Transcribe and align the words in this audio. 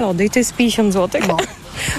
lody 0.00 0.24
i 0.24 0.30
to 0.30 0.38
jest 0.38 0.54
50 0.56 0.92
zł. 0.92 1.20
No. 1.28 1.36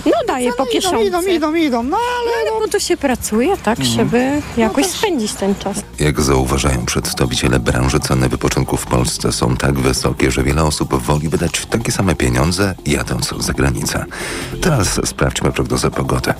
No, 0.06 0.12
daje 0.28 0.50
po 0.54 0.64
Idą, 0.64 0.72
kieszonce. 0.72 1.04
idą, 1.06 1.22
idą, 1.22 1.56
idą, 1.56 1.84
no 1.84 1.98
ale... 1.98 2.60
No 2.62 2.68
to 2.68 2.80
się 2.80 2.98
pracuje, 2.98 3.58
tak, 3.58 3.80
Mhm. 3.80 3.98
żeby 3.98 4.42
No 4.58 4.64
jakoś 4.64 4.86
spędzić 4.86 5.34
ten 5.34 5.56
czas. 5.56 5.78
Jak 6.00 6.22
zauważają 6.22 6.86
przedstawiciele 6.86 7.60
branży, 7.60 8.00
ceny 8.00 8.30
wypoczynku 8.30 8.78
w 8.78 8.86
Polsce 8.86 9.32
są 9.32 9.58
tak 9.58 9.80
wysokie, 9.80 10.32
że 10.32 10.44
wiele 10.44 10.64
osób 10.64 10.96
woli 11.04 11.30
wydać 11.30 11.66
takie 11.66 11.92
same 11.92 12.16
pieniądze, 12.16 12.76
jadąc 12.86 13.34
za 13.40 13.54
granicę. 13.54 14.06
Teraz 14.62 15.00
sprawdźmy 15.06 15.52
prognozę 15.52 15.92
pogody. 15.92 16.34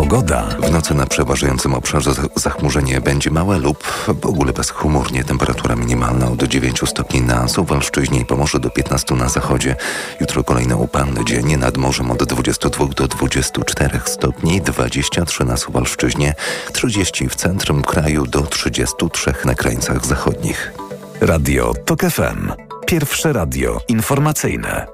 Pogoda. 0.00 0.42
W 0.42 0.70
nocy 0.70 0.94
na 0.94 1.06
przeważającym 1.06 1.74
obszarze 1.74 2.10
zach- 2.10 2.28
zachmurzenie 2.34 3.00
będzie 3.00 3.30
małe 3.30 3.58
lub 3.58 3.84
w 4.22 4.26
ogóle 4.26 4.52
bezchmurnie. 4.52 5.24
Temperatura 5.24 5.76
minimalna 5.76 6.30
od 6.30 6.42
9 6.42 6.80
stopni 6.86 7.20
na 7.20 7.48
Suwalszczyźnie 7.48 8.20
i 8.20 8.24
Pomorzu 8.24 8.58
do 8.58 8.70
15 8.70 9.14
na 9.14 9.28
zachodzie. 9.28 9.76
Jutro 10.20 10.44
kolejny 10.44 10.76
upalny 10.76 11.24
dzień 11.24 11.56
nad 11.56 11.76
morzem 11.76 12.10
od 12.10 12.24
22 12.24 12.86
do 12.86 13.08
24 13.08 14.00
stopni, 14.04 14.60
23 14.60 15.44
na 15.44 15.56
Suwalszczyźnie, 15.56 16.34
30 16.72 17.28
w 17.28 17.34
centrum 17.34 17.82
kraju 17.82 18.26
do 18.26 18.42
33 18.42 19.32
na 19.44 19.54
krańcach 19.54 20.06
zachodnich. 20.06 20.72
Radio 21.20 21.72
TOK 21.84 22.00
FM. 22.00 22.52
Pierwsze 22.86 23.32
radio 23.32 23.80
informacyjne. 23.88 24.86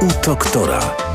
U 0.00 0.26
doktora. 0.26 1.07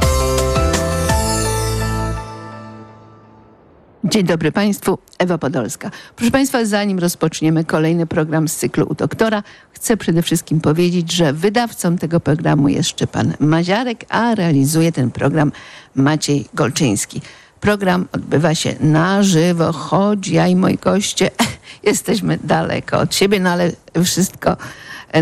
Dzień 4.05 4.23
dobry 4.23 4.52
Państwu, 4.52 4.98
Ewa 5.20 5.38
Podolska. 5.38 5.91
Proszę 6.16 6.31
Państwa, 6.31 6.66
zanim 6.66 6.99
rozpoczniemy 6.99 7.63
kolejny 7.66 8.05
program 8.07 8.48
z 8.48 8.55
cyklu 8.55 8.85
u 8.89 8.95
doktora, 8.95 9.43
chcę 9.71 9.98
przede 9.98 10.21
wszystkim 10.21 10.62
powiedzieć, 10.62 11.12
że 11.12 11.34
wydawcą 11.34 11.98
tego 11.98 12.20
programu 12.20 12.67
jest 12.67 12.89
Szczepan 12.89 13.34
Maziarek, 13.39 14.05
a 14.09 14.35
realizuje 14.35 14.91
ten 14.91 15.12
program 15.12 15.52
Maciej 15.96 16.46
Golczyński. 16.54 17.21
Program 17.59 18.07
odbywa 18.12 18.55
się 18.55 18.76
na 18.79 19.24
żywo, 19.24 19.71
choć 19.71 20.27
ja 20.27 20.48
i 20.48 20.55
moi 20.55 20.77
goście 20.77 21.31
jesteśmy 21.84 22.40
daleko 22.43 22.99
od 22.99 23.15
siebie, 23.15 23.40
no 23.40 23.49
ale 23.49 23.71
wszystko 24.04 24.57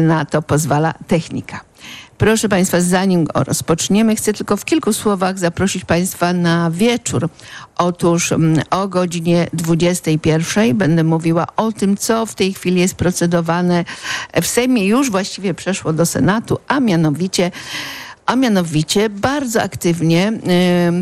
na 0.01 0.25
to 0.25 0.41
pozwala 0.41 0.93
technika. 1.07 1.70
Proszę 2.21 2.49
Państwa, 2.49 2.81
zanim 2.81 3.27
rozpoczniemy, 3.35 4.15
chcę 4.15 4.33
tylko 4.33 4.57
w 4.57 4.65
kilku 4.65 4.93
słowach 4.93 5.39
zaprosić 5.39 5.85
Państwa 5.85 6.33
na 6.33 6.71
wieczór. 6.71 7.29
Otóż 7.77 8.31
mm, 8.31 8.61
o 8.69 8.87
godzinie 8.87 9.47
21 9.53 10.77
będę 10.77 11.03
mówiła 11.03 11.47
o 11.55 11.71
tym, 11.71 11.97
co 11.97 12.25
w 12.25 12.35
tej 12.35 12.53
chwili 12.53 12.81
jest 12.81 12.95
procedowane 12.95 13.85
w 14.41 14.47
Sejmie. 14.47 14.87
Już 14.87 15.11
właściwie 15.11 15.53
przeszło 15.53 15.93
do 15.93 16.05
Senatu, 16.05 16.57
a 16.67 16.79
mianowicie 16.79 17.51
a 18.25 18.35
mianowicie 18.35 19.09
bardzo 19.09 19.61
aktywnie 19.61 20.33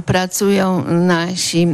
pracują 0.06 0.84
nasi, 0.88 1.68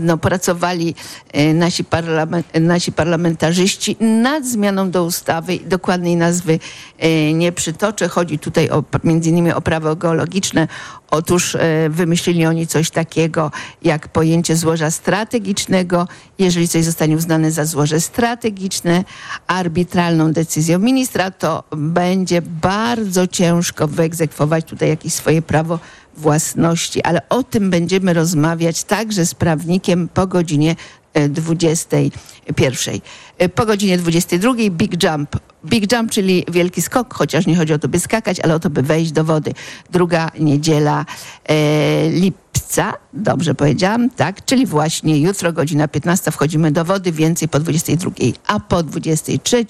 no, 0.00 0.18
pracowali 0.18 0.94
y, 1.36 1.54
nasi, 1.54 1.84
parlament, 1.84 2.46
nasi 2.60 2.92
parlamentarzyści 2.92 3.96
nad 4.00 4.46
zmianą 4.46 4.90
do 4.90 5.04
ustawy. 5.04 5.58
Dokładnej 5.66 6.16
nazwy 6.16 6.58
y, 7.04 7.32
nie 7.32 7.52
przytoczę. 7.52 8.08
Chodzi 8.08 8.38
tutaj 8.38 8.70
o, 8.70 8.84
między 9.04 9.30
innymi 9.30 9.52
o 9.52 9.60
prawo 9.60 9.96
geologiczne. 9.96 10.68
Otóż 11.10 11.54
y, 11.54 11.58
wymyślili 11.90 12.46
oni 12.46 12.66
coś 12.66 12.90
takiego 12.90 13.50
jak 13.82 14.08
pojęcie 14.08 14.56
złoża 14.56 14.90
strategicznego. 14.90 16.08
Jeżeli 16.38 16.68
coś 16.68 16.84
zostanie 16.84 17.16
uznane 17.16 17.50
za 17.50 17.64
złoże 17.64 18.00
strategiczne, 18.00 19.04
arbitralną 19.46 20.32
decyzją 20.32 20.78
ministra, 20.78 21.30
to 21.30 21.64
będzie 21.76 22.42
bardzo 22.42 23.26
ciężko 23.26 23.88
wyegzekwować 23.88 24.43
tutaj 24.62 24.88
jakieś 24.88 25.12
swoje 25.12 25.42
prawo 25.42 25.78
własności. 26.16 27.02
Ale 27.02 27.28
o 27.28 27.42
tym 27.42 27.70
będziemy 27.70 28.12
rozmawiać 28.12 28.84
także 28.84 29.26
z 29.26 29.34
prawnikiem 29.34 30.08
po 30.08 30.26
godzinie 30.26 30.76
e, 31.14 31.28
21. 31.28 33.00
E, 33.38 33.48
Po 33.48 33.66
godzinie 33.66 33.98
22 33.98 34.54
Big 34.70 35.02
Jump. 35.02 35.36
Big 35.64 35.92
Jump, 35.92 36.10
czyli 36.10 36.44
wielki 36.50 36.82
skok, 36.82 37.14
chociaż 37.14 37.46
nie 37.46 37.56
chodzi 37.56 37.72
o 37.72 37.78
to, 37.78 37.88
by 37.88 38.00
skakać, 38.00 38.40
ale 38.40 38.54
o 38.54 38.60
to, 38.60 38.70
by 38.70 38.82
wejść 38.82 39.12
do 39.12 39.24
wody. 39.24 39.52
Druga 39.90 40.30
niedziela 40.40 41.06
e, 41.44 42.10
lipca, 42.10 42.94
dobrze 43.12 43.54
powiedziałam, 43.54 44.10
tak, 44.10 44.44
czyli 44.44 44.66
właśnie 44.66 45.18
jutro, 45.18 45.52
godzina 45.52 45.88
15 45.88 46.30
wchodzimy 46.30 46.72
do 46.72 46.84
wody, 46.84 47.12
więcej 47.12 47.48
po 47.48 47.60
22, 47.60 48.10
a 48.46 48.60
po 48.60 48.82
23 48.82 49.58
e, 49.58 49.62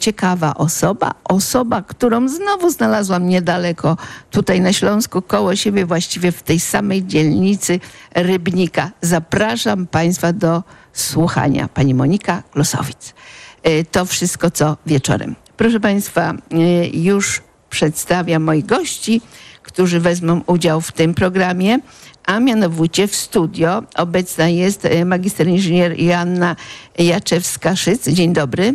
ciekawa 0.00 0.54
osoba, 0.54 1.10
osoba, 1.24 1.82
którą 1.82 2.28
znowu 2.28 2.70
znalazłam 2.70 3.28
niedaleko, 3.28 3.96
tutaj 4.30 4.60
na 4.60 4.72
Śląsku, 4.72 5.22
koło 5.22 5.56
siebie, 5.56 5.86
właściwie 5.86 6.32
w 6.32 6.42
tej 6.42 6.60
samej 6.60 7.06
dzielnicy 7.06 7.80
Rybnika. 8.14 8.90
Zapraszam 9.00 9.86
Państwa 9.86 10.32
do 10.32 10.62
słuchania. 10.92 11.68
Pani 11.68 11.94
Monika 11.94 12.42
Klosowicz. 12.50 13.14
E, 13.62 13.84
To 13.84 14.04
wszystko, 14.04 14.50
co 14.50 14.76
wieczorem. 14.86 15.36
Proszę 15.56 15.80
Państwa, 15.80 16.32
e, 16.32 16.86
już 16.88 17.42
przedstawiam 17.70 18.42
moich 18.42 18.66
gości, 18.66 19.20
którzy 19.62 20.00
wezmą 20.00 20.40
udział 20.46 20.80
w 20.80 20.92
tym 20.92 21.14
programie, 21.14 21.78
a 22.24 22.40
mianowicie 22.40 23.08
w 23.08 23.16
studio 23.16 23.82
obecna 23.96 24.48
jest 24.48 24.84
e, 24.84 25.04
magister 25.04 25.48
inżynier 25.48 26.00
Joanna 26.00 26.56
Jaczewska-Szyc. 26.98 28.12
Dzień 28.12 28.32
dobry. 28.32 28.74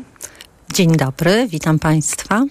Dzień 0.73 0.97
dobry, 0.97 1.47
witam 1.47 1.79
Państwa. 1.79 2.43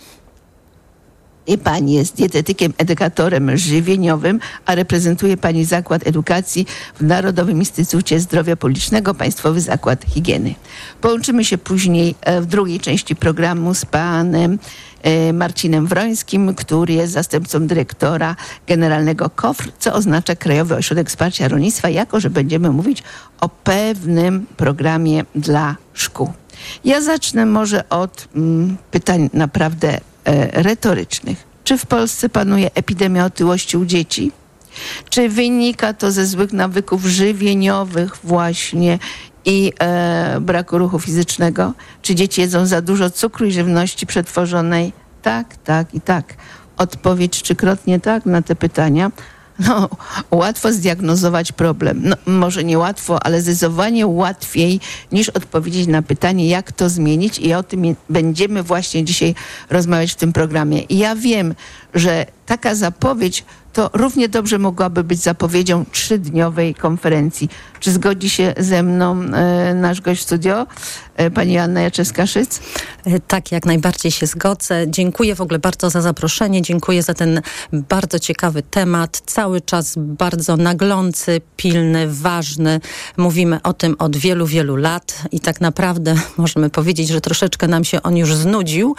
I 1.47 1.59
pani 1.59 1.93
jest 1.93 2.17
dietetykiem, 2.17 2.73
edukatorem 2.79 3.57
żywieniowym, 3.57 4.41
a 4.67 4.75
reprezentuje 4.75 5.37
pani 5.37 5.65
Zakład 5.65 6.07
Edukacji 6.07 6.67
w 7.01 7.03
Narodowym 7.03 7.59
Instytucie 7.59 8.21
Zdrowia 8.21 8.57
Publicznego, 8.57 9.15
Państwowy 9.15 9.61
Zakład 9.61 10.05
Higieny. 10.05 10.55
Połączymy 11.01 11.45
się 11.45 11.59
później 11.59 12.15
e, 12.21 12.41
w 12.41 12.47
drugiej 12.47 12.81
części 12.81 13.17
programu 13.17 13.75
z 13.75 13.85
panem 13.85 14.59
e, 15.03 15.33
Marcinem 15.33 15.87
Wrońskim, 15.87 16.55
który 16.55 16.95
jest 16.95 17.13
zastępcą 17.13 17.67
dyrektora 17.67 18.37
generalnego 18.67 19.31
KOFR, 19.31 19.73
co 19.79 19.93
oznacza 19.93 20.37
Krajowy 20.37 20.77
Ośrodek 20.77 21.09
Wsparcia 21.09 21.49
Rolnictwa, 21.49 21.89
jako 21.89 22.21
że 22.21 22.31
będziemy 22.31 22.71
mówić 22.71 23.03
o 23.41 23.49
pewnym 23.49 24.47
programie 24.57 25.25
dla 25.35 25.77
szkół. 25.93 26.33
Ja 26.85 27.01
zacznę 27.01 27.47
może 27.47 27.89
od 27.89 28.29
mm, 28.37 28.77
pytań 28.91 29.31
naprawdę 29.33 30.01
e, 30.25 30.63
retorycznych. 30.63 31.45
Czy 31.65 31.79
w 31.79 31.87
Polsce 31.87 32.29
panuje 32.29 32.71
epidemia 32.75 33.25
otyłości 33.25 33.77
u 33.77 33.85
dzieci? 33.85 34.33
Czy 35.11 35.29
wynika 35.29 35.93
to 35.93 36.13
ze 36.13 36.27
złych 36.27 36.53
nawyków 36.53 37.05
żywieniowych 37.05 38.17
właśnie 38.25 38.99
i 39.45 39.73
e, 39.79 40.41
braku 40.41 40.79
ruchu 40.79 40.99
fizycznego? 40.99 41.73
Czy 42.03 42.15
dzieci 42.15 42.41
jedzą 42.41 42.67
za 42.67 42.83
dużo 42.83 43.11
cukru 43.11 43.47
i 43.47 43.53
żywności 43.53 44.07
przetworzonej? 44.07 44.93
Tak, 45.23 45.57
tak 45.57 45.95
i 45.95 46.01
tak. 46.01 46.35
Odpowiedź 46.77 47.43
trzykrotnie 47.43 48.01
tak 48.01 48.27
na 48.27 48.43
te 48.43 48.57
pytania. 48.57 49.11
No, 49.59 49.89
łatwo 50.31 50.73
zdiagnozować 50.73 51.53
problem. 51.53 52.03
No, 52.05 52.17
może 52.27 52.65
nie 52.65 52.79
łatwo, 52.79 53.27
ale 53.27 53.41
zdecydowanie 53.41 54.07
łatwiej 54.07 54.81
niż 55.13 55.29
odpowiedzieć 55.29 55.87
na 55.87 56.03
pytanie, 56.03 56.49
jak 56.49 56.73
to 56.73 56.89
zmienić 56.89 57.39
i 57.39 57.55
o 57.55 57.63
tym 57.63 57.97
będziemy 58.09 58.63
właśnie 58.63 59.05
dzisiaj 59.05 59.35
rozmawiać 59.71 60.13
w 60.13 60.17
tym 60.17 60.33
programie. 60.33 60.83
I 60.83 60.99
ja 60.99 61.17
wiem, 61.17 61.55
że 61.95 62.27
taka 62.47 62.75
zapowiedź 62.75 63.45
to 63.75 63.91
równie 63.93 64.29
dobrze 64.29 64.59
mogłaby 64.59 65.05
być 65.05 65.21
zapowiedzią 65.21 65.85
trzydniowej 65.93 66.75
konferencji. 66.75 67.49
Czy 67.81 67.93
zgodzi 67.93 68.31
się 68.31 68.55
ze 68.59 68.83
mną 68.83 69.23
e, 69.23 69.75
nasz 69.75 70.01
gość 70.01 70.23
studio, 70.23 70.67
e, 71.17 71.31
pani 71.31 71.59
Anna 71.59 71.81
Jaczewska-Szyc? 71.81 72.61
E, 73.07 73.21
Tak, 73.21 73.53
jak 73.53 73.67
najbardziej 73.67 74.13
się 74.13 74.27
zgodzę. 74.27 74.85
Dziękuję 74.89 75.35
w 75.35 75.41
ogóle 75.41 75.59
bardzo 75.59 75.91
za 75.91 76.01
zaproszenie, 76.01 76.63
dziękuję 76.63 77.03
za 77.03 77.15
ten 77.15 77.41
bardzo 77.73 78.19
ciekawy 78.19 78.63
temat, 78.63 79.23
cały 79.27 79.61
czas 79.61 79.95
bardzo 79.97 80.57
naglący, 80.57 81.41
pilny, 81.57 82.07
ważny. 82.09 82.81
Mówimy 83.17 83.63
o 83.63 83.73
tym 83.73 83.97
od 83.99 84.17
wielu, 84.17 84.47
wielu 84.47 84.77
lat 84.77 85.23
i 85.33 85.41
tak 85.41 85.61
naprawdę 85.61 86.15
możemy 86.37 86.71
powiedzieć, 86.71 87.09
że 87.09 87.21
troszeczkę 87.21 87.69
nam 87.69 87.85
się 87.85 88.03
on 88.03 88.17
już 88.17 88.35
znudził, 88.35 88.97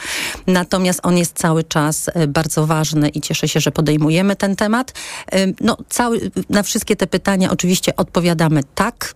natomiast 0.48 1.00
on 1.04 1.18
jest 1.18 1.38
cały 1.38 1.64
czas 1.64 2.10
e, 2.14 2.28
bardzo 2.28 2.66
ważny 2.66 2.85
i 3.14 3.22
cieszę 3.22 3.48
się, 3.48 3.60
że 3.60 3.72
podejmujemy 3.72 4.36
ten 4.36 4.56
temat. 4.56 4.94
No, 5.62 5.78
cały, 5.90 6.32
na 6.50 6.64
wszystkie 6.64 6.96
te 6.96 7.08
pytania 7.08 7.52
oczywiście 7.52 7.96
odpowiadamy 7.96 8.62
tak. 8.76 9.16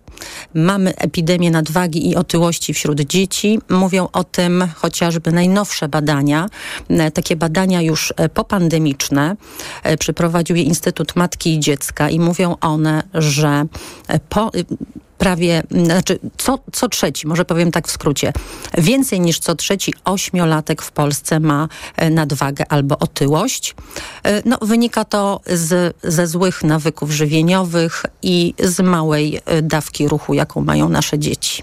Mamy 0.54 0.96
epidemię 0.96 1.50
nadwagi 1.50 2.10
i 2.10 2.16
otyłości 2.16 2.74
wśród 2.74 3.00
dzieci. 3.00 3.58
Mówią 3.68 4.08
o 4.12 4.24
tym 4.24 4.68
chociażby 4.74 5.32
najnowsze 5.32 5.88
badania, 5.88 6.46
e, 6.88 7.10
takie 7.10 7.36
badania 7.36 7.82
już 7.82 8.14
e, 8.16 8.28
popandemiczne. 8.28 9.36
E, 9.82 9.96
Przeprowadził 9.96 10.56
je 10.56 10.62
Instytut 10.62 11.16
Matki 11.16 11.54
i 11.54 11.60
Dziecka 11.60 12.10
i 12.10 12.20
mówią 12.20 12.56
one, 12.60 13.02
że 13.14 13.64
po, 14.28 14.50
prawie, 15.20 15.62
znaczy 15.70 16.18
co, 16.36 16.58
co 16.72 16.88
trzeci, 16.88 17.26
może 17.26 17.44
powiem 17.44 17.70
tak 17.70 17.88
w 17.88 17.90
skrócie, 17.90 18.32
więcej 18.78 19.20
niż 19.20 19.38
co 19.38 19.54
trzeci 19.54 19.94
ośmiolatek 20.04 20.82
w 20.82 20.92
Polsce 20.92 21.40
ma 21.40 21.68
e, 21.96 22.10
nadwagę 22.10 22.64
albo 22.68 22.98
otyłość. 22.98 23.74
E, 24.24 24.42
No, 24.44 24.58
wynika 24.62 25.04
to 25.04 25.40
z, 25.46 25.96
ze 26.02 26.26
złych 26.26 26.64
nawyków 26.64 27.10
żywieniowych 27.10 28.02
i 28.22 28.54
z 28.58 28.80
małej 28.80 29.40
e, 29.44 29.62
dawki 29.62 30.08
ruchu, 30.08 30.34
jaką 30.34 30.60
mają 30.60 30.88
nasze 30.88 31.18
dzieci. 31.18 31.62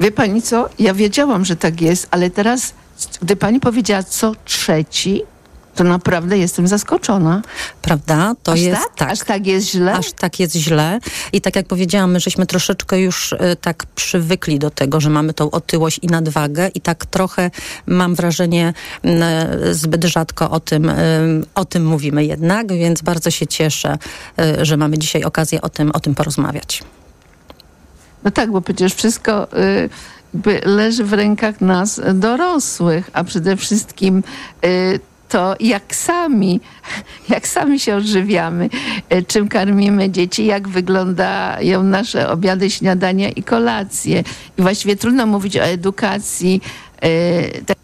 Wie 0.00 0.12
pani 0.12 0.42
co? 0.42 0.68
Ja 0.78 0.94
wiedziałam, 0.94 1.44
że 1.44 1.56
tak 1.56 1.80
jest, 1.80 2.08
ale 2.10 2.30
teraz, 2.30 2.74
gdy 3.22 3.36
pani 3.36 3.60
powiedziała 3.60 4.02
co 4.02 4.32
trzeci, 4.44 5.22
to 5.76 5.84
naprawdę 5.84 6.38
jestem 6.38 6.68
zaskoczona. 6.68 7.42
Prawda? 7.82 8.34
To 8.42 8.52
Aż 8.52 8.60
jest 8.60 8.82
tak? 8.96 9.10
Aż 9.10 9.18
tak 9.18 9.46
jest 9.46 9.70
źle? 9.70 9.92
Aż 9.92 10.12
tak 10.12 10.40
jest 10.40 10.56
źle. 10.56 10.98
I 11.32 11.40
tak 11.40 11.56
jak 11.56 11.66
powiedziałam, 11.66 12.10
my 12.10 12.20
żeśmy 12.20 12.46
troszeczkę 12.46 13.00
już 13.00 13.32
e, 13.32 13.56
tak 13.56 13.86
przywykli 13.94 14.58
do 14.58 14.70
tego, 14.70 15.00
że 15.00 15.10
mamy 15.10 15.34
tą 15.34 15.50
otyłość 15.50 15.98
i 16.02 16.06
nadwagę 16.06 16.68
i 16.74 16.80
tak 16.80 17.06
trochę 17.06 17.50
mam 17.86 18.14
wrażenie 18.14 18.74
e, 19.04 19.74
zbyt 19.74 20.04
rzadko 20.04 20.50
o 20.50 20.60
tym, 20.60 20.88
e, 20.88 20.96
o 21.54 21.64
tym 21.64 21.86
mówimy 21.86 22.24
jednak, 22.24 22.72
więc 22.72 23.02
bardzo 23.02 23.30
się 23.30 23.46
cieszę, 23.46 23.98
że 24.62 24.76
mamy 24.76 24.98
dzisiaj 24.98 25.24
okazję 25.24 25.62
o 25.62 25.68
tym, 25.68 25.90
o 25.90 26.00
tym 26.00 26.14
porozmawiać. 26.14 26.82
No 28.26 28.30
tak, 28.30 28.50
bo 28.50 28.60
przecież 28.60 28.94
wszystko 28.94 29.48
y, 29.58 29.88
leży 30.64 31.04
w 31.04 31.12
rękach 31.12 31.60
nas 31.60 32.00
dorosłych, 32.14 33.10
a 33.12 33.24
przede 33.24 33.56
wszystkim 33.56 34.22
y, 34.64 35.00
to 35.28 35.56
jak 35.60 35.94
sami, 35.94 36.60
jak 37.28 37.48
sami 37.48 37.80
się 37.80 37.96
odżywiamy, 37.96 38.68
y, 39.12 39.22
czym 39.22 39.48
karmimy 39.48 40.10
dzieci, 40.10 40.46
jak 40.46 40.68
wyglądają 40.68 41.82
nasze 41.82 42.28
obiady, 42.28 42.70
śniadania 42.70 43.28
i 43.28 43.42
kolacje. 43.42 44.24
I 44.58 44.62
właściwie 44.62 44.96
trudno 44.96 45.26
mówić 45.26 45.56
o 45.56 45.62
edukacji. 45.62 46.60
y, 47.04 47.64
tak 47.66 47.76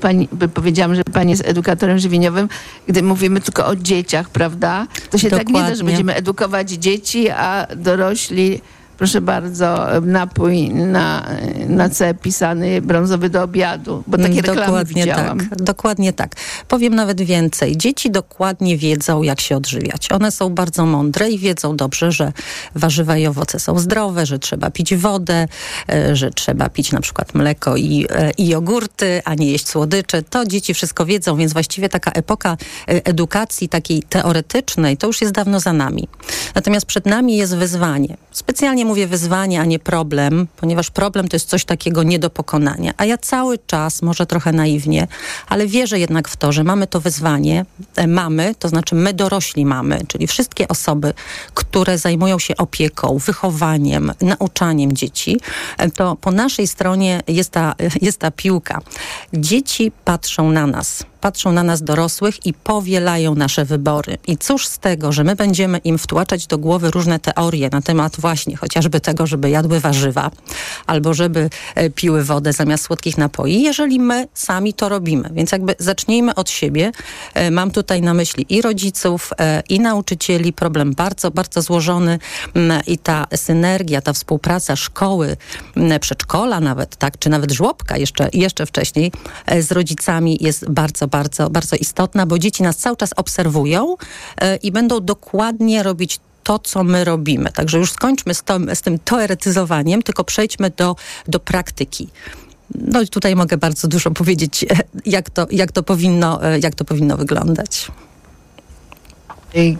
pani 0.00 0.28
powiedziałam, 0.54 0.94
że 0.94 1.04
pani 1.04 1.30
jest 1.30 1.46
edukatorem 1.46 1.98
żywieniowym, 1.98 2.48
gdy 2.88 3.02
mówimy 3.02 3.40
tylko 3.40 3.66
o 3.66 3.76
dzieciach, 3.76 4.30
prawda? 4.30 4.86
To 5.10 5.18
się 5.18 5.30
tak 5.30 5.48
nie 5.48 5.54
da, 5.54 5.60
że 5.60 5.70
Dokładnie. 5.70 5.84
będziemy 5.84 6.14
edukować 6.14 6.70
dzieci, 6.70 7.30
a 7.30 7.66
dorośli, 7.76 8.60
proszę 8.98 9.20
bardzo, 9.20 9.86
napój 10.02 10.70
na, 10.70 11.26
na 11.68 11.88
C 11.88 12.14
pisany 12.14 12.82
brązowy 12.82 13.30
do 13.30 13.42
obiadu, 13.42 14.02
bo 14.06 14.18
takie 14.18 14.42
reklamy 14.42 14.60
dokładnie 14.60 15.02
widziałam. 15.02 15.38
tak. 15.38 15.62
Dokładnie 15.62 16.12
tak. 16.12 16.34
Powiem 16.68 16.94
nawet 16.94 17.22
więcej. 17.22 17.76
Dzieci 17.76 18.10
dokładnie 18.10 18.76
wiedzą, 18.76 19.22
jak 19.22 19.40
się 19.40 19.56
odżywiać. 19.56 20.12
One 20.12 20.30
są 20.30 20.54
bardzo 20.54 20.86
mądre 20.86 21.30
i 21.30 21.38
wiedzą 21.38 21.76
dobrze, 21.76 22.12
że 22.12 22.32
warzywa 22.74 23.16
i 23.16 23.26
owoce 23.26 23.60
są 23.60 23.78
zdrowe, 23.78 24.26
że 24.26 24.38
trzeba 24.38 24.70
pić 24.70 24.94
wodę, 24.94 25.48
e, 25.88 26.16
że 26.16 26.30
trzeba 26.30 26.68
pić 26.68 26.92
na 26.92 27.00
przykład 27.00 27.34
mleko 27.34 27.76
i, 27.76 28.06
e, 28.10 28.30
i 28.30 28.48
jogurty, 28.48 29.22
a 29.24 29.34
nie 29.34 29.50
jeść 29.50 29.68
słodycze. 29.68 30.22
To 30.22 30.46
dzieci 30.46 30.74
wszystko 30.74 31.06
wiedzą, 31.06 31.36
więc 31.36 31.52
właściwie 31.52 31.88
taka 31.88 32.10
epoka 32.10 32.56
e, 32.88 33.06
edukacji 33.06 33.68
takiej 33.68 34.02
teoretycznej 34.02 34.96
to 34.96 35.06
już 35.06 35.20
jest 35.20 35.32
dawno 35.32 35.60
za 35.60 35.72
nami. 35.72 36.08
Natomiast 36.54 36.86
przed 36.86 37.06
nami 37.06 37.36
jest 37.36 37.56
wyzwanie. 37.56 38.16
Specjalnie 38.32 38.84
mówię 38.88 39.06
wyzwanie, 39.06 39.60
a 39.60 39.64
nie 39.64 39.78
problem, 39.78 40.46
ponieważ 40.56 40.90
problem 40.90 41.28
to 41.28 41.36
jest 41.36 41.48
coś 41.48 41.64
takiego 41.64 42.02
nie 42.02 42.18
do 42.18 42.30
pokonania. 42.30 42.94
A 42.96 43.04
ja 43.04 43.18
cały 43.18 43.58
czas, 43.58 44.02
może 44.02 44.26
trochę 44.26 44.52
naiwnie, 44.52 45.06
ale 45.48 45.66
wierzę 45.66 45.98
jednak 45.98 46.28
w 46.28 46.36
to, 46.36 46.52
że 46.52 46.64
mamy 46.64 46.86
to 46.86 47.00
wyzwanie, 47.00 47.64
e, 47.96 48.06
mamy, 48.06 48.54
to 48.58 48.68
znaczy 48.68 48.94
my 48.94 49.14
dorośli 49.14 49.66
mamy, 49.66 50.00
czyli 50.08 50.26
wszystkie 50.26 50.68
osoby, 50.68 51.14
które 51.54 51.98
zajmują 51.98 52.38
się 52.38 52.56
opieką, 52.56 53.18
wychowaniem, 53.18 54.12
nauczaniem 54.20 54.92
dzieci, 54.92 55.40
e, 55.78 55.90
to 55.90 56.16
po 56.16 56.30
naszej 56.30 56.66
stronie 56.66 57.20
jest 57.28 57.50
ta, 57.50 57.74
jest 58.02 58.18
ta 58.18 58.30
piłka. 58.30 58.80
Dzieci 59.32 59.92
patrzą 60.04 60.52
na 60.52 60.66
nas 60.66 61.04
patrzą 61.20 61.52
na 61.52 61.62
nas 61.62 61.82
dorosłych 61.82 62.46
i 62.46 62.54
powielają 62.54 63.34
nasze 63.34 63.64
wybory. 63.64 64.18
I 64.26 64.36
cóż 64.36 64.66
z 64.66 64.78
tego, 64.78 65.12
że 65.12 65.24
my 65.24 65.36
będziemy 65.36 65.78
im 65.78 65.98
wtłaczać 65.98 66.46
do 66.46 66.58
głowy 66.58 66.90
różne 66.90 67.18
teorie 67.18 67.68
na 67.72 67.82
temat 67.82 68.16
właśnie 68.20 68.56
chociażby 68.56 69.00
tego, 69.00 69.26
żeby 69.26 69.50
jadły 69.50 69.80
warzywa 69.80 70.30
albo 70.86 71.14
żeby 71.14 71.50
e, 71.74 71.90
piły 71.90 72.24
wodę 72.24 72.52
zamiast 72.52 72.84
słodkich 72.84 73.18
napoi, 73.18 73.62
jeżeli 73.62 74.00
my 74.00 74.28
sami 74.34 74.74
to 74.74 74.88
robimy. 74.88 75.30
Więc 75.32 75.52
jakby 75.52 75.74
zacznijmy 75.78 76.34
od 76.34 76.50
siebie. 76.50 76.92
E, 77.34 77.50
Mam 77.50 77.70
tutaj 77.70 78.02
na 78.02 78.14
myśli 78.14 78.46
i 78.48 78.62
rodziców, 78.62 79.30
e, 79.40 79.62
i 79.68 79.80
nauczycieli. 79.80 80.52
Problem 80.52 80.94
bardzo, 80.94 81.30
bardzo 81.30 81.62
złożony 81.62 82.18
m, 82.54 82.72
i 82.86 82.98
ta 82.98 83.26
synergia, 83.36 84.00
ta 84.00 84.12
współpraca 84.12 84.76
szkoły, 84.76 85.36
m, 85.76 86.00
przedszkola 86.00 86.60
nawet, 86.60 86.96
tak, 86.96 87.18
czy 87.18 87.30
nawet 87.30 87.52
żłobka 87.52 87.96
jeszcze, 87.96 88.28
jeszcze 88.32 88.66
wcześniej 88.66 89.12
z 89.60 89.72
rodzicami 89.72 90.38
jest 90.40 90.70
bardzo, 90.70 91.07
bardzo, 91.08 91.50
bardzo 91.50 91.76
istotna, 91.76 92.26
bo 92.26 92.38
dzieci 92.38 92.62
nas 92.62 92.76
cały 92.76 92.96
czas 92.96 93.10
obserwują 93.16 93.96
e, 94.40 94.56
i 94.56 94.72
będą 94.72 95.00
dokładnie 95.00 95.82
robić 95.82 96.20
to, 96.42 96.58
co 96.58 96.84
my 96.84 97.04
robimy. 97.04 97.52
Także 97.52 97.78
już 97.78 97.92
skończmy 97.92 98.34
z, 98.34 98.42
to, 98.42 98.58
z 98.74 98.82
tym 98.82 98.98
teoretyzowaniem, 98.98 100.02
tylko 100.02 100.24
przejdźmy 100.24 100.70
do, 100.70 100.96
do 101.28 101.40
praktyki. 101.40 102.08
No 102.74 103.02
i 103.02 103.08
tutaj 103.08 103.36
mogę 103.36 103.56
bardzo 103.56 103.88
dużo 103.88 104.10
powiedzieć, 104.10 104.64
e, 104.64 104.66
jak 105.06 105.30
to, 105.30 105.46
jak 105.50 105.72
to, 105.72 105.82
powinno, 105.82 106.44
e, 106.44 106.58
jak 106.58 106.74
to 106.74 106.84
powinno 106.84 107.16
wyglądać. 107.16 107.88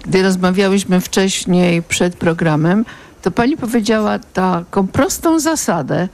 Gdy 0.04 0.22
rozmawiałyśmy 0.22 1.00
wcześniej 1.00 1.82
przed 1.82 2.16
programem, 2.16 2.84
to 3.22 3.30
pani 3.30 3.56
powiedziała 3.56 4.18
taką 4.18 4.86
prostą 4.86 5.40
zasadę. 5.40 6.08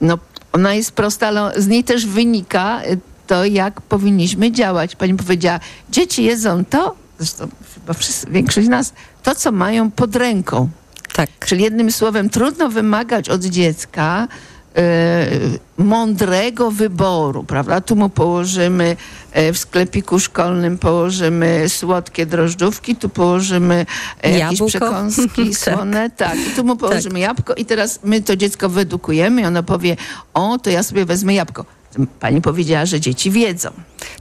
No, 0.00 0.18
ona 0.52 0.74
jest 0.74 0.92
prosta, 0.92 1.28
ale 1.28 1.52
z 1.62 1.66
niej 1.66 1.84
też 1.84 2.06
wynika 2.06 2.80
to, 3.30 3.44
jak 3.44 3.80
powinniśmy 3.80 4.52
działać. 4.52 4.96
Pani 4.96 5.14
powiedziała, 5.14 5.60
dzieci 5.90 6.24
jedzą 6.24 6.64
to, 6.64 6.94
zresztą 7.18 7.48
chyba 7.74 7.92
wszyscy, 7.92 8.26
większość 8.30 8.66
z 8.66 8.70
nas, 8.70 8.92
to, 9.22 9.34
co 9.34 9.52
mają 9.52 9.90
pod 9.90 10.16
ręką. 10.16 10.68
Tak. 11.12 11.30
Czyli 11.46 11.62
jednym 11.64 11.92
słowem, 11.92 12.30
trudno 12.30 12.68
wymagać 12.68 13.28
od 13.28 13.44
dziecka 13.44 14.28
e, 14.76 15.26
mądrego 15.78 16.70
wyboru, 16.70 17.44
prawda? 17.44 17.80
Tu 17.80 17.96
mu 17.96 18.08
położymy 18.08 18.96
e, 19.32 19.52
w 19.52 19.58
sklepiku 19.58 20.20
szkolnym 20.20 20.78
położymy 20.78 21.68
słodkie 21.68 22.26
drożdżówki, 22.26 22.96
tu 22.96 23.08
położymy 23.08 23.86
e, 24.22 24.30
jakieś 24.30 24.58
Jabłko. 24.58 24.66
przekąski 24.66 25.50
Tak. 25.64 25.74
słone, 25.74 26.10
tak. 26.10 26.36
I 26.48 26.56
tu 26.56 26.64
mu 26.64 26.76
położymy 26.76 27.20
jabłko 27.20 27.54
i 27.54 27.64
teraz 27.64 28.00
my 28.04 28.22
to 28.22 28.36
dziecko 28.36 28.68
wyedukujemy 28.68 29.42
i 29.42 29.44
ono 29.44 29.62
powie, 29.62 29.96
o, 30.34 30.58
to 30.58 30.70
ja 30.70 30.82
sobie 30.82 31.04
wezmę 31.04 31.34
jabłko. 31.34 31.79
Pani 32.20 32.40
powiedziała, 32.40 32.86
że 32.86 33.00
dzieci 33.00 33.30
wiedzą. 33.30 33.70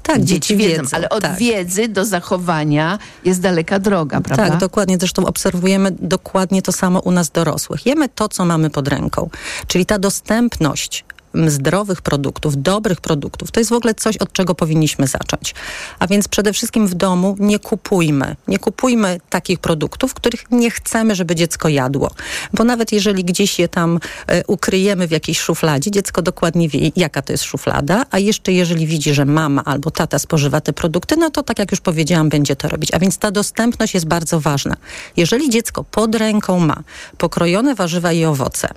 Tak, 0.03 0.23
dzieci 0.23 0.57
wiedzą, 0.57 0.83
ale 0.91 1.09
od 1.09 1.23
tak. 1.23 1.37
wiedzy 1.37 1.87
do 1.87 2.05
zachowania 2.05 2.99
jest 3.25 3.41
daleka 3.41 3.79
droga, 3.79 4.21
prawda? 4.21 4.49
Tak, 4.49 4.59
dokładnie. 4.59 4.97
Zresztą 4.99 5.25
obserwujemy 5.25 5.91
dokładnie 5.91 6.61
to 6.61 6.71
samo 6.71 6.99
u 6.99 7.11
nas 7.11 7.29
dorosłych. 7.29 7.85
Jemy 7.85 8.09
to, 8.09 8.29
co 8.29 8.45
mamy 8.45 8.69
pod 8.69 8.87
ręką. 8.87 9.29
Czyli 9.67 9.85
ta 9.85 9.99
dostępność 9.99 11.05
zdrowych 11.47 12.01
produktów, 12.01 12.61
dobrych 12.61 13.01
produktów, 13.01 13.51
to 13.51 13.59
jest 13.59 13.69
w 13.69 13.73
ogóle 13.73 13.93
coś, 13.93 14.17
od 14.17 14.33
czego 14.33 14.55
powinniśmy 14.55 15.07
zacząć. 15.07 15.55
A 15.99 16.07
więc 16.07 16.27
przede 16.27 16.53
wszystkim 16.53 16.87
w 16.87 16.93
domu 16.93 17.35
nie 17.39 17.59
kupujmy. 17.59 18.35
Nie 18.47 18.59
kupujmy 18.59 19.19
takich 19.29 19.59
produktów, 19.59 20.13
których 20.13 20.51
nie 20.51 20.71
chcemy, 20.71 21.15
żeby 21.15 21.35
dziecko 21.35 21.69
jadło. 21.69 22.11
Bo 22.53 22.63
nawet 22.63 22.91
jeżeli 22.91 23.23
gdzieś 23.23 23.59
je 23.59 23.67
tam 23.67 23.99
e, 24.27 24.43
ukryjemy 24.45 25.07
w 25.07 25.11
jakiejś 25.11 25.39
szufladzie, 25.39 25.91
dziecko 25.91 26.21
dokładnie 26.21 26.69
wie, 26.69 26.91
jaka 26.95 27.21
to 27.21 27.33
jest 27.33 27.43
szuflada, 27.43 28.05
a 28.11 28.19
jeszcze 28.19 28.51
jeżeli 28.51 28.87
widzi, 28.87 29.13
że 29.13 29.25
mama 29.25 29.65
albo 29.65 29.91
tata 29.91 30.19
spożywa 30.19 30.61
te 30.61 30.73
produkty, 30.73 31.17
no 31.17 31.29
to 31.29 31.43
tak 31.43 31.59
jak 31.59 31.71
już 31.71 31.81
powiedziałam, 31.81 32.29
będzie 32.29 32.55
to 32.55 32.69
robić. 32.69 32.93
A 32.93 32.99
więc 32.99 33.17
ta 33.17 33.31
dostępność 33.31 33.93
jest 33.93 34.07
bardzo 34.07 34.39
ważna. 34.39 34.75
Jeżeli 35.17 35.49
dziecko 35.49 35.83
pod 35.83 36.15
ręką 36.15 36.59
ma 36.59 36.83
pokrojone 37.17 37.75
warzywa 37.75 38.11
i 38.11 38.25
owoce, 38.25 38.69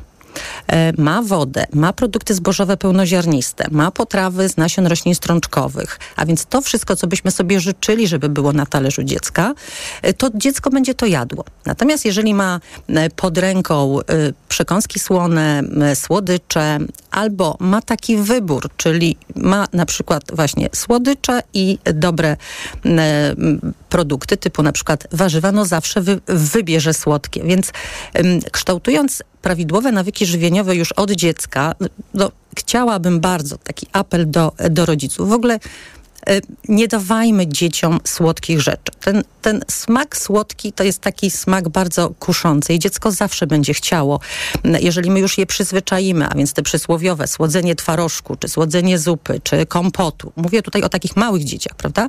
ma 0.98 1.22
wodę, 1.22 1.64
ma 1.72 1.92
produkty 1.92 2.34
zbożowe 2.34 2.76
pełnoziarniste, 2.76 3.66
ma 3.70 3.90
potrawy 3.90 4.48
z 4.48 4.56
nasion 4.56 4.86
roślin 4.86 5.14
strączkowych, 5.14 5.98
a 6.16 6.26
więc 6.26 6.46
to 6.46 6.60
wszystko, 6.60 6.96
co 6.96 7.06
byśmy 7.06 7.30
sobie 7.30 7.60
życzyli, 7.60 8.08
żeby 8.08 8.28
było 8.28 8.52
na 8.52 8.66
talerzu 8.66 9.02
dziecka, 9.02 9.54
e, 10.02 10.12
to 10.12 10.30
dziecko 10.34 10.70
będzie 10.70 10.94
to 10.94 11.06
jadło. 11.06 11.44
Natomiast 11.66 12.04
jeżeli 12.04 12.34
ma 12.34 12.60
e, 12.88 13.10
pod 13.10 13.38
ręką 13.38 13.98
e, 14.00 14.02
przekąski 14.48 15.00
słone, 15.00 15.62
słodycze, 15.94 16.78
albo 17.10 17.56
ma 17.60 17.82
taki 17.82 18.16
wybór, 18.16 18.68
czyli 18.76 19.16
ma 19.36 19.66
na 19.72 19.86
przykład 19.86 20.22
właśnie 20.32 20.68
słodycze 20.74 21.42
i 21.54 21.78
dobre 21.94 22.36
produkty, 23.88 24.36
typu 24.36 24.62
na 24.62 24.72
przykład 24.72 25.06
warzywa, 25.12 25.52
no 25.52 25.64
zawsze 25.64 26.00
wy, 26.00 26.20
wybierze 26.26 26.94
słodkie. 26.94 27.42
Więc 27.42 27.72
kształtując 28.52 29.22
prawidłowe 29.42 29.92
nawyki 29.92 30.26
żywieniowe 30.26 30.76
już 30.76 30.92
od 30.92 31.10
dziecka, 31.10 31.74
no, 32.14 32.30
chciałabym 32.58 33.20
bardzo 33.20 33.58
taki 33.58 33.86
apel 33.92 34.30
do, 34.30 34.52
do 34.70 34.86
rodziców. 34.86 35.28
W 35.28 35.32
ogóle 35.32 35.58
nie 36.68 36.88
dawajmy 36.88 37.46
dzieciom 37.46 38.00
słodkich 38.04 38.60
rzeczy. 38.60 38.92
Ten, 39.00 39.24
ten 39.42 39.64
smak 39.68 40.16
słodki 40.16 40.72
to 40.72 40.84
jest 40.84 40.98
taki 40.98 41.30
smak 41.30 41.68
bardzo 41.68 42.10
kuszący 42.10 42.74
i 42.74 42.78
dziecko 42.78 43.10
zawsze 43.10 43.46
będzie 43.46 43.74
chciało. 43.74 44.20
Jeżeli 44.64 45.10
my 45.10 45.20
już 45.20 45.38
je 45.38 45.46
przyzwyczaimy, 45.46 46.26
a 46.28 46.34
więc 46.34 46.52
te 46.52 46.62
przysłowiowe 46.62 47.26
słodzenie 47.26 47.74
twarożku, 47.74 48.36
czy 48.36 48.48
słodzenie 48.48 48.98
zupy, 48.98 49.40
czy 49.44 49.66
kompotu. 49.66 50.32
Mówię 50.36 50.62
tutaj 50.62 50.82
o 50.82 50.88
takich 50.88 51.16
małych 51.16 51.44
dzieciach, 51.44 51.76
prawda? 51.76 52.08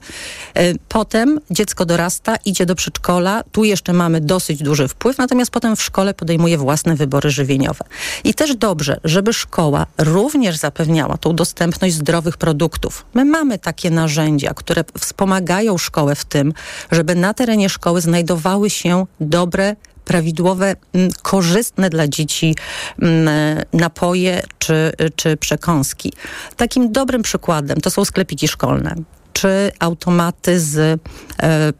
Y, 0.57 0.75
Potem 0.89 1.39
dziecko 1.51 1.85
dorasta, 1.85 2.35
idzie 2.45 2.65
do 2.65 2.75
przedszkola, 2.75 3.43
tu 3.51 3.63
jeszcze 3.63 3.93
mamy 3.93 4.21
dosyć 4.21 4.63
duży 4.63 4.87
wpływ, 4.87 5.17
natomiast 5.17 5.51
potem 5.51 5.75
w 5.75 5.81
szkole 5.83 6.13
podejmuje 6.13 6.57
własne 6.57 6.95
wybory 6.95 7.29
żywieniowe. 7.29 7.85
I 8.23 8.33
też 8.33 8.55
dobrze, 8.55 8.99
żeby 9.03 9.33
szkoła 9.33 9.85
również 9.97 10.57
zapewniała 10.57 11.17
tą 11.17 11.35
dostępność 11.35 11.95
zdrowych 11.95 12.37
produktów. 12.37 13.05
My 13.13 13.25
mamy 13.25 13.59
takie 13.59 13.89
narzędzia, 14.03 14.53
które 14.53 14.83
wspomagają 14.99 15.77
szkołę 15.77 16.15
w 16.15 16.25
tym, 16.25 16.53
żeby 16.91 17.15
na 17.15 17.33
terenie 17.33 17.69
szkoły 17.69 18.01
znajdowały 18.01 18.69
się 18.69 19.05
dobre 19.19 19.75
prawidłowe, 20.05 20.75
m, 20.93 21.09
korzystne 21.21 21.89
dla 21.89 22.07
dzieci 22.07 22.55
m, 23.01 23.29
napoje 23.73 24.43
czy, 24.59 24.91
czy 25.15 25.37
przekąski. 25.37 26.13
Takim 26.55 26.91
dobrym 26.91 27.21
przykładem 27.21 27.81
to 27.81 27.89
są 27.89 28.05
sklepiki 28.05 28.47
szkolne 28.47 28.95
czy 29.43 29.71
automaty 29.79 30.59
z 30.59 30.77
e, 30.79 30.99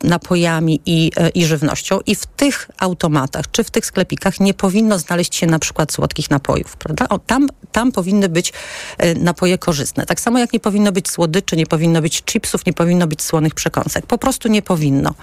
napojami 0.04 0.82
i, 0.86 1.12
e, 1.18 1.30
i 1.30 1.46
żywnością. 1.46 2.00
I 2.06 2.16
w 2.16 2.26
tych 2.26 2.70
automatach, 2.78 3.52
czy 3.52 3.64
w 3.64 3.72
tych 3.72 3.86
sklepikach 3.86 4.40
nie 4.40 4.54
powinno 4.54 5.00
znaleźć 5.00 5.36
się 5.36 5.48
na 5.48 5.60
przykład 5.60 5.92
słodkich 5.92 6.30
napojów, 6.30 6.78
prawda? 6.78 7.10
O, 7.10 7.20
tam, 7.20 7.50
tam 7.72 7.92
powinny 7.92 8.30
być 8.30 8.54
e, 8.98 9.16
napoje 9.16 9.58
korzystne. 9.58 10.06
Tak 10.06 10.20
samo 10.20 10.40
jak 10.40 10.54
nie 10.54 10.60
powinno 10.60 10.92
być 10.92 11.10
słodyczy, 11.10 11.56
nie 11.56 11.66
powinno 11.66 12.02
być 12.02 12.24
chipsów, 12.24 12.66
nie 12.66 12.74
powinno 12.74 13.08
być 13.08 13.22
słonych 13.22 13.54
przekąsek. 13.54 14.06
Po 14.06 14.18
prostu 14.18 14.48
nie 14.48 14.62
powinno. 14.62 15.14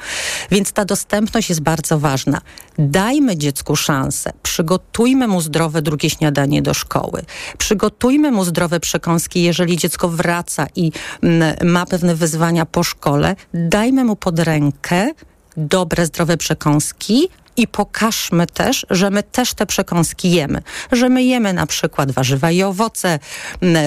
Więc 0.50 0.72
ta 0.72 0.84
dostępność 0.84 1.48
jest 1.48 1.60
bardzo 1.60 1.98
ważna. 1.98 2.40
Dajmy 2.78 3.36
dziecku 3.36 3.76
szansę. 3.76 4.32
Przygotujmy 4.42 5.28
mu 5.28 5.40
zdrowe 5.40 5.82
drugie 5.82 6.10
śniadanie 6.10 6.62
do 6.62 6.74
szkoły. 6.74 7.22
Przygotujmy 7.58 8.30
mu 8.30 8.44
zdrowe 8.44 8.80
przekąski, 8.80 9.42
jeżeli 9.42 9.76
dziecko 9.76 10.08
wraca 10.08 10.66
i 10.76 10.92
mm, 11.22 11.56
ma 11.64 11.86
pewne 11.86 12.14
wyzwania 12.14 12.29
po 12.66 12.84
szkole. 12.84 13.36
Dajmy 13.54 14.04
mu 14.04 14.16
pod 14.16 14.38
rękę 14.38 15.10
dobre, 15.56 16.06
zdrowe 16.06 16.36
przekąski 16.36 17.28
i 17.56 17.68
pokażmy 17.68 18.46
też, 18.46 18.86
że 18.90 19.10
my 19.10 19.22
też 19.22 19.54
te 19.54 19.66
przekąski 19.66 20.30
jemy. 20.30 20.62
Że 20.92 21.08
my 21.08 21.22
jemy 21.22 21.52
na 21.52 21.66
przykład 21.66 22.10
warzywa 22.12 22.50
i 22.50 22.62
owoce, 22.62 23.18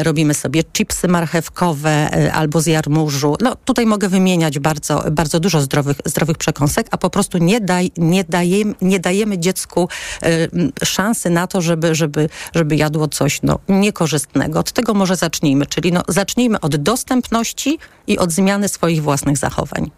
robimy 0.04 0.34
sobie 0.34 0.64
chipsy 0.64 1.08
marchewkowe 1.08 2.18
y, 2.18 2.34
albo 2.34 2.62
z 2.62 2.66
jarmużu. 2.66 3.36
No 3.42 3.56
tutaj 3.56 3.86
mogę 3.86 4.10
wymieniać 4.10 4.60
bardzo, 4.60 5.04
bardzo 5.12 5.40
dużo 5.40 5.62
zdrowych, 5.62 5.98
zdrowych 6.06 6.38
przekąsek, 6.38 6.88
a 6.92 6.98
po 6.98 7.10
prostu 7.10 7.38
nie, 7.38 7.62
daj, 7.62 7.92
nie, 7.98 8.24
dajemy, 8.24 8.74
nie 8.82 9.00
dajemy 9.00 9.40
dziecku 9.40 9.90
y, 10.26 10.86
szansy 10.86 11.30
na 11.30 11.48
to, 11.48 11.62
żeby, 11.62 11.96
żeby, 11.96 12.30
żeby 12.56 12.76
jadło 12.76 13.08
coś 13.08 13.40
no, 13.44 13.60
niekorzystnego. 13.70 14.60
Od 14.60 14.72
tego 14.72 14.94
może 14.94 15.16
zacznijmy, 15.16 15.66
czyli 15.66 15.92
no, 15.92 16.02
zacznijmy 16.08 16.60
od 16.60 16.76
dostępności 16.76 17.80
i 18.08 18.18
od 18.18 18.32
zmiany 18.32 18.70
swoich 18.70 19.04
własnych 19.04 19.38
zachowań. 19.38 19.92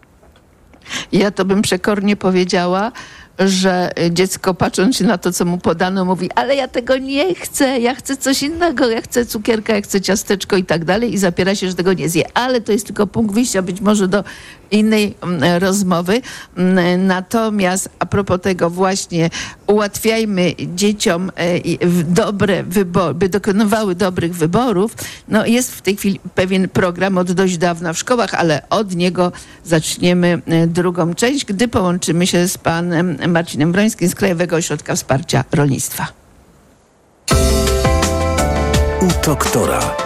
Ja 1.12 1.30
to 1.30 1.44
bym 1.44 1.62
przekornie 1.62 2.16
powiedziała, 2.16 2.92
że 3.38 3.90
dziecko 4.10 4.54
patrząc 4.54 5.00
na 5.00 5.18
to, 5.18 5.32
co 5.32 5.44
mu 5.44 5.58
podano, 5.58 6.04
mówi, 6.04 6.30
ale 6.34 6.56
ja 6.56 6.68
tego 6.68 6.98
nie 6.98 7.34
chcę, 7.34 7.80
ja 7.80 7.94
chcę 7.94 8.16
coś 8.16 8.42
innego, 8.42 8.90
ja 8.90 9.00
chcę 9.00 9.26
cukierka, 9.26 9.74
ja 9.74 9.80
chcę 9.80 10.00
ciasteczko 10.00 10.56
i 10.56 10.64
tak 10.64 10.84
dalej 10.84 11.14
i 11.14 11.18
zapiera 11.18 11.54
się, 11.54 11.68
że 11.68 11.74
tego 11.74 11.92
nie 11.92 12.08
zje. 12.08 12.24
Ale 12.34 12.60
to 12.60 12.72
jest 12.72 12.86
tylko 12.86 13.06
punkt 13.06 13.34
wyjścia 13.34 13.62
być 13.62 13.80
może 13.80 14.08
do 14.08 14.24
innej 14.70 15.14
mm, 15.22 15.62
rozmowy. 15.62 16.20
Mm, 16.56 17.06
Natomiast 17.06 17.88
a 17.98 18.06
propos 18.06 18.40
tego 18.40 18.70
właśnie 18.70 19.30
ułatwiajmy 19.66 20.54
dzieciom 20.74 21.30
e, 21.36 21.60
dobre 22.04 22.62
wybory, 22.62 23.14
by 23.14 23.28
dokonywały 23.28 23.94
dobrych 23.94 24.34
wyborów. 24.34 24.94
No 25.28 25.46
jest 25.46 25.74
w 25.74 25.82
tej 25.82 25.96
chwili 25.96 26.20
pewien 26.34 26.68
program 26.68 27.18
od 27.18 27.32
dość 27.32 27.58
dawna 27.58 27.92
w 27.92 27.98
szkołach, 27.98 28.34
ale 28.34 28.62
od 28.70 28.96
niego 28.96 29.32
zaczniemy 29.64 30.42
e, 30.46 30.66
drugą 30.66 31.14
część, 31.14 31.44
gdy 31.44 31.68
połączymy 31.68 32.26
się 32.26 32.48
z 32.48 32.58
panem 32.58 33.18
Marcinem 33.28 33.72
Brońskim 33.72 34.08
z 34.08 34.14
Krajowego 34.14 34.56
Ośrodka 34.56 34.94
Wsparcia 34.94 35.44
Rolnictwa. 35.52 36.06
U 39.00 39.26
doktora. 39.26 40.05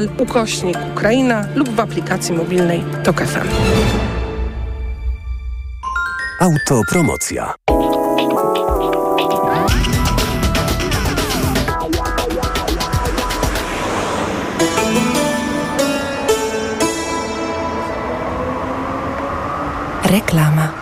ukośnik 0.17 0.77
Ukraina 0.91 1.45
lub 1.55 1.69
w 1.69 1.79
aplikacji 1.79 2.35
mobilnej 2.35 2.83
Tok 3.03 3.21
FM. 3.21 3.47
Autopromocja. 6.39 7.53
Reklama. 20.03 20.73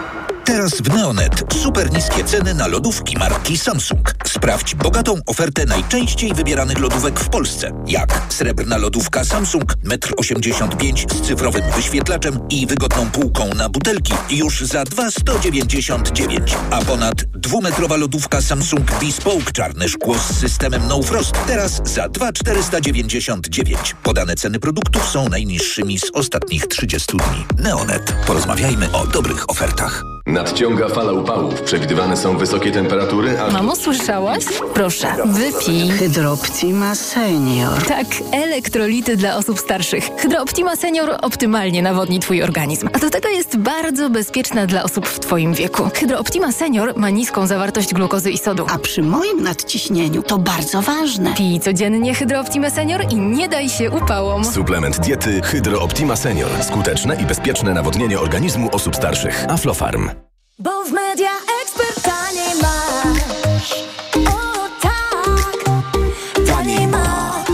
Teraz 0.70 0.82
w 0.82 0.96
Neonet 0.96 1.44
super 1.54 1.94
niskie 1.94 2.24
ceny 2.24 2.54
na 2.54 2.68
lodówki 2.68 3.18
marki 3.18 3.58
Samsung. 3.58 4.16
Sprawdź 4.28 4.76
bogatą 4.76 5.20
ofertę 5.26 5.66
najczęściej 5.66 6.34
wybieranych 6.34 6.80
lodówek 6.80 7.20
w 7.20 7.30
Polsce. 7.30 7.72
Jak 7.88 8.22
srebrna 8.30 8.78
lodówka 8.78 9.24
Samsung 9.24 9.76
1,85 9.86 10.90
m 10.90 10.98
z 10.98 11.28
cyfrowym 11.28 11.62
wyświetlaczem 11.76 12.40
i 12.50 12.68
wygodną 12.68 13.12
półką 13.12 13.50
na 13.54 13.70
butelki 13.70 14.14
już 14.30 14.62
za 14.62 14.84
2,199. 14.84 16.56
A 16.72 16.82
ponad 16.82 17.24
dwumetrowa 17.24 17.98
lodówka 17.98 18.42
Samsung 18.42 19.00
Bespoke 19.02 19.52
czarne 19.54 19.90
szkło 19.90 20.18
z 20.18 20.40
systemem 20.40 20.82
No 20.88 21.04
Frost 21.04 21.34
teraz 21.48 21.82
za 21.84 22.10
2,499. 22.10 23.96
Podane 24.04 24.36
ceny 24.36 24.60
produktów 24.60 25.10
są 25.10 25.30
najniższymi 25.30 26.00
z 26.00 26.12
ostatnich 26.14 26.68
30 26.68 27.18
dni. 27.18 27.64
Neonet. 27.64 28.16
Porozmawiajmy 28.28 28.92
o 28.92 29.08
dobrych 29.08 29.50
ofertach. 29.50 30.04
Nadciąga 30.60 30.90
fala 30.90 31.12
upałów. 31.12 31.62
Przewidywane 31.62 32.18
są 32.18 32.38
wysokie 32.38 32.72
temperatury, 32.72 33.40
a... 33.40 33.52
Mamo, 33.52 33.76
słyszałaś? 33.76 34.44
Proszę, 34.74 35.08
wypij. 35.26 35.90
Hydrooptima 35.90 36.96
Senior. 36.96 37.84
Tak, 37.88 38.06
elektrolity 38.32 39.18
dla 39.18 39.36
osób 39.36 39.60
starszych. 39.60 40.10
Hydrooptima 40.18 40.76
Senior 40.76 41.18
optymalnie 41.22 41.82
nawodni 41.82 42.20
Twój 42.20 42.44
organizm. 42.44 42.90
A 42.94 43.00
do 43.00 43.10
tego 43.10 43.30
jest 43.30 43.58
bardzo 43.58 44.10
bezpieczna 44.10 44.66
dla 44.66 44.84
osób 44.84 45.08
w 45.08 45.20
Twoim 45.20 45.54
wieku. 45.54 45.90
Hydrooptima 45.96 46.52
Senior 46.52 46.94
ma 46.98 47.10
niską 47.10 47.48
zawartość 47.48 47.94
glukozy 47.94 48.32
i 48.32 48.38
sodu. 48.38 48.66
A 48.70 48.80
przy 48.80 49.02
moim 49.02 49.44
nadciśnieniu 49.44 50.24
to 50.24 50.38
bardzo 50.38 50.82
ważne. 50.82 51.34
Pij 51.38 51.60
codziennie 51.60 52.16
Hydrooptima 52.16 52.70
Senior 52.70 53.02
i 53.12 53.16
nie 53.16 53.50
daj 53.50 53.70
się 53.70 53.92
upałom. 53.92 54.46
Suplement 54.46 55.00
diety 55.00 55.42
Hydro 55.42 55.82
Optima 55.82 56.16
Senior. 56.16 56.50
Skuteczne 56.62 57.16
i 57.16 57.26
bezpieczne 57.26 57.74
nawodnienie 57.74 58.20
organizmu 58.20 58.70
osób 58.72 58.96
starszych. 58.96 59.46
Aflofarm. 59.50 60.10
Bo 60.62 60.86
w 60.86 60.92
Media 60.92 61.30
Expert 61.64 62.04
taniej 62.04 62.56
masz. 62.62 63.72
O 64.28 64.70
tak, 64.82 65.64
taniej 66.48 66.88
masz. 66.88 67.48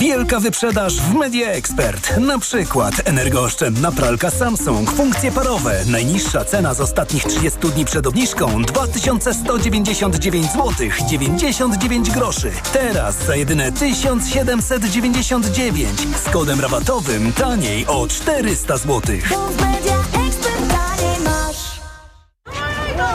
Wielka 0.00 0.40
wyprzedaż 0.40 1.00
w 1.00 1.14
Media 1.14 1.48
Expert. 1.48 2.16
Na 2.16 2.38
przykład 2.38 2.94
energooszczędna 3.04 3.92
pralka 3.92 4.30
Samsung, 4.30 4.90
funkcje 4.90 5.32
parowe. 5.32 5.84
Najniższa 5.86 6.44
cena 6.44 6.74
z 6.74 6.80
ostatnich 6.80 7.24
30 7.24 7.58
dni 7.74 7.84
przed 7.84 8.06
obniżką 8.06 8.62
2199 8.62 10.46
zł 10.52 10.72
99 11.08 12.10
groszy. 12.10 12.50
Teraz 12.72 13.16
za 13.26 13.36
jedyne 13.36 13.72
1799 13.72 16.00
z 16.24 16.28
kodem 16.30 16.60
rabatowym 16.60 17.32
taniej 17.32 17.86
o 17.86 18.06
400 18.08 18.76
zł. 18.76 19.00
Bo 19.30 19.36
w 19.36 19.60
Media 19.60 19.87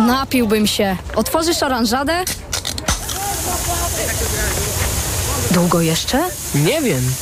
Napiłbym 0.07 0.67
się. 0.67 0.97
Otworzysz 1.15 1.63
oranżadę? 1.63 2.23
Długo 5.51 5.81
jeszcze? 5.81 6.23
Nie 6.55 6.81
wiem. 6.81 7.13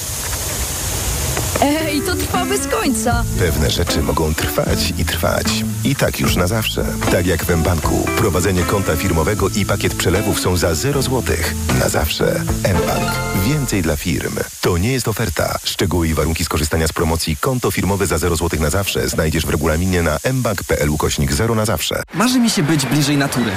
Ej, 1.61 2.01
to 2.01 2.15
trwa 2.15 2.45
bez 2.45 2.67
końca. 2.67 3.23
Pewne 3.39 3.69
rzeczy 3.69 4.01
mogą 4.01 4.33
trwać 4.33 4.93
i 4.97 5.05
trwać. 5.05 5.45
I 5.83 5.95
tak 5.95 6.19
już 6.19 6.35
na 6.35 6.47
zawsze. 6.47 6.85
Tak 7.11 7.25
jak 7.27 7.45
w 7.45 7.57
mBanku. 7.57 8.07
Prowadzenie 8.17 8.63
konta 8.63 8.95
firmowego 8.95 9.49
i 9.49 9.65
pakiet 9.65 9.95
przelewów 9.95 10.39
są 10.39 10.57
za 10.57 10.75
0 10.75 11.01
zł. 11.01 11.35
Na 11.79 11.89
zawsze. 11.89 12.43
mBank. 12.63 13.11
Więcej 13.45 13.81
dla 13.81 13.95
firm. 13.97 14.35
To 14.61 14.77
nie 14.77 14.91
jest 14.91 15.07
oferta. 15.07 15.57
Szczegóły 15.63 16.07
i 16.07 16.13
warunki 16.13 16.45
skorzystania 16.45 16.87
z 16.87 16.93
promocji 16.93 17.37
konto 17.37 17.71
firmowe 17.71 18.07
za 18.07 18.17
0 18.17 18.35
zł 18.35 18.59
na 18.59 18.69
zawsze 18.69 19.09
znajdziesz 19.09 19.45
w 19.45 19.49
regulaminie 19.49 20.01
na 20.03 20.17
mbank.pl 20.33 20.89
ukośnik 20.89 21.33
0 21.33 21.55
na 21.55 21.65
zawsze. 21.65 22.03
Marzy 22.13 22.39
mi 22.39 22.49
się 22.49 22.63
być 22.63 22.85
bliżej 22.85 23.17
natury. 23.17 23.51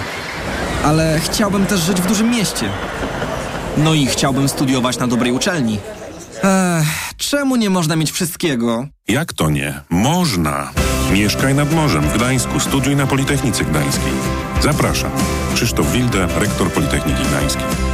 Ale 0.84 1.20
chciałbym 1.24 1.66
też 1.66 1.80
żyć 1.80 2.00
w 2.00 2.06
dużym 2.06 2.30
mieście. 2.30 2.68
No 3.76 3.94
i 3.94 4.06
chciałbym 4.06 4.48
studiować 4.48 4.98
na 4.98 5.06
dobrej 5.06 5.32
uczelni. 5.32 5.78
Ech, 6.42 7.03
czemu 7.16 7.56
nie 7.56 7.70
można 7.70 7.96
mieć 7.96 8.12
wszystkiego? 8.12 8.86
Jak 9.08 9.32
to 9.32 9.50
nie? 9.50 9.80
Można! 9.90 10.70
Mieszkaj 11.12 11.54
nad 11.54 11.72
morzem 11.72 12.02
w 12.02 12.14
Gdańsku, 12.14 12.60
studiuj 12.60 12.96
na 12.96 13.06
Politechnice 13.06 13.64
Gdańskiej. 13.64 14.12
Zapraszam. 14.62 15.10
Krzysztof 15.54 15.92
Wilde, 15.92 16.28
rektor 16.38 16.72
Politechniki 16.72 17.22
Gdańskiej. 17.22 17.93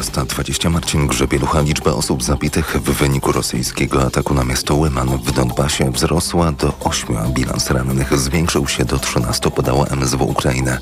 16.20 0.00 0.70
Marcin 0.70 1.06
Grzebielucha. 1.06 1.60
Liczba 1.60 1.92
osób 1.92 2.22
zabitych 2.22 2.76
w 2.84 2.90
wyniku 2.90 3.32
rosyjskiego 3.32 4.06
ataku 4.06 4.34
na 4.34 4.44
miasto 4.44 4.74
Łyman 4.74 5.08
w 5.08 5.32
Donbasie 5.32 5.90
wzrosła 5.90 6.52
do 6.52 6.72
8, 6.80 7.16
a 7.16 7.28
bilans 7.28 7.70
rannych 7.70 8.18
zwiększył 8.18 8.68
się 8.68 8.84
do 8.84 8.98
13, 8.98 9.50
podała 9.50 9.86
MSW 9.86 10.24
Ukrainy. 10.24 10.78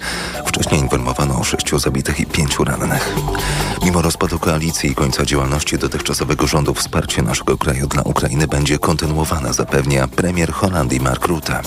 Wcześniej 0.47 0.81
informowano 0.81 1.41
o 1.41 1.45
6 1.45 1.71
zabitych 1.77 2.21
i 2.21 2.27
5 2.27 2.59
rannych. 2.59 3.15
Mimo 3.85 4.03
rozpadu 4.03 4.39
koalicji 4.39 4.91
i 4.91 4.95
końca 4.95 5.25
działalności 5.25 5.79
dotychczasowego 5.79 6.47
rządu 6.47 6.75
wsparcie 6.75 7.23
naszego 7.23 7.59
kraju 7.59 7.87
dla 7.87 8.03
Ukrainy 8.03 8.47
będzie 8.47 8.79
kontynuowane, 8.79 9.55
zapewnia 9.55 10.09
premier 10.09 10.53
Holandii 10.53 11.01
Mark 11.01 11.27
Rutte. 11.27 11.63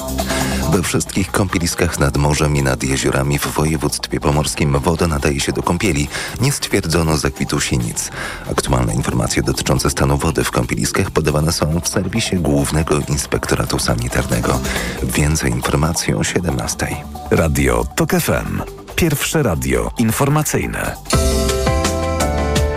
We 0.72 0.84
wszystkich 0.84 1.32
kąpieliskach 1.32 2.00
nad 2.00 2.18
morzem 2.18 2.56
i 2.56 2.64
nad 2.64 2.84
jeziorami 2.84 3.40
w 3.40 3.48
województwie 3.48 4.20
pomorskim 4.20 4.80
woda 4.80 5.08
nadaje 5.08 5.40
się 5.40 5.52
do 5.52 5.64
kąpieli. 5.64 6.08
Nie 6.42 6.52
stwierdzono 6.52 7.18
zakwitu 7.42 7.60
sinic. 7.60 8.10
Aktualne 8.52 8.94
informacje 8.94 9.44
dotyczące 9.44 9.90
stanu 9.90 10.18
wody 10.18 10.44
w 10.44 10.52
kąpieliskach 10.52 11.12
podawane 11.12 11.52
są 11.52 11.80
w 11.80 11.88
serwisie 11.88 12.36
Głównego 12.36 13.00
Inspektoratu 13.10 13.80
Sanitarnego. 13.80 14.60
Więcej 15.04 15.52
informacji 15.52 16.14
o 16.14 16.24
17. 16.24 16.88
Radio 17.32 17.86
TOK 17.96 18.12
FM. 18.12 18.62
Pierwsze 18.96 19.44
radio 19.44 19.92
informacyjne. 19.98 20.96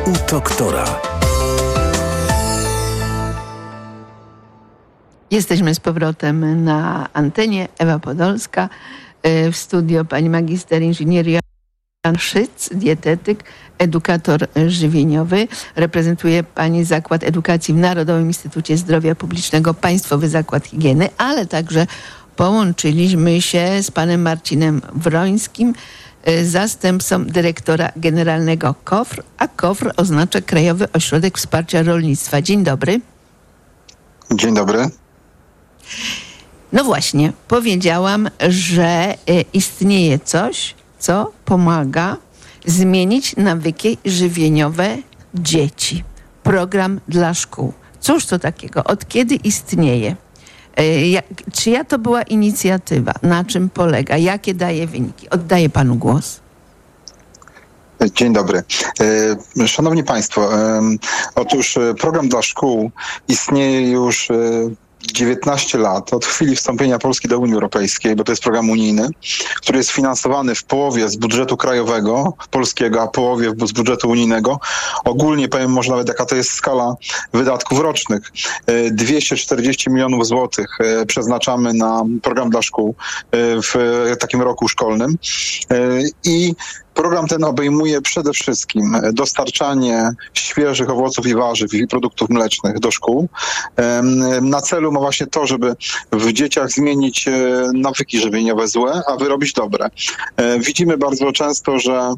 U 0.06 0.30
doktora. 0.30 0.84
Jesteśmy 5.30 5.74
z 5.74 5.80
powrotem 5.80 6.64
na 6.64 7.08
antenie. 7.12 7.68
Ewa 7.78 7.98
Podolska. 7.98 8.68
Y, 9.26 9.52
W 9.52 9.56
studio 9.56 10.04
pani 10.04 10.30
magister 10.30 10.82
inżynieria 10.82 11.40
Jan 12.04 12.18
Szyc, 12.18 12.68
dietetyk, 12.74 13.44
edukator 13.78 14.46
żywieniowy. 14.66 15.48
Reprezentuje 15.76 16.42
pani 16.42 16.84
Zakład 16.84 17.24
Edukacji 17.24 17.74
w 17.74 17.76
Narodowym 17.76 18.26
Instytucie 18.26 18.76
Zdrowia 18.76 19.14
Publicznego, 19.14 19.74
Państwowy 19.74 20.28
Zakład 20.28 20.66
Higieny, 20.66 21.08
ale 21.18 21.46
także 21.46 21.86
połączyliśmy 22.36 23.42
się 23.42 23.82
z 23.82 23.90
panem 23.90 24.22
Marcinem 24.22 24.82
Wrońskim, 24.94 25.74
y, 26.28 26.46
zastępcą 26.46 27.24
dyrektora 27.24 27.90
generalnego 27.96 28.74
KOFR, 28.84 29.22
a 29.38 29.48
KOFR 29.48 29.92
oznacza 29.96 30.40
Krajowy 30.40 30.92
Ośrodek 30.92 31.38
Wsparcia 31.38 31.82
Rolnictwa. 31.82 32.42
Dzień 32.42 32.64
dobry. 32.64 33.00
Dzień 34.32 34.54
dobry. 34.54 34.88
No 36.72 36.84
właśnie, 36.84 37.32
powiedziałam, 37.48 38.30
że 38.48 39.14
y, 39.30 39.44
istnieje 39.52 40.18
coś, 40.18 40.74
co 40.98 41.32
pomaga 41.44 42.16
zmienić 42.64 43.36
nawyki 43.36 43.98
żywieniowe 44.04 44.96
dzieci. 45.34 46.04
Program 46.42 47.00
dla 47.08 47.34
szkół. 47.34 47.72
Cóż 48.00 48.26
to 48.26 48.38
takiego? 48.38 48.84
Od 48.84 49.08
kiedy 49.08 49.34
istnieje? 49.34 50.16
Y, 50.80 51.06
jak, 51.08 51.24
czyja 51.52 51.84
to 51.84 51.98
była 51.98 52.22
inicjatywa? 52.22 53.12
Na 53.22 53.44
czym 53.44 53.70
polega? 53.70 54.16
Jakie 54.16 54.54
daje 54.54 54.86
wyniki? 54.86 55.30
Oddaję 55.30 55.70
panu 55.70 55.96
głos. 55.96 56.40
Dzień 58.14 58.32
dobry. 58.32 58.62
E, 59.60 59.68
Szanowni 59.68 60.04
Państwo, 60.04 60.48
otóż 61.34 61.76
e, 61.76 61.94
program 61.94 62.28
dla 62.28 62.42
szkół 62.42 62.90
istnieje 63.28 63.90
już 63.90 64.30
e, 64.30 64.34
19 65.12 65.78
lat 65.78 66.14
od 66.14 66.24
chwili 66.24 66.56
wstąpienia 66.56 66.98
Polski 66.98 67.28
do 67.28 67.38
Unii 67.38 67.54
Europejskiej, 67.54 68.16
bo 68.16 68.24
to 68.24 68.32
jest 68.32 68.42
program 68.42 68.70
unijny, 68.70 69.08
który 69.56 69.78
jest 69.78 69.90
finansowany 69.90 70.54
w 70.54 70.64
połowie 70.64 71.08
z 71.08 71.16
budżetu 71.16 71.56
krajowego 71.56 72.32
polskiego, 72.50 73.02
a 73.02 73.08
połowie 73.08 73.52
z 73.64 73.72
budżetu 73.72 74.10
unijnego. 74.10 74.60
Ogólnie 75.04 75.48
powiem 75.48 75.72
może 75.72 75.90
nawet 75.90 76.08
jaka 76.08 76.26
to 76.26 76.36
jest 76.36 76.50
skala 76.50 76.94
wydatków 77.32 77.80
rocznych. 77.80 78.32
E, 78.66 78.90
240 78.90 79.90
milionów 79.90 80.26
złotych 80.26 80.78
e, 80.80 81.06
przeznaczamy 81.06 81.74
na 81.74 82.02
program 82.22 82.50
dla 82.50 82.62
szkół 82.62 82.94
e, 83.30 83.36
w 83.62 83.74
takim 84.20 84.42
roku 84.42 84.68
szkolnym. 84.68 85.18
E, 85.70 86.00
I 86.24 86.54
Program 86.94 87.26
ten 87.26 87.44
obejmuje 87.44 88.00
przede 88.00 88.32
wszystkim 88.32 88.96
dostarczanie 89.12 90.10
świeżych 90.34 90.90
owoców 90.90 91.26
i 91.26 91.34
warzyw 91.34 91.74
i 91.74 91.86
produktów 91.86 92.30
mlecznych 92.30 92.78
do 92.78 92.90
szkół. 92.90 93.28
Na 94.42 94.60
celu 94.60 94.92
ma 94.92 95.00
właśnie 95.00 95.26
to, 95.26 95.46
żeby 95.46 95.76
w 96.12 96.32
dzieciach 96.32 96.70
zmienić 96.70 97.28
e, 97.28 97.32
nawyki 97.74 98.18
żywieniowe 98.18 98.68
złe, 98.68 99.02
a 99.06 99.16
wyrobić 99.16 99.52
dobre. 99.52 99.90
E, 100.36 100.58
Widzimy 100.58 100.98
bardzo 100.98 101.32
często, 101.32 101.78
że 101.78 102.12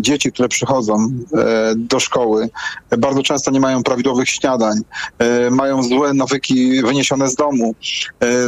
dzieci, 0.00 0.32
które 0.32 0.48
przychodzą 0.48 0.94
e, 0.94 1.72
do 1.76 2.00
szkoły, 2.00 2.48
e, 2.90 2.96
bardzo 2.96 3.22
często 3.22 3.50
nie 3.50 3.60
mają 3.60 3.82
prawidłowych 3.82 4.28
śniadań, 4.28 4.78
e, 5.18 5.50
mają 5.50 5.82
złe 5.82 6.14
nawyki 6.14 6.82
wyniesione 6.82 7.28
z 7.28 7.34
domu. 7.34 7.74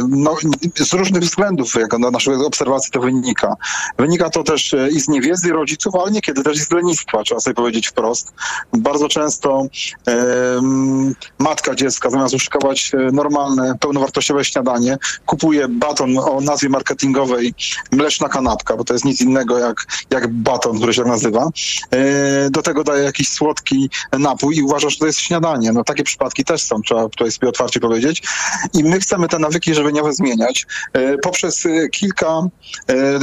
No, 0.09 0.35
z 0.75 0.93
różnych 0.93 1.23
względów, 1.23 1.75
jak 1.75 1.99
na 1.99 2.11
naszej 2.11 2.35
obserwacji 2.35 2.91
to 2.91 2.99
wynika. 2.99 3.55
Wynika 3.97 4.29
to 4.29 4.43
też 4.43 4.75
i 4.91 4.99
z 4.99 5.07
niewiedzy 5.07 5.49
rodziców, 5.49 5.95
ale 5.95 6.11
niekiedy 6.11 6.43
też 6.43 6.57
i 6.57 6.61
z 6.61 6.71
lenistwa, 6.71 7.23
trzeba 7.23 7.41
sobie 7.41 7.53
powiedzieć 7.53 7.87
wprost. 7.87 8.33
Bardzo 8.73 9.07
często 9.07 9.67
matka 11.39 11.75
dziecka, 11.75 12.09
zamiast 12.09 12.35
uszykować 12.35 12.91
e, 12.93 13.11
normalne, 13.11 13.77
pełnowartościowe 13.79 14.45
śniadanie, 14.45 14.97
kupuje 15.25 15.67
baton 15.67 16.17
o 16.17 16.41
nazwie 16.41 16.69
marketingowej 16.69 17.53
mleczna 17.91 18.29
kanapka, 18.29 18.77
bo 18.77 18.83
to 18.83 18.93
jest 18.93 19.05
nic 19.05 19.21
innego 19.21 19.57
jak, 19.57 19.85
jak 20.09 20.27
baton, 20.27 20.77
który 20.77 20.93
się 20.93 21.03
nazywa. 21.03 21.38
E, 21.91 22.49
Do 22.49 22.61
tego 22.61 22.83
daje 22.83 23.03
jakiś 23.03 23.29
słodki 23.29 23.89
napój 24.19 24.57
i 24.57 24.63
uważa, 24.63 24.89
że 24.89 24.97
to 24.97 25.05
jest 25.05 25.19
śniadanie. 25.19 25.71
No 25.71 25.83
takie 25.83 26.03
przypadki 26.03 26.45
też 26.45 26.61
są, 26.61 26.81
trzeba 26.81 27.09
tutaj 27.09 27.31
sobie 27.31 27.49
otwarcie 27.49 27.79
powiedzieć. 27.79 28.23
I 28.73 28.83
my 28.83 28.99
chcemy 28.99 29.27
te 29.27 29.39
nawyki 29.39 29.75
żywieniowe 29.75 30.13
zmieniać 30.13 30.65
e, 30.93 31.17
poprzez 31.17 31.65
e, 31.65 31.89
kilka 31.89 32.41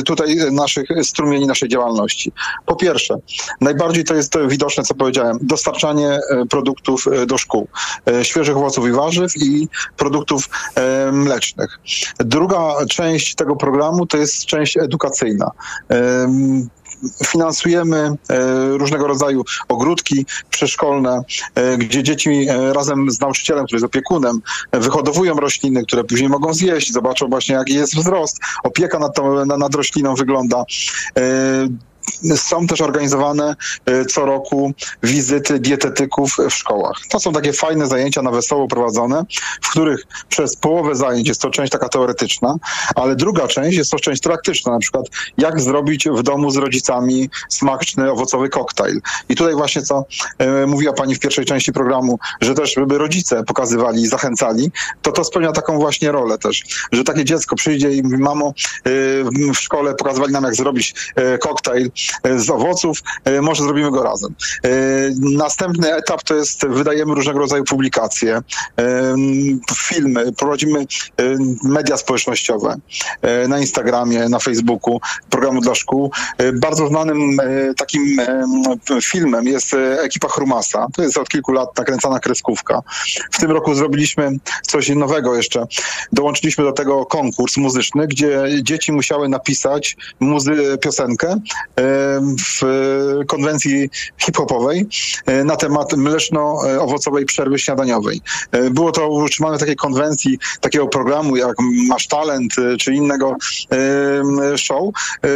tutaj 0.06 0.36
naszych 0.52 0.88
strumieni 1.02 1.46
naszej 1.46 1.68
działalności. 1.68 2.32
Po 2.66 2.76
pierwsze, 2.76 3.14
najbardziej 3.60 4.04
to 4.04 4.14
jest 4.14 4.34
widoczne, 4.48 4.84
co 4.84 4.94
powiedziałem, 4.94 5.38
dostarczanie 5.42 6.18
produktów 6.50 7.04
do 7.26 7.38
szkół. 7.38 7.68
Świeżych 8.22 8.56
owoców 8.56 8.88
i 8.88 8.92
warzyw 8.92 9.36
i 9.36 9.68
produktów 9.96 10.48
mlecznych. 11.12 11.78
Druga 12.18 12.74
część 12.90 13.34
tego 13.34 13.56
programu 13.56 14.06
to 14.06 14.16
jest 14.16 14.46
część 14.46 14.76
edukacyjna. 14.76 15.50
Em, 17.02 17.10
Finansujemy 17.26 17.96
e, 17.96 18.68
różnego 18.78 19.06
rodzaju 19.06 19.44
ogródki 19.68 20.26
przedszkolne, 20.50 21.20
e, 21.54 21.78
gdzie 21.78 22.02
dzieci 22.02 22.30
e, 22.48 22.72
razem 22.72 23.10
z 23.10 23.20
nauczycielem, 23.20 23.64
który 23.66 23.76
jest 23.76 23.84
opiekunem, 23.86 24.40
wyhodowują 24.72 25.34
rośliny, 25.34 25.82
które 25.82 26.04
później 26.04 26.28
mogą 26.28 26.54
zjeść, 26.54 26.92
zobaczą 26.92 27.28
właśnie 27.28 27.54
jaki 27.54 27.74
jest 27.74 27.96
wzrost, 27.96 28.38
opieka 28.62 28.98
nad, 28.98 29.14
tą, 29.14 29.44
na- 29.44 29.56
nad 29.56 29.74
rośliną 29.74 30.14
wygląda. 30.14 30.64
Są 32.36 32.66
też 32.66 32.80
organizowane 32.80 33.56
e, 33.86 34.04
co 34.04 34.26
roku 34.26 34.72
wizyty 35.02 35.60
dietetyków 35.60 36.36
w 36.50 36.54
szkołach. 36.54 36.96
To 37.10 37.20
są 37.20 37.32
takie 37.32 37.52
fajne 37.52 37.86
zajęcia 37.86 38.22
na 38.22 38.30
wesoło 38.30 38.68
prowadzone, 38.68 39.22
w 39.62 39.70
których 39.70 40.06
przez 40.28 40.56
połowę 40.56 40.94
zajęć 40.94 41.28
jest 41.28 41.40
to 41.40 41.50
część 41.50 41.72
taka 41.72 41.88
teoretyczna, 41.88 42.54
ale 42.94 43.16
druga 43.16 43.48
część 43.48 43.78
jest 43.78 43.90
to 43.90 43.98
część 43.98 44.22
praktyczna, 44.22 44.72
na 44.72 44.78
przykład 44.78 45.06
jak 45.38 45.60
zrobić 45.60 46.08
w 46.08 46.22
domu 46.22 46.50
z 46.50 46.56
rodzicami 46.56 47.30
smaczny 47.48 48.10
owocowy 48.12 48.48
koktajl. 48.48 49.00
I 49.28 49.36
tutaj 49.36 49.54
właśnie 49.54 49.82
co 49.82 50.04
e, 50.38 50.66
mówiła 50.66 50.92
pani 50.92 51.14
w 51.14 51.18
pierwszej 51.18 51.44
części 51.44 51.72
programu, 51.72 52.18
że 52.40 52.54
też 52.54 52.74
żeby 52.74 52.98
rodzice 52.98 53.44
pokazywali 53.44 54.02
i 54.02 54.06
zachęcali, 54.06 54.70
to 55.02 55.12
to 55.12 55.24
spełnia 55.24 55.52
taką 55.52 55.78
właśnie 55.78 56.12
rolę 56.12 56.38
też, 56.38 56.62
że 56.92 57.04
takie 57.04 57.24
dziecko 57.24 57.56
przyjdzie 57.56 57.92
i 57.92 58.02
mówi, 58.02 58.18
mamo, 58.18 58.48
e, 58.48 58.90
w 59.52 59.58
szkole 59.58 59.94
pokazywali 59.94 60.32
nam 60.32 60.44
jak 60.44 60.54
zrobić 60.54 60.94
koktajl 61.40 61.90
z 62.36 62.50
owoców, 62.50 62.98
e, 63.24 63.40
może 63.40 63.62
zrobimy 63.62 63.90
go 63.90 64.02
razem. 64.02 64.34
E, 64.64 64.68
Następny 65.36 65.94
etap 65.94 66.22
to 66.22 66.34
jest 66.34 66.66
wydajemy 66.66 67.14
różnego 67.14 67.38
rodzaju 67.38 67.64
publikacje, 67.64 68.36
e, 68.36 69.14
filmy, 69.76 70.32
prowadzimy 70.32 70.80
e, 70.80 70.84
media 71.64 71.96
społecznościowe 71.96 72.76
e, 73.22 73.48
na 73.48 73.58
Instagramie, 73.58 74.28
na 74.28 74.38
Facebooku, 74.38 75.00
programu 75.30 75.60
dla 75.60 75.74
szkół. 75.74 76.10
E, 76.38 76.52
Bardzo 76.52 76.88
znanym 76.88 77.40
e, 77.40 77.74
takim 77.74 78.20
e, 78.20 78.44
filmem 79.02 79.46
jest 79.46 79.74
e, 79.74 80.00
Ekipa 80.00 80.28
Chrumasa. 80.28 80.86
To 80.96 81.02
jest 81.02 81.18
od 81.18 81.28
kilku 81.28 81.52
lat 81.52 81.78
nakręcana 81.78 82.20
kreskówka. 82.20 82.80
W 83.32 83.38
tym 83.38 83.50
roku 83.50 83.74
zrobiliśmy 83.74 84.30
coś 84.62 84.88
nowego 84.88 85.34
jeszcze. 85.36 85.66
Dołączyliśmy 86.12 86.64
do 86.64 86.72
tego 86.72 87.06
konkurs 87.06 87.56
muzyczny, 87.56 88.06
gdzie 88.06 88.44
dzieci 88.62 88.92
musiały 88.92 89.28
napisać 89.28 89.96
muzy- 90.20 90.78
piosenkę 90.78 91.36
e, 91.76 91.85
w 92.38 92.62
konwencji 93.26 93.90
hip-hopowej 94.18 94.86
e, 95.26 95.44
na 95.44 95.56
temat 95.56 95.92
mleczno-owocowej 95.96 97.24
przerwy 97.24 97.58
śniadaniowej. 97.58 98.20
E, 98.52 98.70
Było 98.70 98.92
to 98.92 99.08
utrzymane 99.08 99.56
w 99.56 99.60
takiej 99.60 99.76
konwencji, 99.76 100.38
takiego 100.60 100.86
programu 100.86 101.36
jak 101.36 101.56
Masz 101.88 102.06
Talent 102.06 102.58
e, 102.58 102.76
czy 102.76 102.94
innego 102.94 103.36
e, 103.72 104.58
show 104.58 104.92
E, 105.22 105.28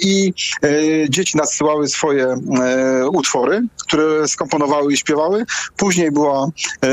i 0.00 0.34
e, 0.62 0.68
dzieci 1.10 1.36
nadsyłały 1.36 1.88
swoje 1.88 2.26
e, 2.26 3.08
utwory, 3.08 3.62
które 3.86 4.28
skomponowały 4.28 4.92
i 4.92 4.96
śpiewały. 4.96 5.44
Później 5.76 6.10
była 6.10 6.46
e, 6.84 6.88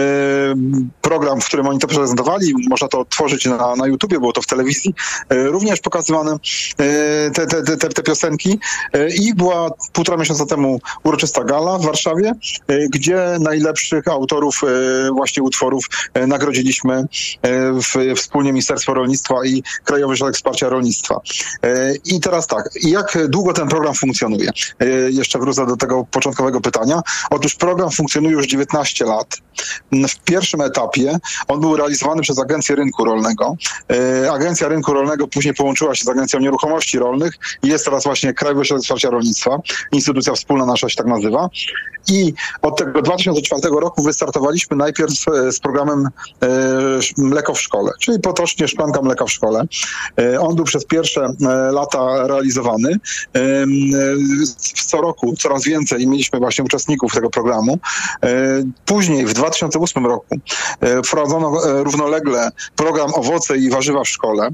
program, 1.02 1.42
w 1.42 1.46
którym 1.46 1.68
oni 1.68 1.80
to 1.80 1.88
prezentowali. 1.88 2.54
Można 2.70 2.88
to 2.88 3.06
tworzyć 3.06 3.46
na, 3.46 3.76
na 3.76 3.88
YouTubie, 3.88 4.20
było 4.20 4.34
to 4.34 4.42
w 4.42 4.48
telewizji. 4.48 4.94
E, 5.30 5.44
również 5.44 5.80
pokazywane 5.80 6.32
e, 6.32 7.32
te, 7.32 7.48
te, 7.48 7.78
te, 7.78 7.90
te 7.90 8.04
piosenki. 8.04 8.60
E, 8.96 9.10
I 9.10 9.34
była 9.34 9.70
półtora 9.94 10.18
miesiąca 10.18 10.46
temu 10.46 10.80
uroczysta 11.04 11.44
gala 11.44 11.78
w 11.78 11.86
Warszawie, 11.86 12.34
e, 12.68 12.88
gdzie 12.90 13.38
najlepszych 13.40 14.08
autorów 14.08 14.62
e, 14.64 15.12
właśnie 15.12 15.44
utworów 15.44 15.86
nagrodziliśmy 16.28 17.06
w, 17.74 18.16
wspólnie 18.16 18.52
Ministerstwo 18.52 18.94
Rolnictwa 18.94 19.36
i 19.46 19.64
Krajowy 19.84 20.14
Ośrodek 20.14 20.36
Wsparcia 20.36 20.70
Rolnictwa. 20.70 21.20
I 22.06 22.20
teraz 22.20 22.48
tak, 22.48 22.70
jak 22.84 23.28
długo 23.28 23.54
ten 23.54 23.68
program 23.68 23.94
funkcjonuje? 23.94 24.50
Jeszcze 25.10 25.40
wrócę 25.40 25.66
do 25.66 25.78
tego 25.78 26.06
początkowego 26.12 26.62
pytania. 26.62 27.02
Otóż 27.30 27.56
program 27.56 27.92
funkcjonuje 27.92 28.34
już 28.34 28.48
19 28.48 29.06
lat. 29.06 29.38
W 29.92 30.24
pierwszym 30.24 30.62
etapie 30.62 31.18
on 31.48 31.60
był 31.60 31.76
realizowany 31.76 32.22
przez 32.22 32.40
Agencję 32.40 32.76
Rynku 32.76 33.06
Rolnego. 33.06 33.56
Agencja 34.32 34.68
Rynku 34.68 34.94
Rolnego 34.94 35.28
później 35.28 35.54
połączyła 35.54 35.96
się 35.96 36.04
z 36.04 36.10
Agencją 36.10 36.40
Nieruchomości 36.40 37.00
Rolnych 37.00 37.34
i 37.64 37.68
jest 37.68 37.86
teraz 37.86 38.04
właśnie 38.04 38.34
Krajowy 38.34 38.62
Ośrodek 38.62 38.85
Wsparcia 38.86 39.10
Rolnictwa. 39.10 39.60
Instytucja 39.92 40.34
wspólna 40.34 40.66
nasza 40.66 40.90
się 40.90 40.96
tak 40.96 41.08
nazywa. 41.08 41.50
I 42.08 42.34
od 42.62 42.78
tego 42.78 43.02
2004 43.02 43.62
roku 43.80 44.04
wystartowaliśmy 44.04 44.78
najpierw 44.78 45.14
z 45.52 45.60
programem 45.60 46.10
e, 46.44 46.50
Mleko 47.18 47.54
w 47.54 47.62
szkole, 47.62 47.92
czyli 48.00 48.20
potocznie 48.20 48.68
szklanka 48.68 49.02
mleka 49.02 49.26
w 49.26 49.32
szkole. 49.32 49.66
E, 50.20 50.40
On 50.40 50.56
był 50.56 50.66
przez 50.66 50.86
pierwsze 50.86 51.22
e, 51.22 51.48
lata 51.72 52.28
realizowany. 52.28 53.00
Co 54.86 55.02
roku 55.02 55.34
coraz 55.36 55.64
więcej 55.64 56.08
mieliśmy 56.08 56.40
właśnie 56.40 56.64
uczestników 56.64 57.14
tego 57.14 57.30
programu. 57.30 57.80
Później 58.86 59.26
w 59.26 59.34
2008 59.34 60.06
roku 60.06 60.36
wprowadzono 61.06 61.52
równolegle 61.84 62.50
program 62.76 63.14
Owoce 63.14 63.58
i 63.58 63.70
warzywa 63.70 64.04
w 64.04 64.10
szkole, 64.10 64.50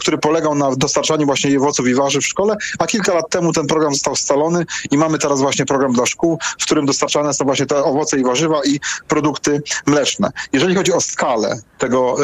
który 0.00 0.18
polegał 0.18 0.54
na 0.54 0.76
dostarczaniu 0.76 1.26
właśnie 1.26 1.58
owoców 1.58 1.88
i 1.88 1.94
warzyw 1.94 2.24
w 2.24 2.26
szkole, 2.26 2.56
a 2.78 2.86
kilka 2.86 3.14
lat 3.14 3.30
temu 3.30 3.52
ten 3.60 3.66
program 3.66 3.92
został 3.92 4.16
scalony 4.16 4.64
i 4.90 4.98
mamy 4.98 5.18
teraz 5.18 5.40
właśnie 5.40 5.66
program 5.66 5.92
dla 5.92 6.06
szkół, 6.06 6.38
w 6.60 6.64
którym 6.64 6.86
dostarczane 6.86 7.34
są 7.34 7.44
właśnie 7.44 7.66
te 7.66 7.84
owoce 7.84 8.20
i 8.20 8.24
warzywa 8.24 8.60
i 8.64 8.80
produkty 9.08 9.62
mleczne. 9.86 10.30
Jeżeli 10.52 10.74
chodzi 10.74 10.92
o 10.92 11.00
skalę 11.00 11.60
tego 11.78 12.16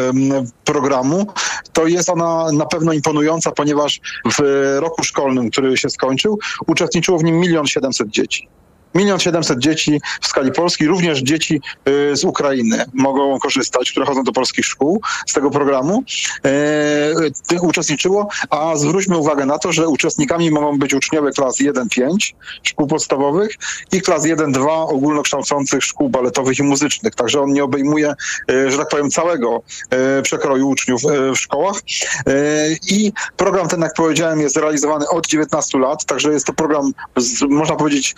programu, 0.65 1.27
to 1.73 1.87
jest 1.87 2.09
ona 2.09 2.53
na 2.53 2.67
pewno 2.67 2.93
imponująca, 2.93 3.53
ponieważ 3.53 4.01
w 4.39 4.77
roku 4.81 5.05
szkolnym, 5.05 5.51
który 5.51 5.77
się 5.77 5.91
skończył, 5.91 6.39
uczestniczyło 6.67 7.19
w 7.19 7.25
nim 7.25 7.41
milion 7.41 7.67
siedemset 7.67 8.09
dzieci. 8.09 8.49
Milion 8.97 9.21
siedemset 9.21 9.59
dzieci 9.59 10.01
w 10.21 10.27
skali 10.27 10.53
Polski, 10.53 10.87
również 10.87 11.19
dzieci 11.19 11.61
y, 11.89 12.17
z 12.17 12.25
Ukrainy 12.25 12.85
mogą 12.95 13.39
korzystać, 13.39 13.91
które 13.91 14.07
chodzą 14.07 14.23
do 14.23 14.33
polskich 14.33 14.65
szkół 14.65 15.01
z 15.27 15.33
tego 15.33 15.51
programu. 15.51 16.05
E, 16.45 17.61
uczestniczyło, 17.61 18.29
a 18.51 18.77
zwróćmy 18.77 19.17
uwagę 19.17 19.47
na 19.47 19.59
to, 19.59 19.73
że 19.73 19.89
uczestnikami 19.89 20.51
mogą 20.51 20.79
być 20.79 20.95
uczniowie 20.95 21.31
klas 21.31 21.61
1-5 21.61 22.35
szkół 22.63 22.87
podstawowych 22.87 23.55
i 23.93 24.01
klas 24.01 24.23
1-2 24.23 24.67
ogólnokształcących 24.89 25.85
szkół 25.85 26.09
baletowych 26.09 26.59
i 26.59 26.63
muzycznych. 26.63 27.15
Także 27.15 27.41
on 27.41 27.53
nie 27.53 27.65
obejmuje, 27.65 28.15
że 28.49 28.79
tak 28.79 28.89
powiem, 28.89 29.11
całego 29.11 29.63
przekroju 30.23 30.69
uczniów 30.69 31.03
w 31.35 31.37
szkołach. 31.37 31.77
I 32.91 33.13
program 33.37 33.69
ten, 33.69 33.81
jak 33.81 33.95
powiedziałem, 33.95 34.41
jest 34.41 34.57
realizowany 34.57 35.09
od 35.09 35.27
19 35.27 35.79
lat, 35.79 36.05
także 36.05 36.33
jest 36.33 36.47
to 36.47 36.53
program, 36.53 36.93
można 37.49 37.77
powiedzieć, 37.77 38.15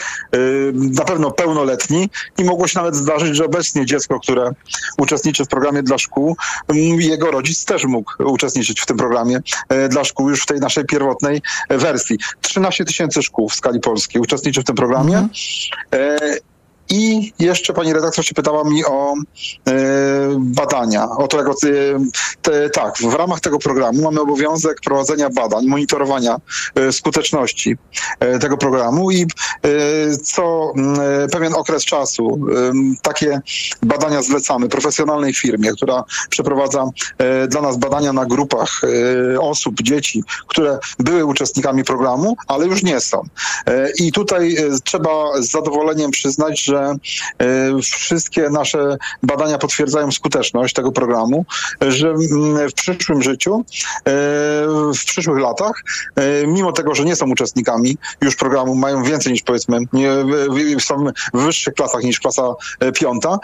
na 0.75 1.05
pewno 1.05 1.31
pełnoletni 1.31 2.11
i 2.39 2.45
mogło 2.45 2.69
się 2.69 2.79
nawet 2.79 2.97
zdarzyć, 2.97 3.37
że 3.37 3.45
obecnie 3.45 3.87
dziecko, 3.87 4.21
które 4.21 4.53
uczestniczy 4.99 5.45
w 5.45 5.49
programie 5.49 5.83
dla 5.83 5.99
szkół, 5.99 6.37
mm, 6.69 7.01
jego 7.01 7.31
rodzic 7.31 7.65
też 7.65 7.85
mógł 7.85 8.13
uczestniczyć 8.25 8.81
w 8.81 8.87
tym 8.87 8.97
programie 8.97 9.41
e, 9.69 9.89
dla 9.89 10.05
szkół 10.05 10.31
już 10.31 10.43
w 10.43 10.47
tej 10.47 10.61
naszej 10.61 10.85
pierwotnej 10.85 11.43
wersji. 11.71 12.19
13 12.41 12.85
tysięcy 12.85 13.23
szkół 13.23 13.49
w 13.49 13.55
skali 13.55 13.81
polskiej 13.81 14.23
uczestniczy 14.23 14.61
w 14.61 14.65
tym 14.65 14.77
programie. 14.77 15.29
E, 15.95 16.19
I 16.91 17.33
jeszcze 17.39 17.73
pani 17.73 17.93
redaktor 17.93 18.25
się 18.25 18.35
pytała 18.35 18.65
mi 18.65 18.85
o 18.85 19.15
e, 19.15 19.73
badania. 20.39 21.09
O 21.11 21.29
to, 21.29 21.39
jak, 21.39 21.49
ocy- 21.49 22.11
te, 22.43 22.71
tak, 22.71 22.99
w 22.99 23.15
ramach 23.15 23.41
tego 23.41 23.59
programu 23.59 24.03
mamy 24.03 24.21
obowiązek 24.21 24.81
prowadzenia 24.85 25.31
badań, 25.31 25.67
monitorowania 25.67 26.37
e, 26.75 26.93
skuteczności 26.93 27.77
tego 28.41 28.57
programu 28.57 29.11
i 29.11 29.27
co 30.23 30.73
pewien 31.33 31.55
okres 31.55 31.85
czasu 31.85 32.41
takie 33.03 33.41
badania 33.83 34.23
zlecamy 34.23 34.69
profesjonalnej 34.69 35.35
firmie, 35.35 35.73
która 35.73 36.05
przeprowadza 36.31 36.91
dla 37.49 37.61
nas 37.61 37.77
badania 37.77 38.13
na 38.13 38.27
grupach 38.27 38.81
osób, 39.41 39.83
dzieci, 39.83 40.23
które 40.47 40.79
były 40.99 41.25
uczestnikami 41.25 41.85
programu, 41.85 42.37
ale 42.47 42.67
już 42.67 42.83
nie 42.83 43.01
są. 43.01 43.23
I 43.99 44.13
tutaj 44.13 44.57
trzeba 44.85 45.43
z 45.43 45.51
zadowoleniem 45.51 46.11
przyznać, 46.11 46.65
że 46.65 46.78
e, 46.81 46.97
wszystkie 47.83 48.51
nasze 48.51 48.97
badania 49.23 49.59
potwierdzają 49.59 50.13
skuteczność 50.13 50.75
tego 50.75 50.93
programu, 50.93 51.45
że 51.81 52.09
mm, 52.09 52.71
w 52.71 52.73
przyszłym 52.73 53.23
życiu, 53.23 53.55
e, 53.57 54.13
w 54.95 55.05
przyszłych 55.07 55.39
latach, 55.39 55.73
e, 56.17 56.47
mimo 56.47 56.73
tego, 56.73 56.95
że 56.95 57.05
nie 57.05 57.17
są 57.17 57.31
uczestnikami 57.31 57.97
już 58.21 58.37
programu, 58.37 58.75
mają 58.75 59.03
więcej 59.03 59.33
niż 59.33 59.43
powiedzmy, 59.43 59.79
są 60.81 61.07
w 61.35 61.43
wyższych 61.43 61.75
klasach 61.75 62.03
niż 62.03 62.21
klasa 62.21 62.43
piąta, 62.95 63.39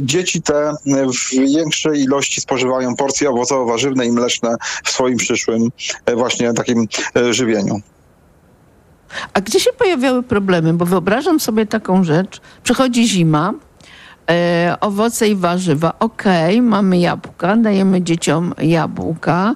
dzieci 0.00 0.42
te 0.42 0.72
w 0.86 1.30
większej 1.30 2.00
ilości 2.00 2.40
spożywają 2.40 2.96
porcje 2.96 3.30
owocowo-warzywne 3.30 4.06
i 4.06 4.12
mleczne 4.12 4.56
w 4.84 4.90
swoim 4.90 5.16
przyszłym 5.16 5.68
właśnie 6.16 6.52
takim 6.52 6.88
żywieniu. 7.30 7.80
A 9.34 9.40
gdzie 9.40 9.60
się 9.60 9.70
pojawiały 9.72 10.22
problemy? 10.22 10.74
Bo 10.74 10.86
wyobrażam 10.86 11.40
sobie 11.40 11.66
taką 11.66 12.04
rzecz. 12.04 12.40
Przychodzi 12.62 13.08
zima, 13.08 13.52
e, 14.30 14.76
owoce 14.80 15.28
i 15.28 15.36
warzywa. 15.36 15.98
Okej, 15.98 16.62
mamy 16.62 16.98
jabłka, 16.98 17.56
dajemy 17.56 18.02
dzieciom 18.02 18.54
jabłka. 18.58 19.54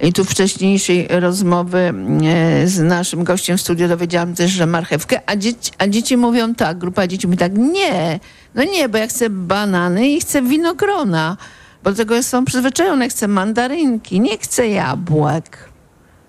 I 0.00 0.12
tu 0.12 0.24
wcześniejszej 0.24 1.08
rozmowy 1.10 1.78
e, 2.24 2.66
z 2.66 2.80
naszym 2.80 3.24
gościem 3.24 3.58
w 3.58 3.60
studiu 3.60 3.88
dowiedziałam 3.88 4.34
też, 4.34 4.50
że 4.50 4.66
marchewkę, 4.66 5.20
a 5.26 5.36
dzieci, 5.36 5.72
a 5.78 5.88
dzieci 5.88 6.16
mówią 6.16 6.54
tak, 6.54 6.78
grupa 6.78 7.06
dzieci 7.06 7.26
mówi 7.26 7.38
tak, 7.38 7.52
nie, 7.58 8.20
no 8.54 8.64
nie, 8.64 8.88
bo 8.88 8.98
ja 8.98 9.06
chcę 9.06 9.30
banany 9.30 10.08
i 10.08 10.20
chcę 10.20 10.42
winogrona, 10.42 11.36
bo 11.84 11.90
do 11.90 11.96
tego 11.96 12.22
są 12.22 12.44
przyzwyczajone, 12.44 13.08
chcę 13.08 13.28
mandarynki, 13.28 14.20
nie 14.20 14.38
chcę 14.38 14.68
jabłek. 14.68 15.75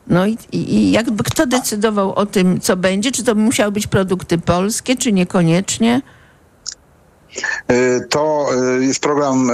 No 0.09 0.27
i, 0.27 0.37
i, 0.51 0.91
jakby 0.91 1.23
kto 1.23 1.47
decydował 1.47 2.13
o 2.13 2.25
tym, 2.25 2.59
co 2.59 2.77
będzie? 2.77 3.11
Czy 3.11 3.23
to 3.23 3.35
musiały 3.35 3.71
być 3.71 3.87
produkty 3.87 4.37
polskie, 4.37 4.95
czy 4.95 5.13
niekoniecznie? 5.13 6.01
E, 7.67 7.99
To 8.09 8.47
e, 8.79 8.83
jest 8.85 8.99
program 8.99 9.49
e, 9.49 9.53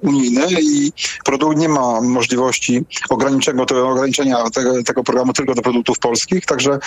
unijny 0.00 0.46
i 0.60 0.92
produkt 1.24 1.58
nie 1.58 1.68
ma 1.68 2.00
możliwości 2.00 2.84
ograniczenia, 3.08 3.66
tego, 3.66 3.88
ograniczenia 3.88 4.50
tego, 4.50 4.82
tego 4.82 5.04
programu 5.04 5.32
tylko 5.32 5.54
do 5.54 5.62
produktów 5.62 5.98
polskich, 5.98 6.46
także 6.46 6.78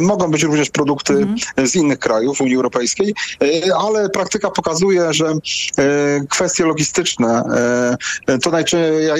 mogą 0.00 0.30
być 0.30 0.42
również 0.42 0.70
produkty 0.70 1.26
z 1.64 1.76
innych 1.76 1.98
krajów 1.98 2.40
Unii 2.40 2.56
Europejskiej, 2.56 3.14
ale 3.78 4.10
praktyka 4.10 4.50
pokazuje, 4.50 5.12
że 5.12 5.32
kwestie 6.30 6.64
logistyczne 6.64 7.42
to 8.42 8.50
najczęściej, 8.50 9.06
ja 9.06 9.14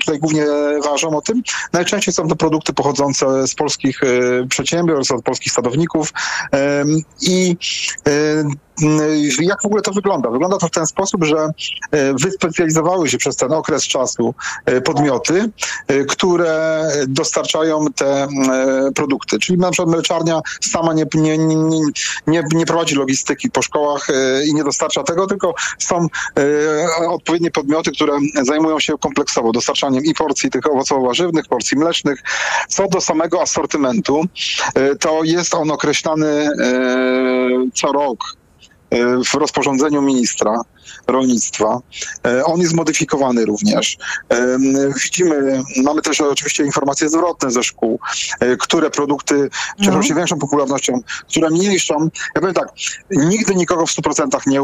tutaj 0.00 0.18
głównie 0.18 0.46
ważą 0.84 1.16
o 1.16 1.22
tym, 1.22 1.42
najczęściej 1.72 2.14
są 2.14 2.28
to 2.28 2.36
produkty 2.36 2.72
pochodzące 2.72 3.46
z 3.46 3.54
polskich 3.54 4.00
przedsiębiorstw, 4.48 5.12
od 5.12 5.22
polskich 5.22 5.52
sadowników 5.52 6.12
i 7.22 7.56
jak 9.40 9.62
w 9.62 9.66
ogóle 9.66 9.82
to 9.82 9.92
wygląda? 9.92 10.30
Wygląda 10.30 10.58
to 10.58 10.66
w 10.66 10.70
ten 10.70 10.86
sposób, 10.86 11.24
że 11.24 11.36
e, 11.90 12.14
wyspecjalizowały 12.14 13.08
się 13.08 13.18
przez 13.18 13.36
ten 13.36 13.52
okres 13.52 13.84
czasu 13.84 14.34
e, 14.66 14.80
podmioty, 14.80 15.50
e, 15.88 16.04
które 16.04 16.82
dostarczają 17.08 17.84
te 17.96 18.22
e, 18.22 18.28
produkty. 18.94 19.38
Czyli 19.38 19.58
na 19.58 19.70
przykład 19.70 19.94
mleczarnia 19.94 20.40
sama 20.60 20.92
nie, 20.94 21.06
nie, 21.14 21.38
nie, 22.26 22.42
nie, 22.54 22.66
prowadzi 22.66 22.94
logistyki 22.94 23.50
po 23.50 23.62
szkołach 23.62 24.06
i 24.46 24.54
nie 24.54 24.64
dostarcza 24.64 25.02
tego, 25.02 25.26
tylko 25.26 25.54
są 25.78 26.06
odpowiednie 27.08 27.50
podmioty, 27.50 27.90
które 27.92 28.18
zajmują 28.42 28.80
się 28.80 28.98
kompleksowo 28.98 29.52
dostarczaniem 29.52 30.04
i 30.04 30.14
porcji 30.14 30.50
tych 30.50 30.66
owocowo-warzywnych, 30.66 31.48
porcji 31.48 31.78
mlecznych. 31.78 32.22
Co 32.68 32.88
do 32.88 33.00
samego 33.00 33.42
asortymentu, 33.42 34.24
to 35.00 35.24
jest 35.24 35.54
on 35.54 35.70
określany 35.70 36.48
co 37.74 37.92
rok 37.92 38.41
w 39.24 39.34
rozporządzeniu 39.34 40.02
ministra 40.02 40.60
rolnictwa. 41.06 41.80
E, 42.26 42.44
On 42.44 42.60
jest 42.60 42.74
modyfikowany 42.74 43.44
również. 43.44 43.96
Em, 44.28 44.62
Widzimy, 45.04 45.62
mamy 45.84 46.02
też 46.02 46.20
oczywiście 46.20 46.64
informacje 46.64 47.08
zwrotne 47.08 47.50
ze 47.50 47.62
szkół, 47.62 48.00
e, 48.40 48.56
które 48.56 48.90
produkty 48.90 49.50
cieszą 49.80 50.02
się 50.02 50.14
większą 50.14 50.38
popularnością, 50.38 51.00
które 51.28 51.50
mniejszą. 51.50 51.94
Ja 52.34 52.40
powiem 52.40 52.54
tak, 52.54 52.68
nigdy 53.10 53.54
nikogo 53.54 53.86
w 53.86 53.90
100% 53.90 54.46
nie, 54.46 54.60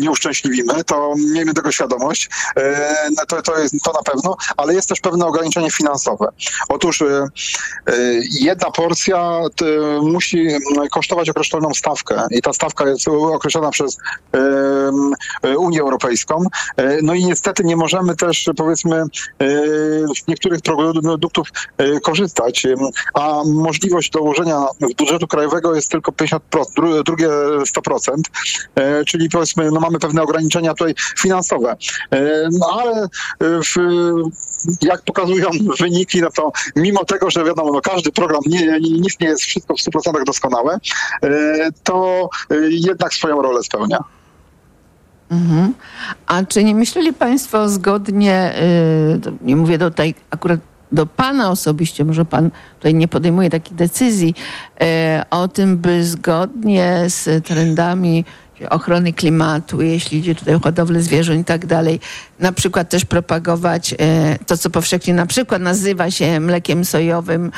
nie 0.00 0.10
uszczęśliwimy, 0.10 0.84
to 0.84 1.14
miejmy 1.16 1.54
tego 1.54 1.72
świadomość, 1.72 2.28
E, 2.56 3.08
no 3.16 3.26
to, 3.26 3.42
to 3.42 3.58
jest 3.58 3.74
to 3.84 3.92
na 3.92 4.02
pewno, 4.02 4.36
ale 4.56 4.74
jest 4.74 4.88
też 4.88 5.00
pewne 5.00 5.26
ograniczenie 5.26 5.70
finansowe. 5.70 6.28
Otóż 6.68 7.02
e, 7.02 7.06
e, 7.06 7.92
jedna 8.40 8.70
porcja 8.70 9.40
musi 10.02 10.48
kosztować 10.90 11.30
określoną 11.30 11.74
stawkę 11.74 12.26
i 12.30 12.42
ta 12.42 12.52
stawka 12.52 12.88
jest 12.88 13.08
określona 13.08 13.70
przez 13.70 13.96
e, 15.42 15.53
Unię 15.58 15.80
Europejską. 15.80 16.44
E, 16.76 16.98
No 17.02 17.14
i 17.14 17.24
niestety 17.24 17.64
nie 17.64 17.76
możemy 17.76 18.16
też 18.16 18.50
powiedzmy 18.56 18.96
e, 18.96 19.06
z 20.16 20.28
niektórych 20.28 20.60
produktów 20.60 21.48
e, 21.78 22.00
korzystać, 22.00 22.66
a 23.14 23.42
możliwość 23.46 24.10
dołożenia 24.10 24.66
budżetu 24.98 25.26
krajowego 25.26 25.74
jest 25.74 25.90
tylko 25.90 26.12
50%, 26.12 26.38
dru- 26.78 27.02
drugie 27.02 27.28
100%, 27.28 28.14
e, 28.74 29.04
czyli 29.04 29.28
powiedzmy 29.28 29.70
no 29.70 29.80
mamy 29.80 29.98
pewne 29.98 30.22
ograniczenia 30.22 30.74
tutaj 30.74 30.94
finansowe. 31.18 31.76
No 32.52 32.66
ale 32.80 33.08
w, 33.40 33.74
jak 34.82 35.02
pokazują 35.02 35.50
wyniki, 35.80 36.20
no 36.20 36.30
to 36.30 36.52
mimo 36.76 37.04
tego, 37.04 37.30
że 37.30 37.44
wiadomo, 37.44 37.72
no 37.72 37.80
każdy 37.80 38.12
program, 38.12 38.40
nie, 38.46 38.80
nic 38.80 39.20
nie 39.20 39.28
jest 39.28 39.42
wszystko 39.42 39.74
w 39.74 39.78
100% 39.78 40.24
doskonałe, 40.26 40.78
to 41.82 42.28
jednak 42.68 43.14
swoją 43.14 43.42
rolę 43.42 43.62
spełnia. 43.62 43.98
Mhm. 45.34 45.74
A 46.26 46.44
czy 46.44 46.64
nie 46.64 46.74
myśleli 46.74 47.12
Państwo 47.12 47.68
zgodnie, 47.68 48.54
y, 49.26 49.32
nie 49.42 49.56
mówię 49.56 49.78
tutaj 49.78 50.14
akurat 50.30 50.60
do 50.92 51.06
Pana 51.06 51.50
osobiście, 51.50 52.04
może 52.04 52.24
Pan 52.24 52.50
tutaj 52.78 52.94
nie 52.94 53.08
podejmuje 53.08 53.50
takich 53.50 53.74
decyzji, 53.74 54.34
y, 54.82 54.84
o 55.30 55.48
tym, 55.48 55.78
by 55.78 56.04
zgodnie 56.04 57.04
z 57.06 57.44
trendami 57.44 58.24
ochrony 58.70 59.12
klimatu, 59.12 59.82
jeśli 59.82 60.18
idzie 60.18 60.34
tutaj 60.34 60.54
o 60.54 60.60
hodowlę 60.60 61.02
zwierząt 61.02 61.40
i 61.40 61.44
tak 61.44 61.66
dalej, 61.66 62.00
na 62.40 62.52
przykład 62.52 62.88
też 62.88 63.04
propagować 63.04 63.92
y, 63.92 63.96
to, 64.46 64.56
co 64.56 64.70
powszechnie 64.70 65.14
na 65.14 65.26
przykład 65.26 65.62
nazywa 65.62 66.10
się 66.10 66.40
mlekiem 66.40 66.84
sojowym 66.84 67.50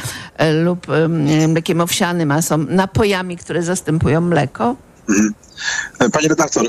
lub 0.65 0.87
mlekiem 1.49 1.81
owsianym, 1.81 2.33
a 2.33 2.43
są 2.43 2.59
napojami, 2.59 3.37
które 3.37 3.63
zastępują 3.63 4.21
mleko? 4.21 4.77
Mhm. 5.09 5.46
Panie 6.13 6.29
redaktor, 6.29 6.65
e, 6.65 6.69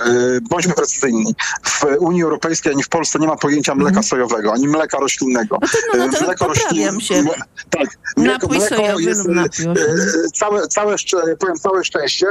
bądźmy 0.50 0.74
precyzyjni. 0.74 1.36
W 1.64 1.86
Unii 2.00 2.24
Europejskiej 2.24 2.72
ani 2.74 2.84
w 2.84 2.90
Polsce 2.90 3.20
nie 3.20 3.28
ma 3.28 3.36
pojęcia 3.36 3.76
mleka 3.76 4.04
sojowego, 4.04 4.54
ani 4.54 4.68
mleka 4.68 4.98
roślinnego. 5.00 5.58
no, 5.62 5.68
no 6.06 6.10
to 6.12 6.18
E, 6.18 6.24
mleko 6.26 6.46
poprawiam 6.46 7.02
się. 7.02 7.16
mle- 7.24 7.42
Tak, 7.70 7.88
mleko, 8.18 8.48
mleko 8.48 8.76
sojowy 8.76 9.04
jest 9.04 9.30
e, 9.30 10.30
całe, 10.34 10.68
całe, 10.68 10.96
powiem 11.40 11.56
całe 11.56 11.84
szczęście, 11.86 12.26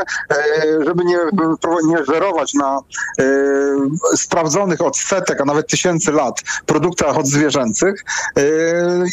żeby 0.86 1.04
nie, 1.04 1.18
nie 1.86 2.04
żerować 2.04 2.54
na 2.54 2.78
sprawdzonych 4.16 4.80
od 4.80 4.96
setek, 4.98 5.40
a 5.40 5.44
nawet 5.44 5.68
tysięcy 5.68 6.12
lat 6.12 6.42
produktach 6.66 7.18
odzwierzęcych, 7.18 8.04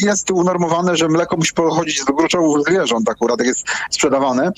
jest 0.02 0.32
unormowane, 0.32 0.96
że 0.98 1.08
mleko 1.08 1.38
musi 1.38 1.54
pochodzić 1.54 2.02
z 2.02 2.06
gruczołów 2.06 2.64
zwierząt 2.68 3.10
akurat, 3.10 3.40
jak 3.40 3.48
jest 3.48 3.64
sprzedawane. 3.92 4.52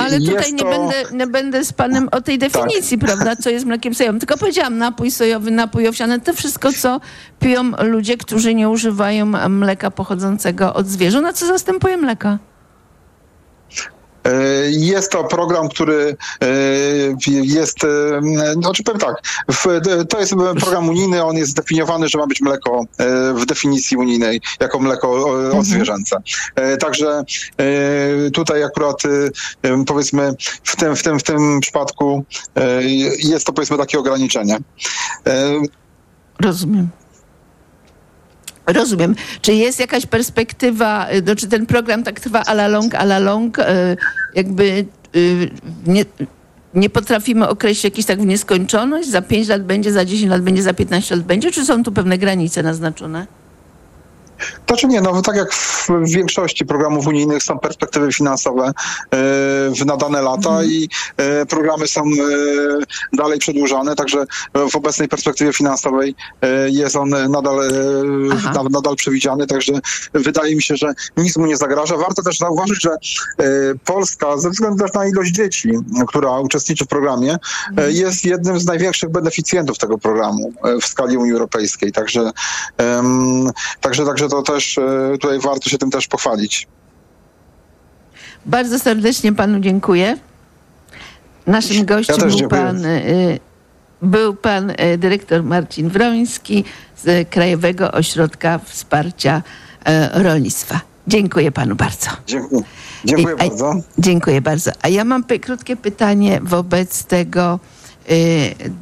Ale 0.00 0.18
tutaj 0.20 0.34
jest 0.34 0.52
nie, 0.52 0.58
to- 0.58 0.64
będę, 0.70 0.94
nie 1.12 1.26
będę 1.26 1.64
z 1.64 1.72
panem 1.72 2.01
o 2.12 2.20
tej 2.20 2.38
definicji, 2.38 2.98
prawda, 2.98 3.36
co 3.36 3.50
jest 3.50 3.66
mlekiem 3.66 3.94
sojowym. 3.94 4.20
Tylko 4.20 4.38
powiedziałam 4.38 4.78
napój 4.78 5.10
sojowy, 5.10 5.50
napój 5.50 5.88
owsiany, 5.88 6.20
to 6.20 6.32
wszystko, 6.32 6.72
co 6.72 7.00
piją 7.40 7.62
ludzie, 7.82 8.16
którzy 8.16 8.54
nie 8.54 8.68
używają 8.68 9.26
mleka 9.48 9.90
pochodzącego 9.90 10.74
od 10.74 10.86
zwierząt, 10.86 11.26
a 11.26 11.32
co 11.32 11.46
zastępuje 11.46 11.96
mleka? 11.96 12.38
E, 14.24 14.32
Jest 14.70 15.12
to 15.12 15.24
program, 15.24 15.68
który 15.68 16.16
e, 16.42 16.46
jest, 17.26 17.84
e, 17.84 18.20
znaczy 18.52 18.82
powiem 18.82 19.00
tak, 19.00 19.16
to 20.08 20.20
jest 20.20 20.34
program 20.60 20.88
unijny, 20.88 21.24
on 21.24 21.36
jest 21.36 21.50
zdefiniowany, 21.50 22.08
że 22.08 22.18
ma 22.18 22.26
być 22.26 22.40
mleko 22.40 22.84
w 23.34 23.46
definicji 23.46 23.96
unijnej 23.96 24.40
jako 24.60 24.78
mleko 24.78 25.24
odzwierzęce. 25.58 26.16
E, 26.54 26.76
Także 26.76 27.22
tutaj 28.32 28.64
akurat 28.64 29.02
powiedzmy 29.86 30.34
w 30.62 30.76
tym, 30.76 30.96
w 30.96 31.02
tym, 31.02 31.18
w 31.18 31.22
tym 31.22 31.60
przypadku 31.60 32.24
jest 33.18 33.46
to 33.46 33.52
powiedzmy 33.52 33.78
takie 33.78 33.98
ograniczenie. 33.98 34.58
Rozumiem. 36.40 36.88
Rozumiem. 38.66 39.14
Czy 39.40 39.54
jest 39.54 39.80
jakaś 39.80 40.06
perspektywa, 40.06 41.10
y, 41.10 41.22
no, 41.22 41.36
czy 41.36 41.48
ten 41.48 41.66
program 41.66 42.02
tak 42.02 42.20
trwa 42.20 42.42
a 42.46 42.52
la 42.52 42.68
long, 42.68 42.94
a 42.94 43.02
la 43.02 43.18
long, 43.18 43.58
y, 43.58 43.62
jakby 44.34 44.84
y, 45.16 45.50
nie, 45.86 46.04
nie 46.74 46.90
potrafimy 46.90 47.48
określić 47.48 47.84
jakiś 47.84 48.06
tak 48.06 48.22
w 48.22 48.26
nieskończoność? 48.26 49.08
Za 49.08 49.22
5 49.22 49.48
lat 49.48 49.64
będzie, 49.64 49.92
za 49.92 50.04
10 50.04 50.30
lat 50.30 50.42
będzie, 50.42 50.62
za 50.62 50.74
15 50.74 51.16
lat 51.16 51.24
będzie? 51.24 51.50
Czy 51.50 51.64
są 51.64 51.82
tu 51.82 51.92
pewne 51.92 52.18
granice 52.18 52.62
naznaczone? 52.62 53.26
Znaczy 54.66 54.86
nie, 54.86 55.00
no 55.00 55.22
tak 55.22 55.36
jak 55.36 55.54
w 55.54 55.88
większości 56.06 56.66
programów 56.66 57.06
unijnych 57.06 57.42
są 57.42 57.58
perspektywy 57.58 58.12
finansowe 58.12 58.66
e, 58.66 58.72
w 59.70 59.86
nadane 59.86 60.22
lata 60.22 60.64
i 60.64 60.88
e, 61.16 61.46
programy 61.46 61.88
są 61.88 62.00
e, 62.02 62.06
dalej 63.16 63.38
przedłużane, 63.38 63.94
także 63.94 64.24
w 64.70 64.76
obecnej 64.76 65.08
perspektywie 65.08 65.52
finansowej 65.52 66.14
jest 66.66 66.96
on 66.96 67.10
nadal, 67.10 67.56
na, 68.54 68.62
nadal 68.70 68.96
przewidziany, 68.96 69.46
także 69.46 69.72
wydaje 70.14 70.56
mi 70.56 70.62
się, 70.62 70.76
że 70.76 70.92
nic 71.16 71.36
mu 71.36 71.46
nie 71.46 71.56
zagraża. 71.56 71.96
Warto 71.96 72.22
też 72.22 72.38
zauważyć, 72.38 72.82
że 72.82 72.90
Polska 73.84 74.36
ze 74.36 74.50
względu 74.50 74.84
na 74.94 75.06
ilość 75.06 75.30
dzieci, 75.30 75.72
która 76.08 76.40
uczestniczy 76.40 76.84
w 76.84 76.88
programie, 76.88 77.36
e, 77.76 77.92
jest 77.92 78.24
jednym 78.24 78.60
z 78.60 78.66
największych 78.66 79.10
beneficjentów 79.10 79.78
tego 79.78 79.98
programu 79.98 80.52
w 80.82 80.86
skali 80.86 81.16
Unii 81.16 81.32
Europejskiej, 81.32 81.92
także, 81.92 82.30
także, 83.80 84.04
także 84.06 84.28
to 84.32 84.42
też 84.42 84.78
e, 84.78 85.12
tutaj 85.20 85.40
warto 85.40 85.70
się 85.70 85.78
tym 85.78 85.90
też 85.90 86.06
pochwalić. 86.06 86.68
Bardzo 88.46 88.78
serdecznie 88.78 89.32
panu 89.32 89.60
dziękuję. 89.60 90.18
Naszym 91.46 91.86
gościem 91.86 92.16
też 92.16 92.28
był 92.28 92.38
dziękuję. 92.38 92.60
pan, 92.62 92.84
był 94.02 94.34
pan 94.34 94.70
y, 94.70 94.98
dyrektor 94.98 95.42
Marcin 95.42 95.88
Wroński 95.88 96.64
z 97.04 97.28
Krajowego 97.28 97.92
Ośrodka 97.92 98.60
Wsparcia 98.64 99.42
e, 99.84 100.22
rolnictwa. 100.22 100.80
Dziękuję 101.06 101.52
panu 101.52 101.74
bardzo. 101.74 102.10
Dziękuję, 102.26 102.62
dziękuję 103.04 103.34
a- 103.34 103.48
bardzo. 103.48 103.74
Dziękuję 103.98 104.40
bardzo. 104.40 104.70
A 104.82 104.88
ja 104.88 105.04
mam 105.04 105.24
krótkie 105.24 105.76
pytanie 105.76 106.40
wobec 106.42 107.04
tego 107.04 107.60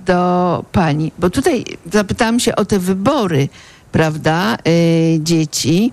do 0.06 0.64
pani, 0.72 1.12
bo 1.18 1.30
tutaj 1.30 1.64
zapytałam 1.92 2.40
się 2.40 2.56
o 2.56 2.64
te 2.64 2.78
wybory, 2.78 3.48
prawda, 3.92 4.56
y, 4.68 5.18
dzieci. 5.22 5.92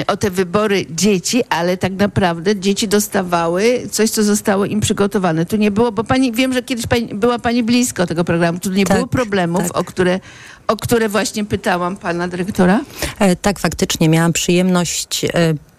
y, 0.00 0.06
O 0.06 0.16
te 0.16 0.30
wybory 0.30 0.86
dzieci, 0.90 1.42
ale 1.48 1.76
tak 1.76 1.92
naprawdę 1.92 2.56
dzieci 2.56 2.88
dostawały 2.88 3.82
coś, 3.90 4.10
co 4.10 4.22
zostało 4.22 4.64
im 4.64 4.80
przygotowane. 4.80 5.46
Tu 5.46 5.56
nie 5.56 5.70
było, 5.70 5.92
bo 5.92 6.04
pani 6.04 6.32
wiem, 6.32 6.52
że 6.52 6.62
kiedyś 6.62 6.86
pani, 6.86 7.14
była 7.14 7.38
pani 7.38 7.62
blisko 7.62 8.06
tego 8.06 8.24
programu. 8.24 8.58
Tu 8.58 8.70
nie 8.70 8.84
Tak, 8.86 8.96
było 8.96 9.06
problemów, 9.08 9.70
o, 9.70 9.84
które, 9.84 10.20
o 10.66 10.76
które 10.76 11.08
właśnie 11.08 11.44
pytałam 11.44 11.96
pana 11.96 12.28
dyrektora. 12.28 12.80
E, 13.18 13.36
Tak, 13.36 13.58
faktycznie 13.58 14.08
miałam 14.08 14.32
przyjemność 14.32 15.24
e, 15.24 15.28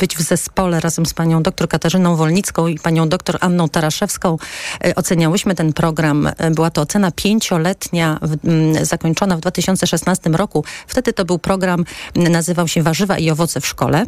być 0.04 0.18
w 0.18 0.22
zespole 0.22 0.80
razem 0.80 1.06
z 1.06 1.14
panią 1.14 1.44
doktor 1.44 1.68
Katarzyną 1.68 2.16
Wolnicką 2.16 2.68
i 2.68 2.80
panią 2.80 3.10
doktor 3.10 3.38
Anną 3.42 3.70
Taraszewską. 3.70 4.38
E, 4.86 4.96
Oceniałyśmy 4.96 5.56
ten 5.56 5.74
program. 5.74 6.30
E, 6.38 6.52
Była 6.52 6.70
to 6.70 6.82
ocena 6.82 7.12
pięcioletnia, 7.12 8.20
zakończona 8.82 9.38
w 9.38 9.40
2016 9.40 10.30
roku. 10.30 10.64
Wtedy 10.88 11.14
to 11.14 11.26
był 11.26 11.40
program, 11.40 11.86
nazywał 12.16 12.68
się 12.68 12.84
Warzywa 12.84 13.18
i 13.18 13.30
owoce 13.30 13.62
w 13.62 13.68
szkole. 13.68 14.06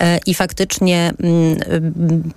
E, 0.00 0.18
I 0.26 0.34
faktycznie, 0.34 1.12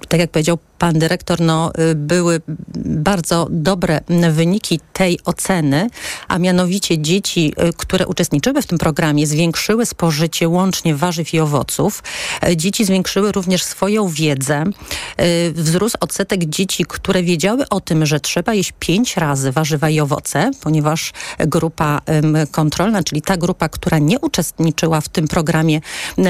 tak 0.09 0.19
jak 0.19 0.31
powiedział 0.31 0.57
pan 0.79 0.99
dyrektor, 0.99 1.41
no, 1.41 1.71
y, 1.91 1.95
były 1.95 2.41
bardzo 2.85 3.47
dobre 3.49 3.99
wyniki 4.31 4.79
tej 4.93 5.19
oceny, 5.25 5.89
a 6.27 6.37
mianowicie 6.37 6.99
dzieci, 6.99 7.53
y, 7.69 7.73
które 7.77 8.07
uczestniczyły 8.07 8.61
w 8.61 8.65
tym 8.65 8.77
programie, 8.77 9.27
zwiększyły 9.27 9.85
spożycie 9.85 10.49
łącznie 10.49 10.95
warzyw 10.95 11.33
i 11.33 11.39
owoców. 11.39 12.03
Dzieci 12.55 12.85
zwiększyły 12.89 13.31
również 13.31 13.63
swoją 13.63 14.07
wiedzę. 14.07 14.63
Y, 15.21 15.53
Wzrósł 15.55 15.97
odsetek 15.99 16.45
dzieci, 16.45 16.85
które 16.87 17.23
wiedziały 17.23 17.69
o 17.69 17.81
tym, 17.81 18.05
że 18.05 18.19
trzeba 18.19 18.53
jeść 18.53 18.73
pięć 18.79 19.17
razy 19.17 19.51
warzywa 19.51 19.89
i 19.89 19.99
owoce, 19.99 20.51
ponieważ 20.61 21.13
grupa 21.39 22.01
kontrolna, 22.51 23.03
czyli 23.03 23.21
ta 23.21 23.37
grupa, 23.37 23.69
która 23.69 23.97
nie 23.99 24.19
uczestniczyła 24.19 25.01
w 25.01 25.09
tym 25.09 25.27
programie, 25.27 25.81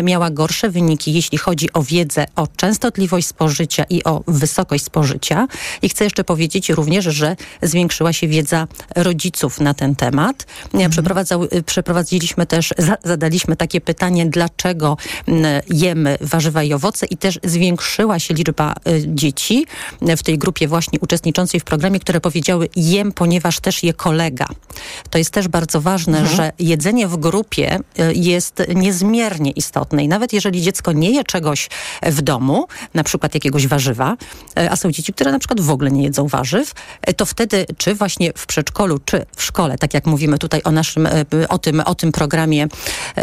miała 0.03 0.29
gorsze 0.29 0.69
wyniki, 0.69 1.13
jeśli 1.13 1.37
chodzi 1.37 1.73
o 1.73 1.83
wiedzę, 1.83 2.25
o 2.35 2.47
częstotliwość 2.55 3.27
spożycia 3.27 3.83
i 3.89 4.03
o 4.03 4.23
wysokość 4.27 4.83
spożycia. 4.83 5.47
I 5.81 5.89
chcę 5.89 6.03
jeszcze 6.03 6.23
powiedzieć 6.23 6.69
również, 6.69 7.05
że 7.05 7.35
zwiększyła 7.61 8.13
się 8.13 8.27
wiedza 8.27 8.67
rodziców 8.95 9.59
na 9.59 9.73
ten 9.73 9.95
temat. 9.95 10.45
Mhm. 10.73 10.91
Y, 11.53 11.63
przeprowadziliśmy 11.63 12.45
też, 12.45 12.73
za, 12.77 12.97
zadaliśmy 13.03 13.55
takie 13.55 13.81
pytanie, 13.81 14.25
dlaczego 14.25 14.97
m, 15.27 15.43
jemy 15.69 16.17
warzywa 16.21 16.48
i 16.63 16.73
owoce 16.73 17.05
i 17.05 17.17
też 17.17 17.39
zwiększyła 17.43 18.19
się 18.19 18.33
liczba 18.33 18.73
y, 18.87 19.03
dzieci 19.07 19.65
w 20.01 20.23
tej 20.23 20.37
grupie 20.37 20.67
właśnie 20.67 20.99
uczestniczącej 20.99 21.59
w 21.59 21.63
programie, 21.63 21.99
które 21.99 22.21
powiedziały 22.21 22.69
jem, 22.75 23.11
ponieważ 23.11 23.59
też 23.59 23.83
je 23.83 23.93
kolega. 23.93 24.45
To 25.09 25.17
jest 25.17 25.31
też 25.31 25.47
bardzo 25.47 25.81
ważne, 25.81 26.17
Mhm. 26.19 26.35
że 26.35 26.51
jedzenie 26.59 27.07
w 27.07 27.17
grupie 27.17 27.79
y, 27.99 28.13
jest 28.13 28.63
niezmiernie 28.75 29.51
istotne 29.51 30.03
i 30.03 30.07
nawet 30.07 30.33
jeżeli 30.33 30.61
dziecko 30.61 30.91
nie 30.91 31.11
je 31.11 31.23
czegoś 31.23 31.69
w 32.01 32.21
domu, 32.21 32.67
na 32.93 33.03
przykład 33.03 33.33
jakiegoś 33.33 33.67
warzywa, 33.67 34.17
e, 34.57 34.71
a 34.71 34.75
są 34.75 34.91
dzieci, 34.91 35.13
które 35.13 35.31
na 35.31 35.39
przykład 35.39 35.61
w 35.61 35.69
ogóle 35.69 35.91
nie 35.91 36.03
jedzą 36.03 36.27
warzyw, 36.27 36.73
e, 37.01 37.13
to 37.13 37.25
wtedy 37.25 37.65
czy 37.77 37.95
właśnie 37.95 38.31
w 38.35 38.45
przedszkolu, 38.45 38.99
czy 39.05 39.25
w 39.35 39.43
szkole, 39.43 39.77
tak 39.77 39.93
jak 39.93 40.05
mówimy 40.05 40.37
tutaj 40.37 40.61
o 40.63 40.71
naszym, 40.71 41.05
e, 41.05 41.25
o 41.49 41.57
tym, 41.57 41.79
o 41.79 41.95
tym 41.95 42.11
programie, 42.11 42.63
e, 42.63 43.21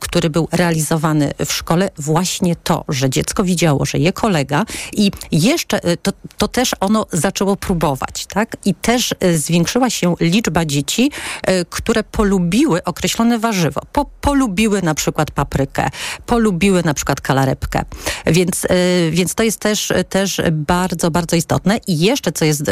który 0.00 0.30
był 0.30 0.48
realizowany 0.52 1.32
w 1.46 1.52
szkole, 1.52 1.90
właśnie 1.98 2.45
to, 2.54 2.84
że 2.88 3.10
dziecko 3.10 3.44
widziało, 3.44 3.84
że 3.84 3.98
je 3.98 4.12
kolega 4.12 4.64
i 4.92 5.10
jeszcze 5.32 5.84
e, 5.84 5.96
to, 5.96 6.12
to 6.38 6.48
też 6.48 6.74
ono 6.80 7.06
zaczęło 7.12 7.56
próbować, 7.56 8.26
tak? 8.26 8.56
I 8.64 8.74
też 8.74 9.14
e, 9.20 9.38
zwiększyła 9.38 9.90
się 9.90 10.14
liczba 10.20 10.64
dzieci, 10.64 11.10
e, 11.42 11.64
które 11.64 12.04
polubiły 12.04 12.84
określone 12.84 13.38
warzywo. 13.38 13.80
Po, 13.92 14.04
polubiły 14.20 14.82
na 14.82 14.94
przykład 14.94 15.30
paprykę, 15.30 15.88
polubiły 16.26 16.82
na 16.82 16.94
przykład 16.94 17.20
kalarepkę. 17.20 17.84
Więc, 18.26 18.66
więc 19.10 19.34
to 19.34 19.42
jest 19.42 19.60
też, 19.60 19.92
też 20.08 20.40
bardzo, 20.52 21.10
bardzo 21.10 21.36
istotne. 21.36 21.80
I 21.86 21.98
jeszcze, 21.98 22.32
co 22.32 22.44
jest 22.44 22.62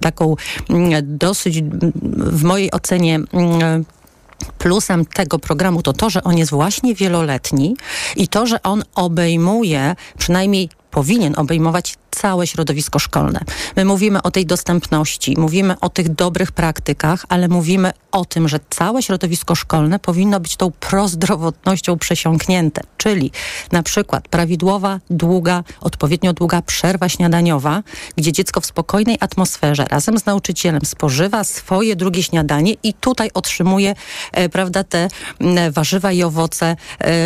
taką 0.00 0.36
mm, 0.70 1.18
dosyć 1.18 1.56
mm, 1.56 1.92
w 2.16 2.44
mojej 2.44 2.70
ocenie 2.70 3.20
mm, 3.32 3.84
Plusem 4.58 5.04
tego 5.06 5.38
programu 5.38 5.82
to 5.82 5.92
to, 5.92 6.10
że 6.10 6.24
on 6.24 6.38
jest 6.38 6.50
właśnie 6.50 6.94
wieloletni 6.94 7.76
i 8.16 8.28
to, 8.28 8.46
że 8.46 8.62
on 8.62 8.82
obejmuje, 8.94 9.96
przynajmniej 10.18 10.68
powinien 10.90 11.34
obejmować 11.36 11.94
całe 12.10 12.46
środowisko 12.46 12.98
szkolne. 12.98 13.40
My 13.76 13.84
mówimy 13.84 14.22
o 14.22 14.30
tej 14.30 14.46
dostępności, 14.46 15.34
mówimy 15.38 15.80
o 15.80 15.88
tych 15.88 16.08
dobrych 16.08 16.52
praktykach, 16.52 17.24
ale 17.28 17.48
mówimy 17.48 17.92
o 18.12 18.24
tym, 18.24 18.48
że 18.48 18.60
całe 18.70 19.02
środowisko 19.02 19.54
szkolne 19.54 19.98
powinno 19.98 20.40
być 20.40 20.56
tą 20.56 20.70
prozdrowotnością 20.70 21.98
przesiąknięte, 21.98 22.82
czyli 22.96 23.30
na 23.72 23.82
przykład 23.82 24.28
prawidłowa, 24.28 25.00
długa, 25.10 25.64
odpowiednio 25.80 26.32
długa 26.32 26.62
przerwa 26.62 27.08
śniadaniowa, 27.08 27.82
gdzie 28.16 28.32
dziecko 28.32 28.60
w 28.60 28.66
spokojnej 28.66 29.16
atmosferze 29.20 29.84
razem 29.84 30.18
z 30.18 30.26
nauczycielem 30.26 30.80
spożywa 30.84 31.44
swoje 31.44 31.96
drugie 31.96 32.22
śniadanie 32.22 32.74
i 32.82 32.94
tutaj 32.94 33.30
otrzymuje 33.34 33.94
e, 34.32 34.48
prawda, 34.48 34.84
te 34.84 35.08
m, 35.40 35.72
warzywa 35.72 36.12
i 36.12 36.22
owoce 36.22 36.66
e, 36.66 36.76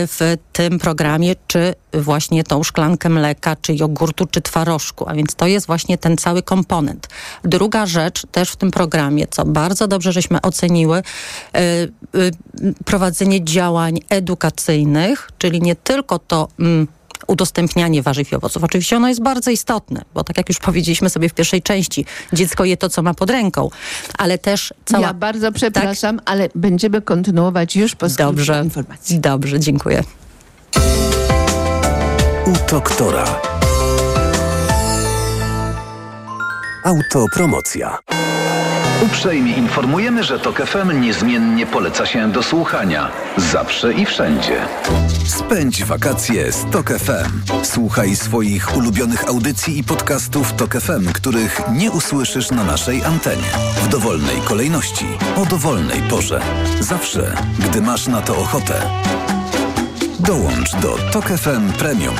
w 0.06 0.36
tym 0.52 0.78
programie, 0.78 1.34
czy 1.46 1.74
właśnie 1.94 2.44
tą 2.44 2.62
szklankę 2.62 3.08
mleka, 3.08 3.51
czy 3.56 3.74
jogurtu, 3.74 4.26
czy 4.26 4.40
twarożku. 4.40 5.08
A 5.08 5.14
więc 5.14 5.34
to 5.34 5.46
jest 5.46 5.66
właśnie 5.66 5.98
ten 5.98 6.16
cały 6.16 6.42
komponent. 6.42 7.08
Druga 7.44 7.86
rzecz 7.86 8.26
też 8.32 8.50
w 8.50 8.56
tym 8.56 8.70
programie, 8.70 9.26
co 9.26 9.44
bardzo 9.44 9.88
dobrze 9.88 10.12
żeśmy 10.12 10.40
oceniły, 10.42 10.96
e, 10.98 11.02
e, 11.58 11.88
prowadzenie 12.84 13.44
działań 13.44 14.00
edukacyjnych, 14.08 15.30
czyli 15.38 15.62
nie 15.62 15.76
tylko 15.76 16.18
to... 16.18 16.48
Mm, 16.58 16.88
udostępnianie 17.26 18.02
warzyw 18.02 18.32
i 18.32 18.34
owoców. 18.34 18.64
Oczywiście 18.64 18.96
ono 18.96 19.08
jest 19.08 19.22
bardzo 19.22 19.50
istotne, 19.50 20.02
bo 20.14 20.24
tak 20.24 20.38
jak 20.38 20.48
już 20.48 20.58
powiedzieliśmy 20.58 21.10
sobie 21.10 21.28
w 21.28 21.34
pierwszej 21.34 21.62
części, 21.62 22.04
dziecko 22.32 22.64
je 22.64 22.76
to, 22.76 22.88
co 22.88 23.02
ma 23.02 23.14
pod 23.14 23.30
ręką, 23.30 23.70
ale 24.18 24.38
też 24.38 24.74
cała... 24.84 25.06
Ja 25.06 25.14
bardzo 25.14 25.52
przepraszam, 25.52 26.20
ale 26.24 26.48
będziemy 26.54 27.02
kontynuować 27.02 27.76
już 27.76 27.94
po 27.94 28.08
Dobrze. 28.08 28.62
informacji. 28.64 29.20
Dobrze, 29.20 29.60
dziękuję. 29.60 30.02
U 32.46 32.52
doktora. 32.70 33.24
Autopromocja. 36.84 37.98
Uprzejmie 39.02 39.52
informujemy, 39.52 40.24
że 40.24 40.38
TOK 40.38 40.62
FM 40.66 41.00
niezmiennie 41.00 41.66
poleca 41.66 42.06
się 42.06 42.32
do 42.32 42.42
słuchania. 42.42 43.10
Zawsze 43.36 43.92
i 43.92 44.06
wszędzie. 44.06 44.60
Spędź 45.26 45.84
wakacje 45.84 46.52
z 46.52 46.64
TOK 46.70 46.88
FM. 46.90 47.54
Słuchaj 47.62 48.16
swoich 48.16 48.76
ulubionych 48.76 49.28
audycji 49.28 49.78
i 49.78 49.84
podcastów 49.84 50.52
TOK 50.52 50.80
FM, 50.80 51.12
których 51.12 51.60
nie 51.72 51.90
usłyszysz 51.90 52.50
na 52.50 52.64
naszej 52.64 53.04
antenie. 53.04 53.50
W 53.82 53.88
dowolnej 53.88 54.36
kolejności, 54.44 55.06
o 55.36 55.46
dowolnej 55.46 56.00
porze. 56.02 56.40
Zawsze, 56.80 57.34
gdy 57.58 57.80
masz 57.80 58.06
na 58.06 58.20
to 58.20 58.36
ochotę. 58.36 58.74
Dołącz 60.26 60.72
do 60.76 60.96
TOK 61.12 61.24
FM 61.24 61.72
Premium. 61.78 62.14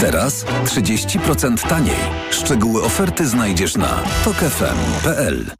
Teraz 0.00 0.44
30% 0.64 1.68
taniej. 1.68 1.96
Szczegóły 2.30 2.82
oferty 2.84 3.26
znajdziesz 3.26 3.76
na 3.76 4.02
tokefm.pl. 4.24 5.50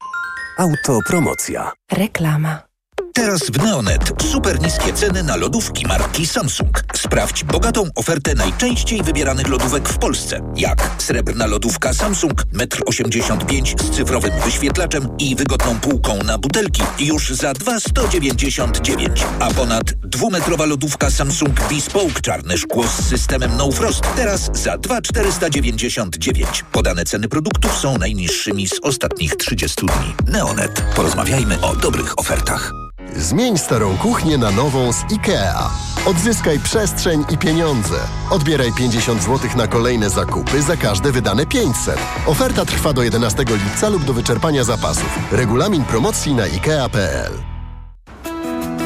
Autopromocja. 0.58 1.72
Reklama. 1.92 2.71
Teraz 3.14 3.40
w 3.51 3.62
Neonet 3.62 4.12
super 4.31 4.61
niskie 4.61 4.92
ceny 4.92 5.22
na 5.22 5.37
lodówki 5.37 5.87
marki 5.87 6.27
Samsung. 6.27 6.85
Sprawdź 6.96 7.44
bogatą 7.44 7.85
ofertę 7.94 8.35
najczęściej 8.35 9.03
wybieranych 9.03 9.48
lodówek 9.48 9.88
w 9.88 9.98
Polsce. 9.98 10.40
Jak 10.57 10.90
srebrna 10.98 11.46
lodówka 11.46 11.94
Samsung 11.94 12.33
1,85 12.55 13.59
m 13.59 13.66
z 13.79 13.96
cyfrowym 13.96 14.33
wyświetlaczem 14.44 15.09
i 15.18 15.37
wygodną 15.37 15.81
półką 15.81 16.18
na 16.18 16.38
butelki 16.38 16.83
już 16.98 17.31
za 17.31 17.53
2,199. 17.53 19.25
A 19.40 19.51
ponad 19.51 19.92
dwumetrowa 19.92 20.66
lodówka 20.66 21.11
Samsung 21.11 21.68
Bespoke 21.68 22.20
czarne 22.22 22.59
szkło 22.59 22.85
z 22.87 23.09
systemem 23.09 23.51
No 23.57 23.72
Frost 23.72 24.03
teraz 24.16 24.51
za 24.53 24.79
2,499. 24.79 26.65
Podane 26.73 27.04
ceny 27.04 27.29
produktów 27.29 27.79
są 27.79 27.98
najniższymi 27.98 28.69
z 28.69 28.81
ostatnich 28.83 29.37
30 29.37 29.87
dni. 29.87 30.33
Neonet. 30.33 30.85
Porozmawiajmy 30.96 31.60
o 31.60 31.77
dobrych 31.77 32.19
ofertach. 32.19 32.81
Zmień 33.17 33.58
starą 33.58 33.96
kuchnię 33.96 34.38
na 34.38 34.50
nową 34.50 34.92
z 34.92 35.04
IKEA. 35.13 35.71
Odzyskaj 36.06 36.58
przestrzeń 36.58 37.25
i 37.31 37.38
pieniądze. 37.38 37.94
Odbieraj 38.31 38.73
50 38.73 39.23
zł 39.23 39.50
na 39.56 39.67
kolejne 39.67 40.10
zakupy 40.10 40.63
za 40.63 40.77
każde 40.77 41.13
wydane 41.13 41.46
500. 41.46 41.96
Oferta 42.27 42.65
trwa 42.65 42.92
do 42.92 43.02
11 43.02 43.44
lipca 43.65 43.88
lub 43.88 44.04
do 44.04 44.13
wyczerpania 44.13 44.65
zapasów. 44.65 45.19
Regulamin 45.33 45.85
promocji 45.85 46.35
na 46.35 46.42
IKEA.pl 46.42 47.33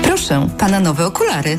Proszę, 0.03 0.49
pana 0.59 0.81
nowe 0.81 1.07
okulary. 1.07 1.59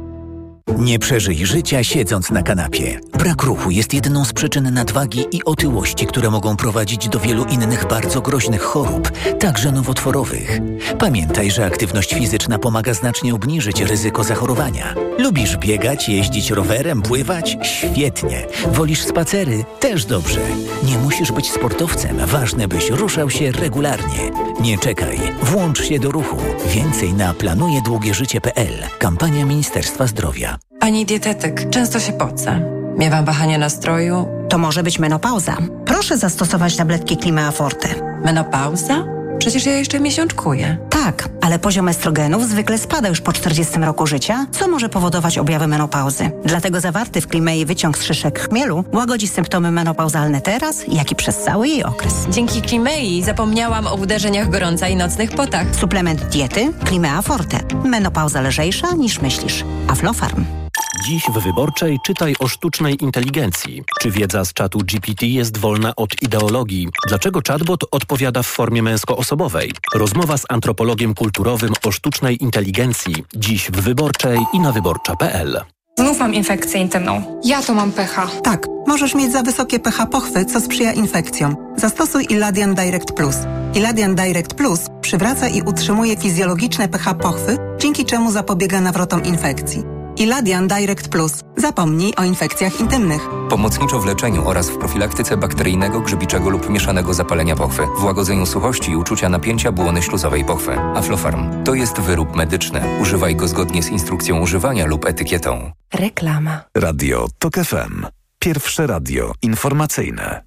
Nie 0.77 0.99
przeżyj 0.99 1.45
życia 1.45 1.83
siedząc 1.83 2.31
na 2.31 2.43
kanapie. 2.43 2.99
Brak 3.19 3.43
ruchu 3.43 3.71
jest 3.71 3.93
jedną 3.93 4.25
z 4.25 4.33
przyczyn 4.33 4.73
nadwagi 4.73 5.25
i 5.31 5.43
otyłości, 5.43 6.05
które 6.05 6.29
mogą 6.29 6.57
prowadzić 6.57 7.09
do 7.09 7.19
wielu 7.19 7.45
innych 7.45 7.87
bardzo 7.87 8.21
groźnych 8.21 8.61
chorób, 8.61 9.11
także 9.39 9.71
nowotworowych. 9.71 10.59
Pamiętaj, 10.99 11.51
że 11.51 11.65
aktywność 11.65 12.13
fizyczna 12.13 12.59
pomaga 12.59 12.93
znacznie 12.93 13.35
obniżyć 13.35 13.81
ryzyko 13.81 14.23
zachorowania. 14.23 14.95
Lubisz 15.17 15.57
biegać, 15.57 16.09
jeździć 16.09 16.51
rowerem, 16.51 17.01
pływać? 17.01 17.57
Świetnie. 17.63 18.47
Wolisz 18.71 19.01
spacery? 19.01 19.65
Też 19.79 20.05
dobrze. 20.05 20.41
Nie 20.83 20.97
musisz 20.97 21.31
być 21.31 21.51
sportowcem, 21.51 22.17
ważne 22.25 22.67
byś 22.67 22.89
ruszał 22.89 23.29
się 23.29 23.51
regularnie. 23.51 24.31
Nie 24.61 24.77
czekaj, 24.77 25.19
włącz 25.43 25.83
się 25.83 25.99
do 25.99 26.11
ruchu. 26.11 26.37
Więcej 26.67 27.13
na 27.13 27.33
planujedługieżycie.pl. 27.33 28.73
Kampania 28.99 29.45
Ministerstwa 29.45 30.07
Zdrowia. 30.07 30.60
Pani 30.81 31.05
dietetyk, 31.05 31.69
często 31.69 31.99
się 31.99 32.13
pocę. 32.13 32.61
Miewam 32.97 33.25
wahania 33.25 33.57
nastroju. 33.57 34.27
To 34.49 34.57
może 34.57 34.83
być 34.83 34.99
menopauza. 34.99 35.57
Proszę 35.85 36.17
zastosować 36.17 36.75
tabletki 36.75 37.17
Klimea 37.17 37.51
Forte. 37.51 37.87
Menopauza? 38.23 39.03
Przecież 39.39 39.65
ja 39.65 39.71
jeszcze 39.71 39.99
miesiączkuję. 39.99 40.77
Tak, 40.89 41.29
ale 41.41 41.59
poziom 41.59 41.87
estrogenów 41.87 42.47
zwykle 42.47 42.77
spada 42.77 43.09
już 43.09 43.21
po 43.21 43.33
40 43.33 43.79
roku 43.79 44.07
życia, 44.07 44.45
co 44.51 44.67
może 44.67 44.89
powodować 44.89 45.37
objawy 45.37 45.67
menopauzy. 45.67 46.31
Dlatego 46.45 46.79
zawarty 46.79 47.21
w 47.21 47.27
Klimei 47.27 47.65
wyciąg 47.65 47.97
z 47.97 48.03
szyszek 48.03 48.39
chmielu 48.39 48.83
łagodzi 48.93 49.27
symptomy 49.27 49.71
menopauzalne 49.71 50.41
teraz, 50.41 50.83
jak 50.87 51.11
i 51.11 51.15
przez 51.15 51.37
cały 51.37 51.67
jej 51.67 51.83
okres. 51.83 52.13
Dzięki 52.29 52.61
Klimei 52.61 53.23
zapomniałam 53.23 53.87
o 53.87 53.95
uderzeniach 53.95 54.49
gorąca 54.49 54.87
i 54.87 54.95
nocnych 54.95 55.31
potach. 55.31 55.75
Suplement 55.75 56.23
diety 56.25 56.73
Klimea 56.85 57.21
Forte. 57.21 57.59
Menopauza 57.85 58.41
lżejsza 58.41 58.91
niż 58.91 59.21
myślisz. 59.21 59.63
Aflofarm. 59.87 60.60
Dziś 61.03 61.23
w 61.23 61.39
Wyborczej 61.39 61.99
czytaj 62.05 62.35
o 62.39 62.47
sztucznej 62.47 63.03
inteligencji. 63.03 63.83
Czy 64.01 64.11
wiedza 64.11 64.45
z 64.45 64.53
czatu 64.53 64.79
GPT 64.79 65.25
jest 65.25 65.57
wolna 65.57 65.95
od 65.95 66.21
ideologii? 66.21 66.87
Dlaczego 67.07 67.39
chatbot 67.47 67.83
odpowiada 67.91 68.43
w 68.43 68.47
formie 68.47 68.83
męskoosobowej? 68.83 69.71
Rozmowa 69.93 70.37
z 70.37 70.45
antropologiem 70.49 71.13
kulturowym 71.13 71.73
o 71.83 71.91
sztucznej 71.91 72.43
inteligencji. 72.43 73.15
Dziś 73.35 73.71
w 73.71 73.81
Wyborczej 73.81 74.39
i 74.53 74.59
na 74.59 74.71
wyborcza.pl. 74.71 75.61
Znów 75.99 76.19
mam 76.19 76.33
infekcję 76.33 76.81
intymną. 76.81 77.41
Ja 77.45 77.61
to 77.61 77.73
mam 77.73 77.91
pH. 77.91 78.27
Tak, 78.43 78.67
możesz 78.87 79.15
mieć 79.15 79.31
za 79.31 79.43
wysokie 79.43 79.79
pH 79.79 80.05
pochwy, 80.05 80.45
co 80.45 80.61
sprzyja 80.61 80.93
infekcjom. 80.93 81.55
Zastosuj 81.77 82.25
Iladian 82.29 82.75
Direct 82.75 83.11
Plus. 83.11 83.35
Iladian 83.75 84.15
Direct 84.15 84.53
Plus 84.53 84.79
przywraca 85.01 85.47
i 85.47 85.61
utrzymuje 85.61 86.17
fizjologiczne 86.17 86.87
pH 86.87 87.13
pochwy, 87.13 87.57
dzięki 87.79 88.05
czemu 88.05 88.31
zapobiega 88.31 88.81
nawrotom 88.81 89.23
infekcji. 89.23 90.00
Iladian 90.17 90.67
Direct 90.67 91.07
Plus. 91.07 91.31
Zapomnij 91.57 92.13
o 92.17 92.23
infekcjach 92.23 92.79
intymnych. 92.79 93.21
Pomocniczo 93.49 93.99
w 93.99 94.05
leczeniu 94.05 94.47
oraz 94.47 94.69
w 94.69 94.77
profilaktyce 94.77 95.37
bakteryjnego, 95.37 96.01
grzybiczego 96.01 96.49
lub 96.49 96.69
mieszanego 96.69 97.13
zapalenia 97.13 97.55
pochwy, 97.55 97.87
w 97.99 98.03
łagodzeniu 98.03 98.45
suchości 98.45 98.91
i 98.91 98.95
uczucia 98.95 99.29
napięcia 99.29 99.71
błony 99.71 100.01
śluzowej 100.01 100.45
pochwy. 100.45 100.79
Aflofarm 100.79 101.63
to 101.63 101.73
jest 101.73 101.99
wyrób 101.99 102.35
medyczny. 102.35 102.81
Używaj 103.01 103.35
go 103.35 103.47
zgodnie 103.47 103.83
z 103.83 103.89
instrukcją 103.89 104.39
używania 104.39 104.85
lub 104.85 105.05
etykietą. 105.05 105.71
Reklama. 105.93 106.61
Radio 106.77 107.27
TOK 107.39 107.55
FM. 107.55 108.05
Pierwsze 108.39 108.87
radio 108.87 109.33
informacyjne. 109.41 110.41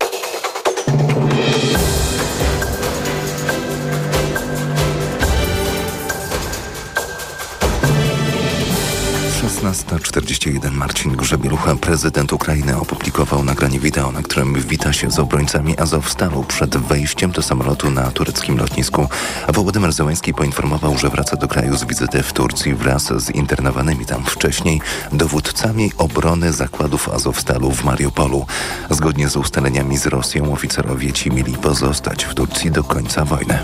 16.41 9.65 10.73
Marcin 10.73 11.17
Grzebielucha, 11.17 11.77
prezydent 11.77 12.33
Ukrainy, 12.33 12.77
opublikował 12.77 13.45
nagranie 13.45 13.81
wideo, 13.81 14.13
na 14.13 14.23
którym 14.23 14.55
wita 14.55 14.93
się 14.93 15.11
z 15.11 15.19
obrońcami 15.19 15.79
Azowstalu 15.79 16.45
przed 16.45 16.77
wejściem 16.77 17.31
do 17.31 17.43
samolotu 17.43 17.91
na 17.91 18.11
tureckim 18.11 18.59
lotnisku. 18.59 19.09
A 19.47 19.53
Wołodymyr 19.53 19.91
poinformował, 20.37 20.99
że 20.99 21.09
wraca 21.09 21.37
do 21.37 21.49
kraju 21.49 21.77
z 21.77 21.85
wizyty 21.85 22.23
w 22.23 22.33
Turcji 22.33 22.75
wraz 22.75 23.13
z 23.17 23.31
internowanymi 23.31 24.07
tam 24.07 24.25
wcześniej 24.25 24.81
dowódcami 25.13 25.93
obrony 25.99 26.53
zakładów 26.53 27.09
Azowstalu 27.09 27.71
w 27.71 27.85
Mariupolu. 27.85 28.47
Zgodnie 28.91 29.29
z 29.29 29.37
ustaleniami 29.37 29.99
z 29.99 30.07
Rosją 30.07 30.53
oficerowie 30.53 31.13
ci 31.13 31.31
mieli 31.31 31.53
pozostać 31.53 32.25
w 32.25 32.35
Turcji 32.35 32.71
do 32.71 32.85
końca 32.85 33.25
wojny. 33.25 33.59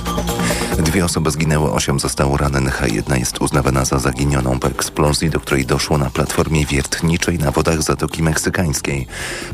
Dwie 0.83 1.05
osoby 1.05 1.31
zginęły, 1.31 1.73
osiem 1.73 2.01
zostało 2.01 2.37
rannych, 2.37 2.83
a 2.83 2.87
jedna 2.87 3.17
jest 3.17 3.41
uznawana 3.41 3.85
za 3.85 3.99
zaginioną 3.99 4.59
po 4.59 4.69
eksplozji, 4.69 5.31
do 5.31 5.41
której 5.41 5.67
doszło 5.67 5.99
na 5.99 6.11
platformie 6.11 6.67
wiertniczej 6.67 7.39
na 7.39 7.51
wodach 7.51 7.83
Zatoki 7.83 8.23
Meksykańskiej. 8.23 9.07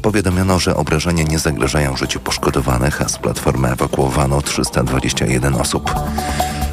Powiadomiono, 0.02 0.58
że 0.58 0.76
obrażenia 0.76 1.22
nie 1.22 1.38
zagrażają 1.38 1.96
życiu 1.96 2.20
poszkodowanych, 2.20 3.02
a 3.02 3.08
z 3.08 3.18
platformy 3.18 3.68
ewakuowano 3.72 4.42
321 4.42 5.54
osób. 5.54 5.90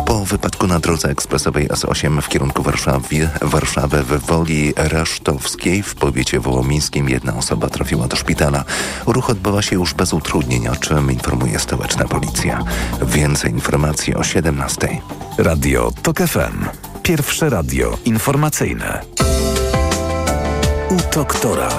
Po 0.05 0.25
wypadku 0.25 0.67
na 0.67 0.79
drodze 0.79 1.09
ekspresowej 1.09 1.67
S8 1.67 2.21
w 2.21 2.29
kierunku 2.29 2.63
Warszawy, 2.63 3.29
Warszawy 3.41 4.03
w 4.03 4.25
Woli 4.25 4.73
Rasztowskiej 4.77 5.83
w 5.83 5.95
powiecie 5.95 6.39
wołomińskim 6.39 7.09
jedna 7.09 7.35
osoba 7.37 7.69
trafiła 7.69 8.07
do 8.07 8.15
szpitala. 8.15 8.63
Ruch 9.07 9.29
odbywa 9.29 9.61
się 9.61 9.75
już 9.75 9.93
bez 9.93 10.13
utrudnień, 10.13 10.67
o 10.67 10.75
czym 10.75 11.11
informuje 11.11 11.59
stołeczna 11.59 12.05
policja. 12.05 12.63
Więcej 13.01 13.51
informacji 13.51 14.15
o 14.15 14.23
17. 14.23 14.87
Radio 15.37 15.91
TOK 16.03 16.17
FM. 16.17 16.65
Pierwsze 17.03 17.49
radio 17.49 17.97
informacyjne. 18.05 19.01
U 20.89 21.15
doktora. 21.15 21.69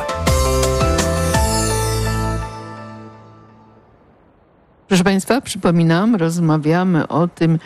Proszę 4.88 5.04
Państwa, 5.04 5.40
przypominam, 5.40 6.16
rozmawiamy 6.16 7.08
o 7.08 7.28
tym, 7.28 7.58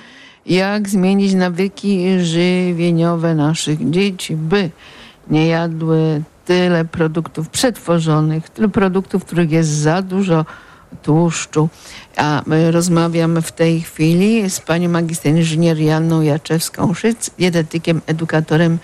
jak 0.49 0.89
zmienić 0.89 1.35
nawyki 1.35 2.21
żywieniowe 2.21 3.35
naszych 3.35 3.91
dzieci, 3.91 4.37
by 4.37 4.71
nie 5.31 5.47
jadły 5.47 6.23
tyle 6.45 6.85
produktów 6.85 7.49
przetworzonych, 7.49 8.49
tyle 8.49 8.69
produktów, 8.69 9.25
których 9.25 9.51
jest 9.51 9.71
za 9.71 10.03
dużo 10.03 10.45
tłuszczu. 11.03 11.69
A 12.17 12.43
my 12.47 12.71
rozmawiamy 12.71 13.43
w 13.43 13.53
tej 13.53 13.81
chwili 13.81 14.51
z 14.51 14.61
panią 14.61 14.89
magister 14.89 15.33
inżynier 15.33 15.79
Janną 15.79 16.23
Jaczewską-Szyc, 16.23 17.31
dietetykiem, 17.39 18.01
edukatorem 18.07 18.79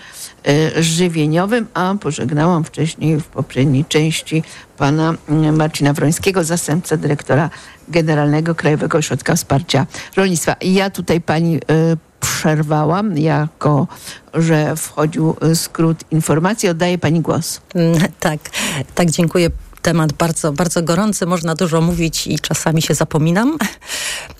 żywieniowym, 0.79 1.67
a 1.73 1.95
pożegnałam 2.01 2.63
wcześniej 2.63 3.19
w 3.21 3.25
poprzedniej 3.25 3.85
części 3.85 4.43
pana 4.77 5.13
mm, 5.29 5.55
Marcina 5.55 5.93
Wrońskiego, 5.93 6.43
zastępcę 6.43 6.97
dyrektora 6.97 7.49
Generalnego 7.87 8.55
Krajowego 8.55 8.97
Ośrodka 8.97 9.35
Wsparcia 9.35 9.85
Rolnictwa. 10.15 10.53
I 10.53 10.73
ja 10.73 10.89
tutaj 10.89 11.21
pani 11.21 11.55
e, 11.55 11.59
przerwałam, 12.19 13.17
jako 13.17 13.87
że 14.33 14.75
wchodził 14.75 15.35
e, 15.41 15.55
skrót 15.55 16.03
informacji. 16.11 16.69
Oddaję 16.69 16.97
pani 16.97 17.21
głos. 17.21 17.61
Mm, 17.75 17.99
Tak, 18.19 18.39
tak, 18.95 19.11
dziękuję. 19.11 19.49
Temat 19.81 20.13
bardzo, 20.13 20.53
bardzo 20.53 20.83
gorący, 20.83 21.25
można 21.25 21.55
dużo 21.55 21.81
mówić 21.81 22.27
i 22.27 22.39
czasami 22.39 22.81
się 22.81 22.93
zapominam. 22.93 23.57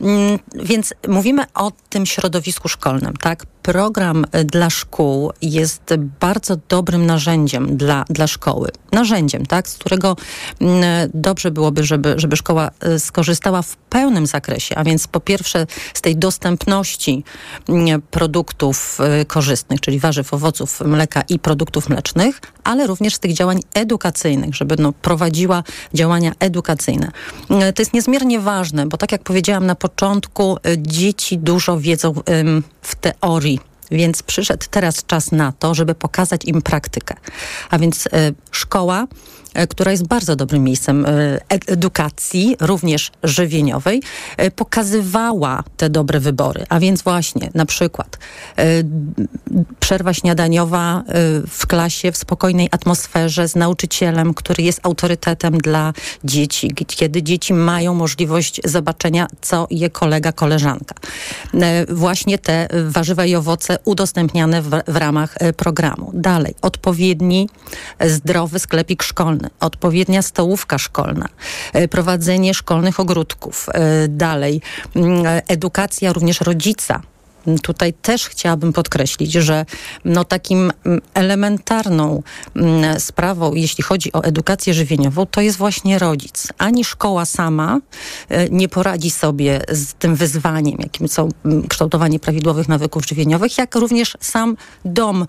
Mm, 0.02 0.40
Więc 0.64 0.94
mówimy 1.08 1.44
o 1.54 1.72
tym 1.90 2.06
środowisku 2.06 2.68
szkolnym, 2.70 3.14
tak? 3.14 3.44
Program 3.66 4.26
y, 4.36 4.44
dla 4.44 4.70
szkół 4.70 5.32
jest 5.42 5.94
bardzo 6.20 6.58
dobrym 6.70 7.06
narzędziem 7.06 7.78
dla, 7.78 8.06
dla 8.10 8.28
szkoły. 8.28 8.70
Narzędziem, 8.92 9.46
tak? 9.46 9.70
Z 9.70 9.78
którego 9.78 10.16
mm, 10.62 10.84
dobrze 11.14 11.52
byłoby, 11.52 11.84
żeby, 11.84 12.14
żeby 12.18 12.38
szkoła 12.38 12.72
y, 12.96 13.00
skorzystała 13.00 13.62
w 13.62 13.76
pełnym 13.76 14.28
zakresie, 14.28 14.76
a 14.78 14.84
więc 14.84 15.08
po 15.08 15.20
pierwsze 15.20 15.68
z 15.94 16.02
tej 16.02 16.16
dostępności 16.16 17.24
mm, 17.70 18.02
produktów 18.02 18.98
korzystnych, 19.28 19.82
czyli 19.82 20.00
warzyw, 20.00 20.34
owoców, 20.34 20.82
mleka 20.82 21.22
i 21.30 21.40
produktów 21.40 21.90
mlecznych, 21.90 22.42
ale 22.64 22.88
również 22.88 23.16
z 23.16 23.20
tych 23.20 23.34
działań 23.34 23.60
edukacyjnych, 23.74 24.56
żeby 24.56 24.76
no, 24.80 24.94
prowadziła 24.94 25.64
działania 25.94 26.32
edukacyjne. 26.40 27.12
Y, 27.70 27.74
To 27.74 27.82
jest 27.82 27.94
niezmiernie 27.94 28.40
ważne, 28.40 28.86
bo 28.86 28.98
tak 28.98 29.12
jak 29.12 29.24
powiedziałam 29.24 29.66
na 29.66 29.76
początku, 29.76 30.58
dzieci 30.78 31.38
dużo 31.38 31.80
wiedzą 31.80 32.14
w 32.82 32.96
teorii. 32.96 33.55
Więc 33.92 34.24
przyszedł 34.24 34.66
teraz 34.72 35.06
czas 35.06 35.32
na 35.32 35.52
to, 35.52 35.76
żeby 35.76 35.96
pokazać 35.96 36.46
im 36.46 36.62
praktykę. 36.62 37.16
A 37.70 37.80
więc 37.80 38.06
y, 38.06 38.10
szkoła 38.52 39.08
która 39.70 39.92
jest 39.92 40.08
bardzo 40.08 40.36
dobrym 40.36 40.64
miejscem 40.64 41.06
e, 41.06 41.40
edukacji, 41.50 42.56
również 42.60 43.12
żywieniowej, 43.24 44.02
e, 44.38 44.52
pokazywała 44.52 45.64
te 45.78 45.90
dobre 45.90 46.20
wybory. 46.20 46.66
A 46.70 46.80
więc 46.80 47.02
właśnie 47.02 47.50
na 47.54 47.66
przykład 47.66 48.18
przerwa 49.80 50.14
śniadaniowa 50.14 51.04
w 51.48 51.68
klasie, 51.68 52.12
w 52.12 52.18
spokojnej 52.18 52.70
atmosferze 52.72 53.48
z 53.48 53.56
nauczycielem, 53.56 54.34
który 54.34 54.64
jest 54.64 54.80
autorytetem 54.84 55.58
dla 55.58 55.94
dzieci, 56.24 56.72
kiedy 56.88 57.24
dzieci 57.24 57.54
mają 57.54 57.94
możliwość 57.94 58.62
zobaczenia, 58.66 59.28
co 59.42 59.68
je 59.72 59.90
kolega, 59.90 60.32
koleżanka. 60.32 60.96
Właśnie 61.90 62.38
te 62.38 62.68
warzywa 62.90 63.26
i 63.26 63.36
owoce 63.36 63.78
udostępniane 63.86 64.62
w, 64.62 64.70
w 64.88 64.96
ramach 64.96 65.36
programu. 65.58 66.12
Dalej, 66.14 66.56
odpowiedni, 66.62 67.50
zdrowy 68.06 68.60
sklepik 68.60 69.04
szkolny, 69.04 69.45
odpowiednia 69.60 70.22
stołówka 70.22 70.78
szkolna, 70.78 71.30
e, 71.74 71.88
prowadzenie 71.88 72.54
szkolnych 72.54 73.00
ogródków. 73.00 73.68
E, 73.74 74.08
dalej, 74.08 74.62
mm, 74.96 75.42
edukacja 75.48 76.14
również 76.14 76.42
rodzica 76.42 77.02
tutaj 77.62 77.94
też 77.94 78.28
chciałabym 78.28 78.74
podkreślić, 78.74 79.32
że 79.32 79.66
no 80.06 80.24
takim 80.24 80.72
mm, 80.86 81.02
elementarną 81.14 82.24
mm, 82.56 83.00
sprawą, 83.00 83.54
jeśli 83.54 83.84
chodzi 83.84 84.14
o 84.14 84.24
edukację 84.24 84.74
żywieniową, 84.74 85.26
to 85.26 85.42
jest 85.42 85.58
właśnie 85.58 86.00
rodzic. 86.00 86.48
Ani 86.58 86.86
szkoła 86.86 87.26
sama 87.26 87.80
e, 88.30 88.50
nie 88.50 88.70
poradzi 88.70 89.12
sobie 89.12 89.62
z 89.70 89.94
tym 89.94 90.16
wyzwaniem, 90.16 90.78
jakim 90.80 91.08
są 91.08 91.30
kształtowanie 91.70 92.20
prawidłowych 92.20 92.68
nawyków 92.68 93.08
żywieniowych, 93.08 93.58
jak 93.58 93.76
również 93.76 94.18
sam 94.22 94.58
dom 94.86 95.26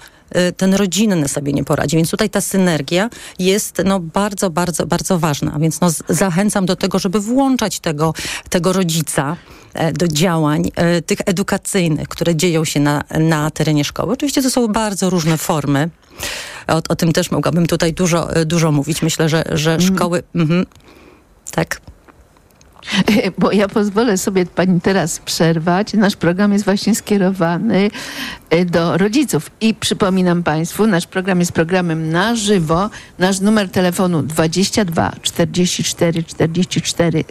ten 0.56 0.74
rodzinny 0.74 1.28
sobie 1.28 1.52
nie 1.52 1.64
poradzi. 1.64 1.96
Więc 1.96 2.10
tutaj 2.10 2.30
ta 2.30 2.40
synergia 2.40 3.10
jest 3.38 3.82
no, 3.84 4.00
bardzo, 4.00 4.50
bardzo, 4.50 4.86
bardzo 4.86 5.18
ważna. 5.18 5.58
Więc 5.58 5.80
no, 5.80 5.88
zachęcam 6.08 6.66
do 6.66 6.76
tego, 6.76 6.98
żeby 6.98 7.20
włączać 7.20 7.80
tego, 7.80 8.14
tego 8.48 8.72
rodzica 8.72 9.36
e, 9.74 9.92
do 9.92 10.08
działań 10.08 10.70
e, 10.74 11.02
tych 11.02 11.18
edukacyjnych, 11.26 12.08
które 12.08 12.36
dzieją 12.36 12.64
się 12.64 12.80
na, 12.80 13.04
na 13.20 13.50
terenie 13.50 13.84
szkoły. 13.84 14.12
Oczywiście 14.12 14.42
to 14.42 14.50
są 14.50 14.68
bardzo 14.68 15.10
różne 15.10 15.38
formy. 15.38 15.90
O, 16.66 16.82
o 16.88 16.96
tym 16.96 17.12
też 17.12 17.30
mogłabym 17.30 17.66
tutaj 17.66 17.92
dużo, 17.92 18.36
e, 18.36 18.44
dużo 18.44 18.72
mówić. 18.72 19.02
Myślę, 19.02 19.28
że, 19.28 19.44
że 19.52 19.74
mhm. 19.74 19.96
szkoły... 19.96 20.22
Mhm, 20.34 20.66
tak. 21.50 21.80
Bo 23.38 23.52
ja 23.52 23.68
pozwolę 23.68 24.18
sobie 24.18 24.46
pani 24.46 24.80
teraz 24.80 25.18
przerwać. 25.18 25.94
Nasz 25.94 26.16
program 26.16 26.52
jest 26.52 26.64
właśnie 26.64 26.94
skierowany 26.94 27.90
e, 28.50 28.64
do 28.64 28.98
rodziców. 28.98 29.50
I 29.60 29.74
przypominam 29.74 30.42
Państwu, 30.42 30.86
nasz 30.86 31.06
program 31.06 31.40
jest 31.40 31.52
programem 31.52 32.10
na 32.10 32.36
żywo. 32.36 32.90
Nasz 33.18 33.40
numer 33.40 33.68
telefonu 33.68 34.22
22 34.22 35.12
44 35.22 36.24
44 36.24 37.24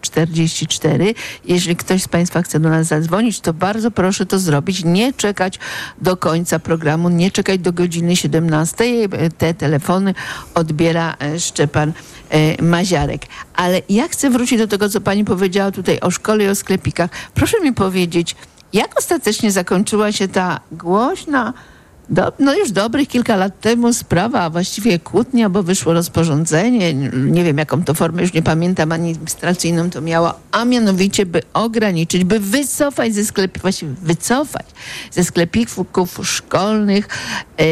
044. 0.00 1.14
Jeżeli 1.44 1.76
ktoś 1.76 2.02
z 2.02 2.08
Państwa 2.08 2.42
chce 2.42 2.60
do 2.60 2.68
nas 2.68 2.86
zadzwonić, 2.86 3.40
to 3.40 3.54
bardzo 3.54 3.90
proszę 3.90 4.26
to 4.26 4.38
zrobić. 4.38 4.84
Nie 4.84 5.12
czekać 5.12 5.58
do 6.00 6.16
końca 6.16 6.58
programu, 6.58 7.08
nie 7.08 7.30
czekać 7.30 7.60
do 7.60 7.72
godziny 7.72 8.16
17. 8.16 8.84
Te 9.38 9.54
telefony 9.54 10.14
odbiera 10.54 11.16
e, 11.20 11.40
Szczepan 11.40 11.92
Maziarek. 12.62 13.22
Ale 13.54 13.82
ja 13.88 14.08
chcę 14.08 14.30
wrócić 14.30 14.58
do 14.58 14.66
tego, 14.66 14.88
co 14.88 15.00
pani 15.00 15.24
powiedziała 15.24 15.70
tutaj 15.70 16.00
o 16.00 16.10
szkole 16.10 16.44
i 16.44 16.48
o 16.48 16.54
sklepikach. 16.54 17.10
Proszę 17.34 17.60
mi 17.60 17.72
powiedzieć, 17.72 18.36
jak 18.72 18.98
ostatecznie 18.98 19.52
zakończyła 19.52 20.12
się 20.12 20.28
ta 20.28 20.60
głośna 20.72 21.52
do, 22.10 22.32
no 22.38 22.54
już 22.54 22.70
dobrych 22.70 23.08
kilka 23.08 23.36
lat 23.36 23.60
temu 23.60 23.92
sprawa, 23.92 24.40
a 24.40 24.50
właściwie 24.50 24.98
kłótnia, 24.98 25.50
bo 25.50 25.62
wyszło 25.62 25.92
rozporządzenie, 25.92 26.94
nie 27.14 27.44
wiem 27.44 27.58
jaką 27.58 27.84
to 27.84 27.94
formę, 27.94 28.22
już 28.22 28.32
nie 28.32 28.42
pamiętam, 28.42 28.92
administracyjną 28.92 29.90
to 29.90 30.00
miało, 30.00 30.34
a 30.52 30.64
mianowicie 30.64 31.26
by 31.26 31.42
ograniczyć, 31.52 32.24
by 32.24 32.40
wycofać 32.40 33.14
ze 33.14 33.24
sklepów, 33.24 33.62
właściwie 33.62 33.92
wycofać 34.02 34.66
ze 35.10 35.24
sklepików 35.24 36.18
szkolnych 36.22 37.08
yy, 37.58 37.66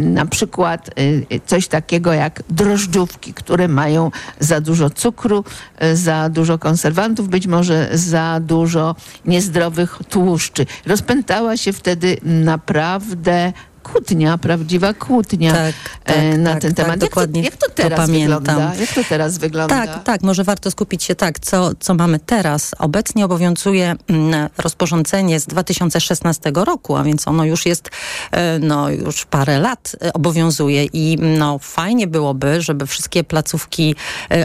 na 0.00 0.26
przykład 0.26 0.90
yy, 1.30 1.40
coś 1.46 1.68
takiego 1.68 2.12
jak 2.12 2.42
drożdżówki, 2.50 3.34
które 3.34 3.68
mają 3.68 4.10
za 4.40 4.60
dużo 4.60 4.90
cukru, 4.90 5.44
yy, 5.80 5.96
za 5.96 6.28
dużo 6.28 6.58
konserwantów, 6.58 7.28
być 7.28 7.46
może 7.46 7.88
za 7.92 8.40
dużo 8.40 8.96
niezdrowych 9.24 9.98
tłuszczy. 10.08 10.66
Rozpętała 10.86 11.56
się 11.56 11.72
wtedy 11.72 12.16
naprawdę 12.22 13.52
kłótnia, 13.86 14.38
prawdziwa 14.38 14.94
kłótnia 14.94 15.52
tak, 15.52 15.74
tak, 16.04 16.16
e, 16.16 16.38
na 16.38 16.52
tak, 16.52 16.62
ten 16.62 16.74
tak, 16.74 16.86
temat. 16.86 17.00
dokładnie 17.00 17.42
jak, 17.42 17.56
to, 17.56 17.66
jak 17.66 17.74
to 17.74 17.82
teraz 17.82 18.06
to 18.06 18.12
wygląda? 18.12 18.74
Jak 18.80 18.92
to 18.94 19.04
teraz 19.08 19.38
wygląda? 19.38 19.86
Tak, 19.86 20.04
tak, 20.04 20.22
może 20.22 20.44
warto 20.44 20.70
skupić 20.70 21.04
się 21.04 21.14
tak, 21.14 21.38
co, 21.38 21.70
co 21.80 21.94
mamy 21.94 22.18
teraz. 22.18 22.74
Obecnie 22.78 23.24
obowiązuje 23.24 23.94
mm, 24.08 24.48
rozporządzenie 24.58 25.40
z 25.40 25.46
2016 25.46 26.52
roku, 26.54 26.96
a 26.96 27.02
więc 27.02 27.28
ono 27.28 27.44
już 27.44 27.66
jest, 27.66 27.90
e, 28.30 28.58
no 28.58 28.90
już 28.90 29.24
parę 29.24 29.58
lat 29.58 29.96
e, 30.02 30.12
obowiązuje 30.12 30.84
i 30.84 31.18
no 31.38 31.58
fajnie 31.58 32.06
byłoby, 32.06 32.62
żeby 32.62 32.86
wszystkie 32.86 33.24
placówki 33.24 33.94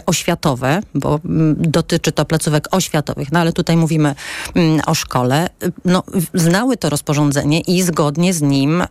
oświatowe, 0.06 0.80
bo 0.94 1.20
mm, 1.24 1.56
dotyczy 1.58 2.12
to 2.12 2.24
placówek 2.24 2.68
oświatowych, 2.70 3.32
no 3.32 3.40
ale 3.40 3.52
tutaj 3.52 3.76
mówimy 3.76 4.14
mm, 4.54 4.80
o 4.86 4.94
szkole, 4.94 5.48
no 5.84 6.02
znały 6.34 6.76
to 6.76 6.90
rozporządzenie 6.90 7.60
i 7.60 7.82
zgodnie 7.82 8.34
z 8.34 8.42
nim 8.42 8.84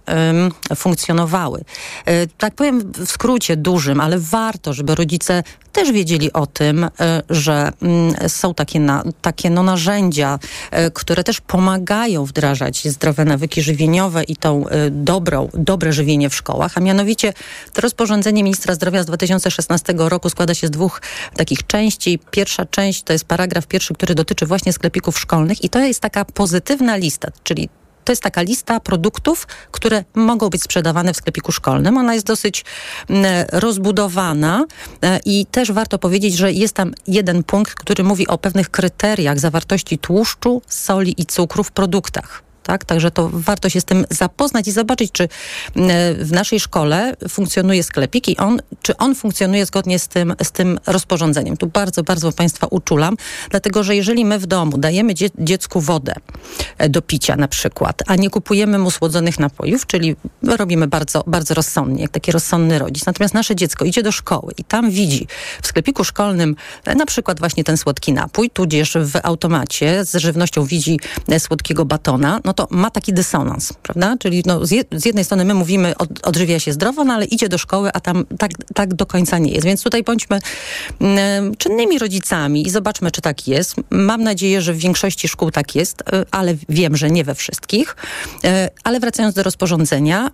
funkcjonowały. 0.75 1.63
E, 2.05 2.27
tak 2.27 2.55
powiem 2.55 2.91
w 2.93 3.11
skrócie 3.11 3.57
dużym, 3.57 3.99
ale 3.99 4.19
warto, 4.19 4.73
żeby 4.73 4.95
rodzice 4.95 5.43
też 5.71 5.91
wiedzieli 5.91 6.33
o 6.33 6.47
tym, 6.47 6.83
e, 6.83 6.89
że 7.29 7.71
mm, 7.81 8.29
są 8.29 8.53
takie, 8.53 8.79
na, 8.79 9.03
takie 9.21 9.49
no 9.49 9.63
narzędzia, 9.63 10.39
e, 10.71 10.91
które 10.91 11.23
też 11.23 11.41
pomagają 11.41 12.25
wdrażać 12.25 12.87
zdrowe 12.87 13.25
nawyki 13.25 13.61
żywieniowe 13.61 14.23
i 14.23 14.35
tą 14.35 14.65
dobrą, 14.91 15.49
dobre 15.53 15.93
żywienie 15.93 16.29
w 16.29 16.35
szkołach, 16.35 16.71
a 16.75 16.79
mianowicie 16.79 17.33
to 17.73 17.81
rozporządzenie 17.81 18.43
ministra 18.43 18.75
zdrowia 18.75 19.03
z 19.03 19.05
2016 19.05 19.93
roku 19.97 20.29
składa 20.29 20.53
się 20.53 20.67
z 20.67 20.71
dwóch 20.71 21.01
takich 21.35 21.67
części. 21.67 22.19
Pierwsza 22.31 22.65
część 22.65 23.03
to 23.03 23.13
jest 23.13 23.25
paragraf 23.25 23.67
pierwszy, 23.67 23.93
który 23.93 24.15
dotyczy 24.15 24.45
właśnie 24.45 24.73
sklepików 24.73 25.19
szkolnych 25.19 25.63
i 25.63 25.69
to 25.69 25.79
jest 25.79 25.99
taka 25.99 26.25
pozytywna 26.25 26.95
lista, 26.95 27.31
czyli 27.43 27.69
to 28.03 28.11
jest 28.11 28.23
taka 28.23 28.41
lista 28.41 28.79
produktów, 28.79 29.47
które 29.71 30.03
mogą 30.15 30.49
być 30.49 30.63
sprzedawane 30.63 31.13
w 31.13 31.17
sklepiku 31.17 31.51
szkolnym. 31.51 31.97
Ona 31.97 32.13
jest 32.13 32.25
dosyć 32.25 32.65
rozbudowana 33.51 34.65
e, 35.01 35.19
i 35.25 35.45
też 35.45 35.71
warto 35.71 35.99
powiedzieć, 35.99 36.37
że 36.37 36.51
jest 36.51 36.73
tam 36.73 36.93
jeden 37.07 37.43
punkt, 37.43 37.75
który 37.75 38.03
mówi 38.03 38.27
o 38.27 38.37
pewnych 38.37 38.69
kryteriach 38.69 39.39
zawartości 39.39 39.97
tłuszczu, 39.97 40.61
soli 40.67 41.21
i 41.21 41.25
cukru 41.25 41.63
w 41.63 41.71
produktach. 41.71 42.50
Tak? 42.71 42.85
Także 42.85 43.11
to 43.11 43.29
warto 43.33 43.69
się 43.69 43.81
z 43.81 43.85
tym 43.85 44.05
zapoznać 44.09 44.67
i 44.67 44.71
zobaczyć, 44.71 45.11
czy 45.11 45.27
w 46.19 46.29
naszej 46.31 46.59
szkole 46.59 47.15
funkcjonuje 47.29 47.83
sklepik 47.83 48.27
i 48.27 48.37
on, 48.37 48.61
czy 48.81 48.97
on 48.97 49.15
funkcjonuje 49.15 49.65
zgodnie 49.65 49.99
z 49.99 50.07
tym, 50.07 50.35
z 50.43 50.51
tym 50.51 50.79
rozporządzeniem. 50.87 51.57
Tu 51.57 51.67
bardzo, 51.67 52.03
bardzo 52.03 52.31
Państwa 52.31 52.67
uczulam, 52.67 53.17
dlatego 53.49 53.83
że 53.83 53.95
jeżeli 53.95 54.25
my 54.25 54.39
w 54.39 54.45
domu 54.45 54.77
dajemy 54.77 55.13
dzie 55.13 55.29
dziecku 55.39 55.81
wodę 55.81 56.13
e, 56.77 56.89
do 56.89 57.01
picia 57.01 57.35
na 57.35 57.47
przykład, 57.47 58.03
a 58.07 58.15
nie 58.15 58.29
kupujemy 58.29 58.77
mu 58.77 58.91
słodzonych 58.91 59.39
napojów, 59.39 59.87
czyli 59.87 60.15
robimy 60.43 60.87
bardzo, 60.87 61.23
bardzo 61.27 61.53
rozsądnie, 61.53 62.01
jak 62.01 62.11
taki 62.11 62.31
rozsądny 62.31 62.79
rodzic. 62.79 63.05
Natomiast 63.05 63.33
nasze 63.33 63.55
dziecko 63.55 63.85
idzie 63.85 64.03
do 64.03 64.11
szkoły 64.11 64.53
i 64.57 64.63
tam 64.63 64.91
widzi 64.91 65.27
w 65.61 65.67
sklepiku 65.67 66.03
szkolnym 66.03 66.55
e, 66.85 66.95
na 66.95 67.05
przykład 67.05 67.39
właśnie 67.39 67.63
ten 67.63 67.77
słodki 67.77 68.13
napój, 68.13 68.49
tudzież 68.49 68.93
w 68.93 69.15
automacie 69.23 70.05
z 70.05 70.15
żywnością 70.15 70.65
widzi 70.65 70.99
e, 71.29 71.39
słodkiego 71.39 71.85
batona, 71.85 72.39
no 72.45 72.53
to 72.53 72.60
ma 72.69 72.91
taki 72.91 73.13
dysonans, 73.13 73.73
prawda? 73.73 74.15
Czyli 74.19 74.43
no, 74.45 74.65
z, 74.65 74.71
je, 74.71 74.83
z 74.91 75.05
jednej 75.05 75.25
strony 75.25 75.45
my 75.45 75.53
mówimy, 75.53 75.97
od, 75.97 76.09
odżywia 76.23 76.59
się 76.59 76.73
zdrowo, 76.73 77.03
no 77.03 77.13
ale 77.13 77.25
idzie 77.25 77.49
do 77.49 77.57
szkoły, 77.57 77.89
a 77.93 77.99
tam 77.99 78.25
tak, 78.39 78.51
tak 78.73 78.93
do 78.93 79.05
końca 79.05 79.37
nie 79.37 79.51
jest. 79.51 79.65
Więc 79.65 79.83
tutaj 79.83 80.03
bądźmy 80.03 80.37
y, 80.37 81.05
czynnymi 81.57 81.99
rodzicami 81.99 82.67
i 82.67 82.69
zobaczmy, 82.69 83.11
czy 83.11 83.21
tak 83.21 83.47
jest. 83.47 83.75
Mam 83.89 84.23
nadzieję, 84.23 84.61
że 84.61 84.73
w 84.73 84.77
większości 84.77 85.27
szkół 85.27 85.51
tak 85.51 85.75
jest, 85.75 86.01
y, 86.01 86.03
ale 86.31 86.55
wiem, 86.69 86.97
że 86.97 87.11
nie 87.11 87.23
we 87.23 87.35
wszystkich. 87.35 87.95
Y, 88.45 88.47
ale 88.83 88.99
wracając 88.99 89.35
do 89.35 89.43
rozporządzenia, 89.43 90.31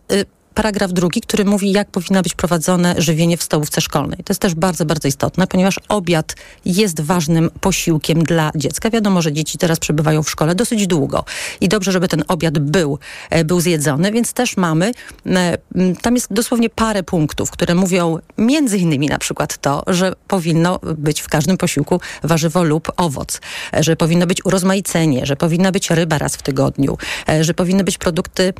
paragraf 0.57 0.93
drugi, 0.93 1.21
który 1.21 1.45
mówi, 1.45 1.71
jak 1.71 1.91
powinno 1.91 2.21
być 2.21 2.33
prowadzone 2.33 2.95
żywienie 2.97 3.37
w 3.37 3.43
stołówce 3.43 3.81
szkolnej. 3.81 4.17
To 4.17 4.31
jest 4.31 4.41
też 4.41 4.55
bardzo, 4.55 4.85
bardzo 4.85 5.07
istotne, 5.07 5.47
ponieważ 5.47 5.79
obiad 5.89 6.35
jest 6.65 7.01
ważnym 7.01 7.49
posiłkiem 7.61 8.23
dla 8.23 8.51
dziecka. 8.55 8.89
Wiadomo, 8.89 9.21
że 9.21 9.33
dzieci 9.33 9.57
teraz 9.57 9.79
przebywają 9.79 10.23
w 10.23 10.29
szkole 10.29 10.55
dosyć 10.55 10.87
długo 10.87 11.25
i 11.61 11.69
dobrze, 11.69 11.91
żeby 11.91 12.07
ten 12.07 12.23
obiad 12.27 12.59
był, 12.59 12.99
e, 13.29 13.45
był 13.45 13.59
zjedzony, 13.59 14.11
więc 14.11 14.33
też 14.33 14.57
mamy, 14.57 14.91
e, 15.25 15.57
tam 16.01 16.15
jest 16.15 16.33
dosłownie 16.33 16.69
parę 16.69 17.03
punktów, 17.03 17.51
które 17.51 17.75
mówią 17.75 18.17
między 18.37 18.77
innymi 18.77 19.07
na 19.07 19.17
przykład 19.17 19.57
to, 19.57 19.83
że 19.87 20.13
powinno 20.27 20.79
być 20.97 21.21
w 21.21 21.29
każdym 21.29 21.57
posiłku 21.57 21.99
warzywo 22.23 22.63
lub 22.63 22.91
owoc, 22.97 23.41
e, 23.73 23.83
że 23.83 23.95
powinno 23.95 24.27
być 24.27 24.45
urozmaicenie, 24.45 25.25
że 25.25 25.35
powinna 25.35 25.71
być 25.71 25.89
ryba 25.89 26.17
raz 26.17 26.35
w 26.35 26.41
tygodniu, 26.41 26.97
że 27.41 27.53
powinny 27.53 27.83
być 27.83 27.97
produkty 27.97 28.53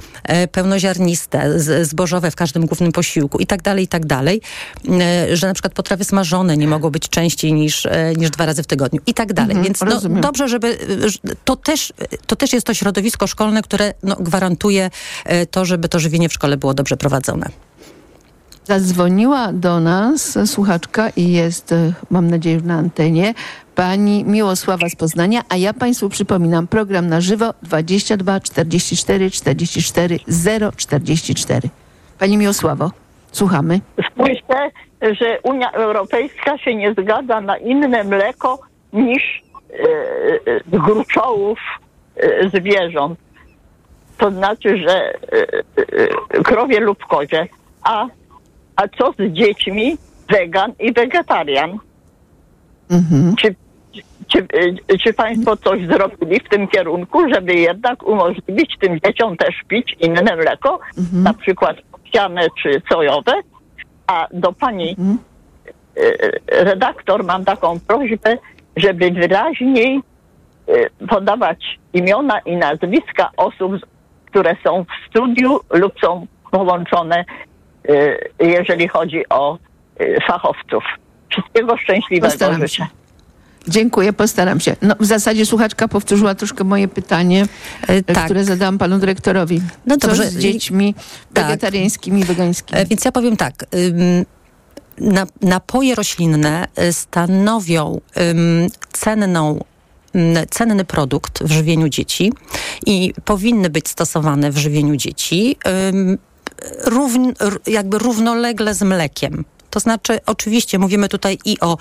pełnoziarniste, 0.51 1.59
z, 1.59 1.86
zbożowe 1.87 2.31
w 2.31 2.35
każdym 2.35 2.65
głównym 2.65 2.91
posiłku 2.91 3.39
i 3.39 3.47
tak 3.47 3.61
dalej, 3.61 3.83
i 3.83 3.87
tak 3.87 4.05
dalej, 4.05 4.41
e, 4.89 5.37
że 5.37 5.47
na 5.47 5.53
przykład 5.53 5.73
potrawy 5.73 6.03
smażone 6.03 6.57
nie 6.57 6.67
mogą 6.67 6.89
być 6.89 7.09
częściej 7.09 7.53
niż, 7.53 7.85
e, 7.85 8.13
niż 8.17 8.29
dwa 8.29 8.45
razy 8.45 8.63
w 8.63 8.67
tygodniu 8.67 9.01
i 9.07 9.13
tak 9.13 9.33
dalej. 9.33 9.57
Mhm, 9.57 9.65
Więc 9.65 9.81
no, 9.81 10.21
dobrze, 10.21 10.47
żeby 10.47 10.77
że 11.05 11.19
to 11.45 11.55
też, 11.55 11.93
to 12.27 12.35
też 12.35 12.53
jest 12.53 12.67
to 12.67 12.73
środowisko 12.73 13.27
szkolne, 13.27 13.61
które 13.61 13.93
no, 14.03 14.15
gwarantuje 14.15 14.89
e, 15.25 15.45
to, 15.45 15.65
żeby 15.65 15.89
to 15.89 15.99
żywienie 15.99 16.29
w 16.29 16.33
szkole 16.33 16.57
było 16.57 16.73
dobrze 16.73 16.97
prowadzone. 16.97 17.49
Zadzwoniła 18.67 19.53
do 19.53 19.79
nas 19.79 20.37
słuchaczka 20.45 21.09
i 21.09 21.31
jest, 21.31 21.71
e, 21.71 21.93
mam 22.09 22.29
nadzieję, 22.29 22.61
na 22.61 22.77
antenie, 22.77 23.33
pani 23.77 24.23
Miłosława 24.25 24.89
z 24.89 24.95
Poznania, 24.95 25.41
a 25.49 25.55
ja 25.55 25.73
państwu 25.73 26.09
przypominam, 26.09 26.67
program 26.67 27.07
na 27.07 27.21
żywo 27.21 27.53
22 27.63 28.39
44 28.39 29.31
44 29.31 30.19
044. 30.77 31.69
Pani 32.19 32.37
Miłosławo, 32.37 32.91
słuchamy. 33.31 33.79
Słyszę, 34.15 34.69
że 35.01 35.39
Unia 35.43 35.71
Europejska 35.71 36.57
się 36.57 36.75
nie 36.75 36.93
zgadza 36.93 37.41
na 37.41 37.57
inne 37.57 38.03
mleko 38.03 38.59
niż 38.93 39.23
e, 39.69 39.73
e, 39.73 40.59
z 40.59 40.69
gruczołów 40.69 41.59
e, 42.15 42.49
zwierząt. 42.49 43.19
To 44.17 44.31
znaczy, 44.31 44.77
że 44.77 45.13
e, 45.13 45.17
e, 46.29 46.43
krowie 46.43 46.79
lub 46.79 47.05
kozie. 47.05 47.47
A, 47.83 48.05
a 48.75 48.87
co 48.87 49.11
z 49.11 49.33
dziećmi 49.33 49.97
wegan 50.29 50.73
i 50.79 50.93
wegetarian? 50.93 51.79
Czy, 53.39 53.55
czy, 54.27 54.39
e, 54.39 54.97
czy 54.97 55.13
Państwo 55.13 55.57
coś 55.57 55.87
zrobili 55.87 56.39
w 56.39 56.49
tym 56.49 56.67
kierunku, 56.67 57.33
żeby 57.33 57.53
jednak 57.53 58.03
umożliwić 58.03 58.77
tym 58.79 58.99
dzieciom 58.99 59.37
też 59.37 59.55
pić 59.67 59.95
inne 59.99 60.35
mleko, 60.35 60.79
na 61.13 61.33
przykład 61.33 61.77
owsiane 61.91 62.47
czy 62.63 62.81
sojowe? 62.89 63.33
A 64.07 64.27
do 64.31 64.53
pani 64.53 64.95
e, 66.49 66.63
redaktor 66.63 67.23
mam 67.23 67.45
taką 67.45 67.79
prośbę, 67.79 68.37
żeby 68.75 69.11
wyraźniej 69.11 70.01
e, 70.67 71.07
podawać 71.07 71.79
imiona 71.93 72.39
i 72.39 72.55
nazwiska 72.55 73.31
osób, 73.37 73.71
które 74.25 74.55
są 74.63 74.83
w 74.83 75.09
studiu 75.09 75.59
lub 75.69 75.99
są 75.99 76.27
połączone, 76.51 77.25
e, 77.89 78.17
jeżeli 78.39 78.87
chodzi 78.87 79.29
o 79.29 79.57
e, 79.99 80.21
fachowców. 80.21 80.83
Wszystkiego 81.29 81.77
szczęśliwego 81.77 82.31
Postaram 82.31 82.67
się. 82.67 82.85
Dziękuję, 83.67 84.13
postaram 84.13 84.59
się. 84.59 84.75
No, 84.81 84.95
w 84.99 85.05
zasadzie 85.05 85.45
słuchaczka 85.45 85.87
powtórzyła 85.87 86.35
troszkę 86.35 86.63
moje 86.63 86.87
pytanie, 86.87 87.45
e, 87.87 88.25
które 88.25 88.43
zadałam 88.43 88.77
panu 88.77 88.99
dyrektorowi. 88.99 89.61
No 89.85 89.97
Co 89.97 90.07
dobrze. 90.07 90.29
z 90.29 90.37
dziećmi 90.37 90.95
wegetariańskimi, 91.31 92.23
wegańskimi? 92.23 92.79
E, 92.79 92.85
Więc 92.85 93.05
ja 93.05 93.11
powiem 93.11 93.37
tak. 93.37 93.65
napoje 95.41 95.95
roślinne 95.95 96.67
y, 96.79 96.93
stanowią 96.93 98.01
cenną 98.93 99.63
cenny 100.49 100.85
produkt 100.85 101.43
w 101.43 101.51
żywieniu 101.51 101.89
dzieci 101.89 102.33
i 102.85 103.13
powinny 103.25 103.69
być 103.69 103.89
stosowane 103.89 104.51
w 104.51 104.57
żywieniu 104.57 104.95
dzieci 104.95 105.57
równ, 106.85 107.33
jakby 107.67 107.97
równolegle 107.97 108.73
z 108.73 108.81
mlekiem. 108.81 109.45
To 109.69 109.79
znaczy, 109.79 110.19
oczywiście 110.25 110.79
mówimy 110.79 111.09
tutaj 111.09 111.37
i 111.45 111.59
o 111.59 111.77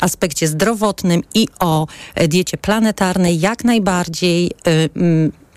aspekcie 0.00 0.48
zdrowotnym, 0.48 1.22
i 1.34 1.48
o 1.58 1.86
e, 2.14 2.28
diecie 2.28 2.56
planetarnej, 2.56 3.40
jak 3.40 3.64
najbardziej 3.64 4.50
y, 4.68 4.90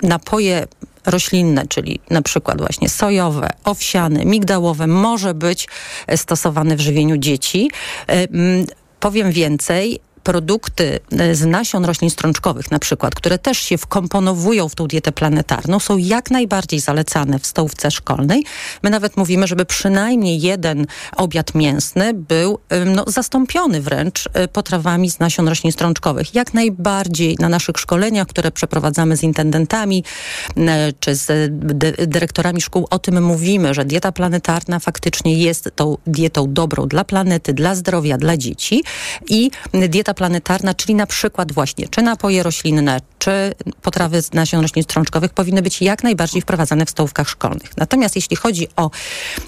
napoje 0.03 0.67
roślinne, 1.05 1.67
czyli 1.67 1.99
na 2.09 2.21
przykład 2.21 2.57
właśnie 2.57 2.89
sojowe, 2.89 3.49
owsiane, 3.63 4.26
migdałowe, 4.26 4.88
może 4.88 5.34
być 5.34 5.67
e, 6.07 6.17
stosowane 6.17 6.76
w 6.76 6.82
żywieniu 6.82 7.17
dzieci. 7.17 7.71
E, 8.09 8.28
Powiem 9.03 9.32
więcej, 9.32 9.99
produkty 10.24 10.99
e, 11.11 11.36
z 11.36 11.45
nasion 11.45 11.86
roślin 11.86 12.09
strączkowych 12.09 12.71
na 12.71 12.80
przykład, 12.80 13.15
które 13.15 13.38
też 13.38 13.57
się 13.57 13.78
wkomponowują 13.78 14.69
w 14.69 14.76
tą 14.76 14.88
dietę 14.88 15.11
planetarną, 15.11 15.80
są 15.80 15.97
jak 15.97 16.32
najbardziej 16.32 16.80
zalecane 16.80 17.39
w 17.39 17.45
stołówce 17.45 17.91
szkolnej. 17.91 18.43
My 18.84 18.89
nawet 18.89 19.17
mówimy, 19.17 19.47
żeby 19.47 19.65
przynajmniej 19.65 20.41
jeden 20.41 20.86
obiad 21.15 21.55
mięsny 21.55 22.13
był 22.13 22.59
no, 22.86 23.05
zastąpiony 23.07 23.82
wręcz 23.82 24.26
y, 24.26 24.47
potrawami 24.47 25.11
z 25.11 25.19
nasion 25.19 25.47
roślin 25.47 25.71
strączkowych. 25.71 26.36
Jak 26.36 26.53
najbardziej 26.53 27.38
na 27.39 27.49
naszych 27.49 27.78
szkoleniach, 27.78 28.28
które 28.28 28.51
przeprowadzamy 28.51 29.17
z 29.17 29.24
intendentami 29.24 30.03
y, 30.57 30.61
czy 30.99 31.15
z 31.15 31.51
dy- 31.51 32.07
dyrektorami 32.07 32.61
szkół, 32.61 32.88
o 32.89 32.99
tym 32.99 33.24
mówimy, 33.24 33.74
że 33.74 33.86
dieta 33.86 34.11
planetarna 34.11 34.80
faktycznie 34.80 35.38
jest 35.38 35.69
tą 35.76 35.97
dietą 36.07 36.53
dobrą 36.53 36.88
dla 36.88 37.03
planety, 37.03 37.53
dla 37.53 37.76
zdrowia, 37.76 38.17
dla 38.17 38.38
dzieci 38.38 38.84
i 39.30 39.51
dieta 39.74 40.12
planetarna, 40.14 40.74
czyli 40.74 40.95
na 40.95 41.07
przykład 41.07 41.51
właśnie 41.51 41.88
czy 41.88 42.01
napoje 42.01 42.43
roślinne, 42.43 43.01
czy 43.20 43.53
potrawy 43.82 44.22
z 44.22 44.34
nasion 44.34 44.61
roślin 44.61 44.84
strączkowych 44.84 45.34
powinny 45.34 45.61
być 45.61 45.82
jak 45.82 46.03
najbardziej 46.03 46.41
wprowadzane 46.41 46.86
w 46.86 46.89
stołówkach 46.89 47.30
szkolnych. 47.30 47.78
Natomiast 47.78 48.16
jeśli 48.16 48.36
chodzi 48.36 48.68
o 48.76 48.91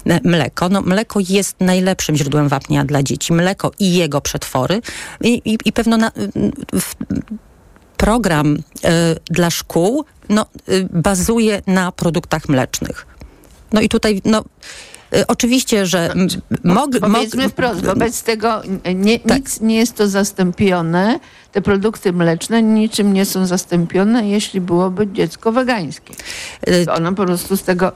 e, 0.06 0.20
mleko, 0.24 0.68
no 0.68 0.82
mleko 0.82 1.20
jest 1.28 1.56
najlepszym 1.60 2.16
źródłem 2.16 2.48
wapnia 2.48 2.84
dla 2.84 3.02
dzieci. 3.02 3.32
Mleko 3.32 3.70
i 3.78 3.94
jego 3.94 4.20
przetwory 4.20 4.82
i, 5.20 5.42
i, 5.44 5.58
i 5.64 5.72
pewno 5.72 5.96
na, 5.96 6.12
w, 6.80 6.94
program 7.96 8.56
e, 8.84 9.14
dla 9.30 9.50
szkół 9.50 10.04
no, 10.28 10.46
y, 10.68 10.88
bazuje 10.92 11.62
na 11.66 11.92
produktach 11.92 12.48
mlecznych. 12.48 13.06
No 13.72 13.80
i 13.80 13.88
tutaj, 13.88 14.22
no, 14.24 14.40
y, 14.40 14.44
oczywiście, 15.28 15.86
że 15.86 16.14
mog, 16.64 16.90
Powiedzmy 17.00 17.44
mog- 17.44 17.50
wprost, 17.50 17.84
wobec 17.84 18.22
tego 18.22 18.62
nie, 18.94 19.18
Tak. 19.18 19.38
nic 19.38 19.60
nie 19.60 19.76
jest 19.76 19.94
to 19.96 20.08
zastąpione, 20.08 21.20
te 21.56 21.62
produkty 21.62 22.12
mleczne 22.12 22.62
niczym 22.62 23.12
nie 23.12 23.24
są 23.24 23.46
zastąpione, 23.46 24.28
jeśli 24.28 24.60
byłoby 24.60 25.06
dziecko 25.12 25.52
wegańskie. 25.52 26.14
Ono 26.96 27.12
po 27.12 27.24
prostu 27.26 27.56
z 27.56 27.62
tego 27.62 27.92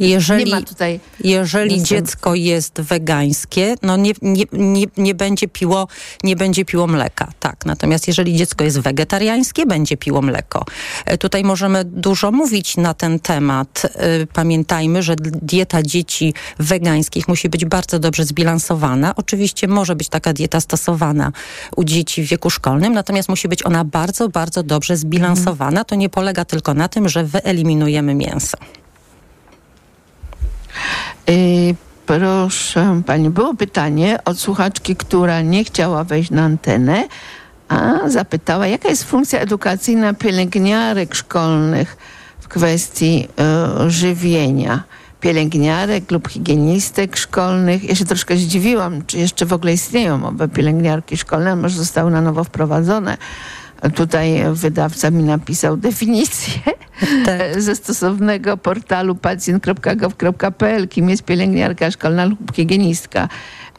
jeżeli, 0.00 0.44
nie 0.44 0.50
ma 0.50 0.62
tutaj 0.62 1.00
jeżeli 1.24 1.82
dziecko 1.82 2.34
jest 2.34 2.80
wegańskie, 2.80 3.74
no 3.82 3.96
nie, 3.96 4.12
nie, 4.22 4.44
nie, 4.52 4.86
nie, 4.96 5.14
będzie 5.14 5.48
piło, 5.48 5.88
nie 6.22 6.36
będzie 6.36 6.64
piło 6.64 6.86
mleka. 6.86 7.32
Tak. 7.40 7.66
Natomiast 7.66 8.08
jeżeli 8.08 8.36
dziecko 8.36 8.64
jest 8.64 8.80
wegetariańskie, 8.80 9.66
będzie 9.66 9.96
piło 9.96 10.22
mleko. 10.22 10.64
E, 11.04 11.18
Tutaj 11.18 11.44
możemy 11.44 11.84
dużo 11.84 12.32
mówić 12.32 12.76
na 12.76 12.94
ten 12.94 13.20
temat. 13.20 13.82
E, 13.94 14.26
Pamiętajmy, 14.26 15.02
że 15.02 15.16
dieta 15.16 15.82
dzieci 15.82 16.34
wegańskich 16.58 17.28
musi 17.28 17.48
być 17.48 17.64
bardzo 17.64 17.98
dobrze 17.98 18.24
zbilansowana. 18.24 19.14
Oczywiście 19.16 19.68
może 19.68 19.96
być 19.96 20.08
taka 20.08 20.32
dieta 20.32 20.60
stosowana 20.60 21.32
u 21.76 21.84
dzieci 21.84 22.22
w 22.22 22.28
wieku 22.28 22.50
szkolnym, 22.50 22.94
natomiast 23.00 23.28
musi 23.28 23.48
być 23.48 23.66
ona 23.66 23.84
bardzo, 23.84 24.28
bardzo 24.28 24.62
dobrze 24.62 24.96
zbilansowana. 24.96 25.84
To 25.84 25.94
nie 25.94 26.08
polega 26.08 26.44
tylko 26.44 26.74
na 26.74 26.88
tym, 26.88 27.08
że 27.08 27.24
wyeliminujemy 27.24 28.14
mięso. 28.14 28.58
Y, 31.28 31.74
proszę 32.06 33.02
pani, 33.06 33.30
było 33.30 33.54
pytanie 33.54 34.18
od 34.24 34.38
słuchaczki, 34.38 34.96
która 34.96 35.40
nie 35.40 35.64
chciała 35.64 36.04
wejść 36.04 36.30
na 36.30 36.42
antenę, 36.42 37.08
a 37.68 38.08
zapytała, 38.08 38.66
jaka 38.66 38.88
jest 38.88 39.04
funkcja 39.04 39.40
edukacyjna 39.40 40.14
pielęgniarek 40.14 41.14
szkolnych 41.14 41.96
w 42.40 42.48
kwestii 42.48 43.28
y, 43.86 43.90
żywienia. 43.90 44.82
Pielęgniarek 45.20 46.10
lub 46.10 46.28
higienistek 46.28 47.16
szkolnych. 47.16 47.84
Ja 47.84 47.94
się 47.94 48.04
troszkę 48.04 48.36
zdziwiłam, 48.36 49.06
czy 49.06 49.18
jeszcze 49.18 49.46
w 49.46 49.52
ogóle 49.52 49.72
istnieją 49.72 50.26
owe 50.26 50.48
pielęgniarki 50.48 51.16
szkolne, 51.16 51.56
może 51.56 51.76
zostały 51.76 52.10
na 52.10 52.20
nowo 52.20 52.44
wprowadzone. 52.44 53.16
Tutaj 53.94 54.42
wydawca 54.52 55.10
mi 55.10 55.22
napisał 55.22 55.76
definicję 55.76 56.52
ze 57.58 57.76
stosownego 57.76 58.56
portalu 58.56 59.14
pacjent.gov.pl, 59.14 60.88
kim 60.88 61.10
jest 61.10 61.22
pielęgniarka 61.22 61.90
szkolna 61.90 62.24
lub 62.24 62.56
higienistka. 62.56 63.28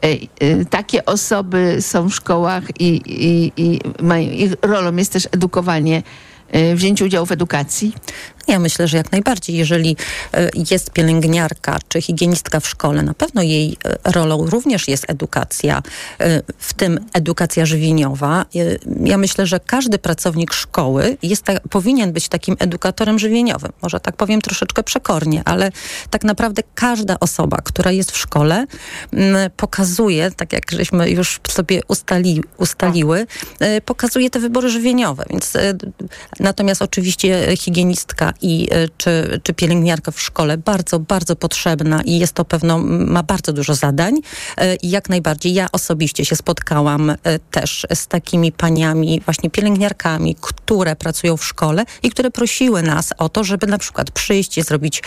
E, 0.04 0.08
e, 0.40 0.64
Takie 0.64 1.04
osoby 1.04 1.76
są 1.80 2.08
w 2.08 2.14
szkołach 2.14 2.64
i, 2.80 3.00
i, 3.06 3.52
i 3.56 3.80
mają, 4.02 4.30
ich 4.30 4.52
rolą 4.62 4.96
jest 4.96 5.12
też 5.12 5.28
edukowanie, 5.32 6.02
e, 6.50 6.74
wzięcie 6.74 7.04
udziału 7.04 7.26
w 7.26 7.32
edukacji. 7.32 7.92
Ja 8.48 8.58
myślę, 8.58 8.88
że 8.88 8.96
jak 8.96 9.12
najbardziej, 9.12 9.56
jeżeli 9.56 9.96
e, 10.34 10.50
jest 10.70 10.90
pielęgniarka 10.90 11.78
czy 11.88 12.02
higienistka 12.02 12.60
w 12.60 12.68
szkole, 12.68 13.02
na 13.02 13.14
pewno 13.14 13.42
jej 13.42 13.76
e, 13.84 14.12
rolą 14.12 14.46
również 14.46 14.88
jest 14.88 15.04
edukacja, 15.10 15.82
e, 16.18 16.42
w 16.58 16.74
tym 16.74 17.00
edukacja 17.12 17.66
żywieniowa. 17.66 18.44
Ja 19.04 19.18
myślę, 19.18 19.46
że 19.46 19.60
każdy 19.60 19.98
pracownik 19.98 20.52
szkoły 20.52 21.16
jest 21.22 21.46
powinien 21.70 22.12
być 22.12 22.28
takim 22.28 22.56
edukatorem 22.58 23.18
żywieniowym. 23.18 23.72
Może 23.82 24.00
tak 24.00 24.16
powiem 24.16 24.40
troszeczkę 24.40 24.82
przekornie, 24.82 25.42
ale 25.44 25.72
tak 26.10 26.24
naprawdę 26.24 26.62
każda 26.74 27.20
osoba, 27.20 27.56
która 27.64 27.90
jest 27.90 28.12
w 28.12 28.16
szkole, 28.16 28.66
pokazuje, 29.56 30.30
tak 30.30 30.52
jak 30.52 30.70
żeśmy 30.70 31.10
już 31.10 31.40
sobie 31.48 31.80
ustali, 31.88 32.42
ustaliły, 32.58 33.26
pokazuje 33.84 34.30
te 34.30 34.40
wybory 34.40 34.70
żywieniowe. 34.70 35.24
Więc, 35.30 35.52
natomiast 36.40 36.82
oczywiście 36.82 37.56
higienistka 37.56 38.31
i 38.42 38.68
e, 38.70 38.88
czy, 38.96 39.40
czy 39.42 39.54
pielęgniarka 39.54 40.10
w 40.10 40.20
szkole 40.20 40.58
bardzo, 40.58 40.98
bardzo 40.98 41.36
potrzebna 41.36 42.02
i 42.02 42.18
jest 42.18 42.32
to 42.32 42.44
pewno, 42.44 42.78
ma 42.78 43.22
bardzo 43.22 43.52
dużo 43.52 43.74
zadań. 43.74 44.14
E, 44.56 44.76
i 44.76 44.90
jak 44.90 45.08
najbardziej 45.08 45.54
ja 45.54 45.66
osobiście 45.72 46.24
się 46.24 46.36
spotkałam 46.36 47.10
e, 47.10 47.16
też 47.38 47.86
z 47.94 48.06
takimi 48.06 48.52
paniami, 48.52 49.20
właśnie 49.24 49.50
pielęgniarkami, 49.50 50.36
które 50.40 50.96
pracują 50.96 51.36
w 51.36 51.44
szkole 51.44 51.84
i 52.02 52.10
które 52.10 52.30
prosiły 52.30 52.82
nas 52.82 53.10
o 53.18 53.28
to, 53.28 53.44
żeby 53.44 53.66
na 53.66 53.78
przykład 53.78 54.10
przyjść 54.10 54.58
i 54.58 54.62
zrobić 54.62 55.02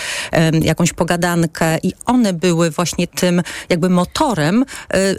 jakąś 0.61 0.93
pogadankę. 0.93 1.77
I 1.83 1.93
one 2.05 2.33
były 2.33 2.71
właśnie 2.71 3.07
tym 3.07 3.41
jakby 3.69 3.89
motorem 3.89 4.65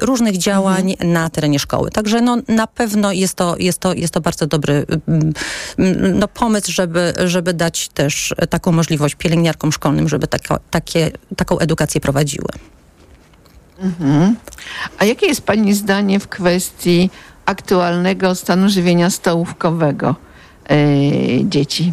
różnych 0.01 0.39
działań 0.39 0.97
na 1.01 1.31
terenie 1.31 1.59
szkoły. 1.59 1.91
Także 1.91 2.21
no, 2.21 2.37
na 2.49 2.67
pewno 2.67 3.13
jest 3.13 3.35
to, 3.35 3.57
jest 3.59 3.79
to, 3.79 3.95
jest 3.95 4.15
to 4.15 4.21
bardzo 4.21 4.47
dobry 4.47 4.87
no, 6.15 6.29
pomysł, 6.29 6.73
żeby, 6.73 7.13
żeby 7.25 7.55
dać 7.55 7.89
też 7.97 8.34
taką 8.51 8.72
możliwość 8.72 9.14
pielęgniarkom 9.14 9.72
szkolnym, 9.72 10.09
żeby 10.09 10.26
tako, 10.26 10.59
takie, 10.70 11.11
taką 11.36 11.59
edukację 11.59 12.01
prowadziły. 12.01 12.49
Mhm. 13.78 14.36
A 14.99 15.05
jakie 15.05 15.26
jest 15.26 15.40
Pani 15.47 15.74
zdanie 15.74 16.20
w 16.20 16.28
kwestii 16.28 17.11
aktualnego 17.47 18.34
stanu 18.34 18.68
żywienia 18.68 19.11
stołówkowego 19.11 20.14
e, 20.70 20.76
dzieci, 21.44 21.92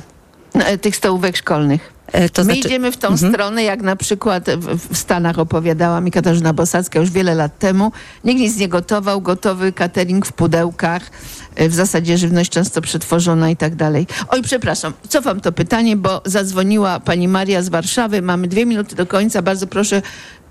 e, 0.53 0.77
tych 0.77 0.95
stołówek 0.95 1.37
szkolnych? 1.37 1.92
To 2.13 2.41
My 2.41 2.43
znaczy- 2.43 2.59
idziemy 2.59 2.91
w 2.91 2.97
tą 2.97 3.07
Mhm. 3.07 3.33
stronę, 3.33 3.63
jak 3.63 3.81
na 3.81 3.95
przykład 3.95 4.45
w, 4.89 4.97
Stanach 4.97 5.39
opowiadała 5.39 6.01
mi 6.01 6.11
Katarzyna 6.11 6.53
Bosacka 6.53 6.99
już 6.99 7.11
wiele 7.11 7.35
lat 7.35 7.59
temu. 7.59 7.91
Nikt 8.23 8.41
nic 8.41 8.57
nie 8.57 8.67
gotował, 8.67 9.21
gotowy 9.21 9.71
catering 9.73 10.25
w 10.25 10.33
pudełkach, 10.33 11.11
e, 11.55 11.69
w 11.69 11.73
zasadzie 11.75 12.17
żywność 12.17 12.51
często 12.51 12.81
przetworzona 12.81 13.49
i 13.49 13.55
tak 13.57 13.75
dalej. 13.75 14.07
Oj, 14.29 14.41
przepraszam, 14.41 14.93
cofam 15.09 15.41
to 15.41 15.51
pytanie, 15.51 15.97
bo 15.97 16.21
zadzwoniła 16.25 16.99
pani 16.99 17.27
Maria 17.27 17.61
z 17.61 17.69
Warszawy. 17.69 18.21
Mamy 18.21 18.47
dwie 18.47 18.65
minuty 18.65 18.95
do 18.95 19.05
końca. 19.05 19.41
Bardzo 19.41 19.67
proszę 19.67 20.01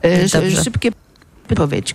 e, 0.03 0.29
Dobrze. 0.29 0.65
szybkie 0.65 0.91
odpowiedź. 1.51 1.95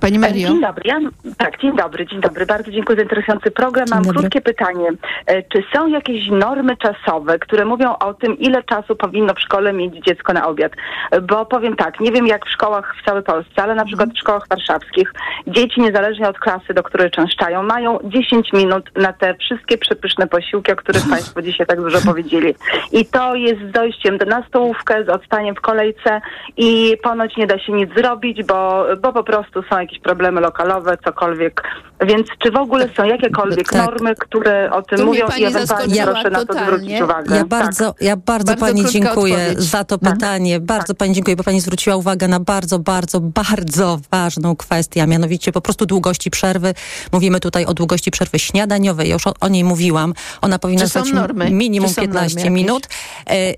Pani 0.00 0.18
Mario? 0.18 0.48
Dzień 0.48 0.60
dobry. 0.60 0.82
Ja, 0.84 0.98
tak, 1.38 1.60
dzień 1.60 1.76
dobry, 1.76 2.06
dzień 2.06 2.20
dobry. 2.20 2.46
Bardzo 2.46 2.70
dziękuję 2.70 2.96
za 2.96 3.02
interesujący 3.02 3.50
program. 3.50 3.86
Mam 3.90 4.04
krótkie 4.04 4.40
pytanie. 4.40 4.88
E, 5.26 5.42
Czy 5.42 5.62
są 5.74 5.86
jakieś 5.86 6.28
normy 6.30 6.76
czasowe, 6.76 7.38
które 7.38 7.64
mówią 7.64 7.94
o 7.98 8.14
tym, 8.14 8.38
ile 8.38 8.62
czasu 8.62 8.96
powinno 8.96 9.34
w 9.34 9.40
szkole 9.40 9.72
mieć 9.72 10.04
dziecko 10.04 10.32
na 10.32 10.46
obiad? 10.48 10.72
E, 11.10 11.20
Bo 11.20 11.46
powiem 11.46 11.76
tak, 11.76 12.00
nie 12.00 12.12
wiem 12.12 12.26
jak 12.26 12.46
w 12.46 12.50
szkołach 12.50 12.94
w 13.02 13.04
całej 13.04 13.22
Polsce, 13.22 13.62
ale 13.62 13.74
na 13.74 13.84
przykład 13.84 14.10
w 14.10 14.18
szkołach 14.18 14.48
warszawskich 14.48 15.12
dzieci 15.46 15.80
niezależnie 15.80 16.28
od 16.28 16.38
klasy, 16.38 16.74
do 16.74 16.82
której 16.82 17.10
częszczają, 17.10 17.62
mają 17.62 17.98
10 18.04 18.52
minut 18.52 18.90
na 18.96 19.12
te 19.12 19.34
wszystkie 19.34 19.78
przepyszne 19.78 20.26
posiłki, 20.26 20.72
o 20.72 20.76
których 20.76 21.02
Państwo 21.10 21.42
dzisiaj 21.42 21.66
tak 21.66 21.80
dużo 21.82 21.98
powiedzieli. 22.06 22.54
I 22.92 23.06
to 23.06 23.34
jest 23.34 23.60
z 23.62 23.70
dojściem 23.72 24.18
do- 24.18 24.26
na 24.26 24.42
stołówkę, 24.48 25.04
z 25.04 25.08
odstaniem 25.08 25.54
w 25.54 25.60
kolejce 25.60 26.20
i 26.56 26.96
ponoć 27.02 27.36
nie 27.36 27.46
da 27.46 27.58
się 27.58 27.72
nic 27.72 27.90
zrobić, 27.96 28.42
bo, 28.44 28.86
bo 29.02 29.12
po 29.12 29.24
prostu 29.24 29.62
są 29.62 29.85
jakieś 29.86 29.98
problemy 30.00 30.40
lokalowe, 30.40 30.98
cokolwiek. 31.04 31.62
Więc 32.06 32.26
czy 32.42 32.50
w 32.50 32.56
ogóle 32.56 32.88
są 32.96 33.04
jakiekolwiek 33.04 33.68
Tak. 33.68 33.86
normy, 33.86 34.14
które 34.14 34.70
o 34.72 34.82
tym 34.82 34.98
Tu 34.98 35.06
mówią 35.06 35.26
pani 35.26 35.42
i 35.42 35.44
ewentualnie 35.44 36.02
proszę 36.02 36.30
na 36.30 36.38
to 36.38 36.46
totalnie. 36.46 36.66
zwrócić 36.76 37.00
uwagę. 37.00 37.36
Ja 37.36 37.44
bardzo, 37.44 37.94
ja 38.00 38.16
bardzo, 38.16 38.46
Bardzo 38.56 38.66
pani 38.66 38.84
dziękuję 38.90 39.34
odpowiedź. 39.36 39.60
za 39.62 39.84
to 39.84 39.98
Tak. 39.98 40.12
pytanie. 40.14 40.60
Bardzo 40.60 40.94
pani 40.94 41.14
dziękuję, 41.14 41.36
bo 41.36 41.44
pani 41.44 41.60
zwróciła 41.60 41.96
uwagę 41.96 42.28
na 42.28 42.40
bardzo, 42.40 42.78
bardzo, 42.78 43.20
bardzo 43.20 43.98
ważną 44.10 44.56
kwestię, 44.56 45.02
a 45.02 45.06
mianowicie 45.06 45.52
po 45.52 45.60
prostu 45.60 45.86
długości 45.86 46.30
przerwy. 46.30 46.74
Mówimy 47.12 47.40
tutaj 47.40 47.64
o 47.64 47.74
długości 47.74 48.10
przerwy 48.10 48.38
śniadaniowej. 48.38 49.08
Ja 49.08 49.14
już 49.14 49.26
o, 49.26 49.34
o 49.40 49.48
niej 49.48 49.64
mówiłam. 49.64 50.14
Ona 50.40 50.58
powinna 50.58 50.84
normy? 51.14 51.50
minimum 51.50 51.88
Czy 51.88 51.94
są 51.94 52.02
15 52.02 52.36
normy 52.38 52.50
minut. 52.50 52.88
E, 53.30 53.54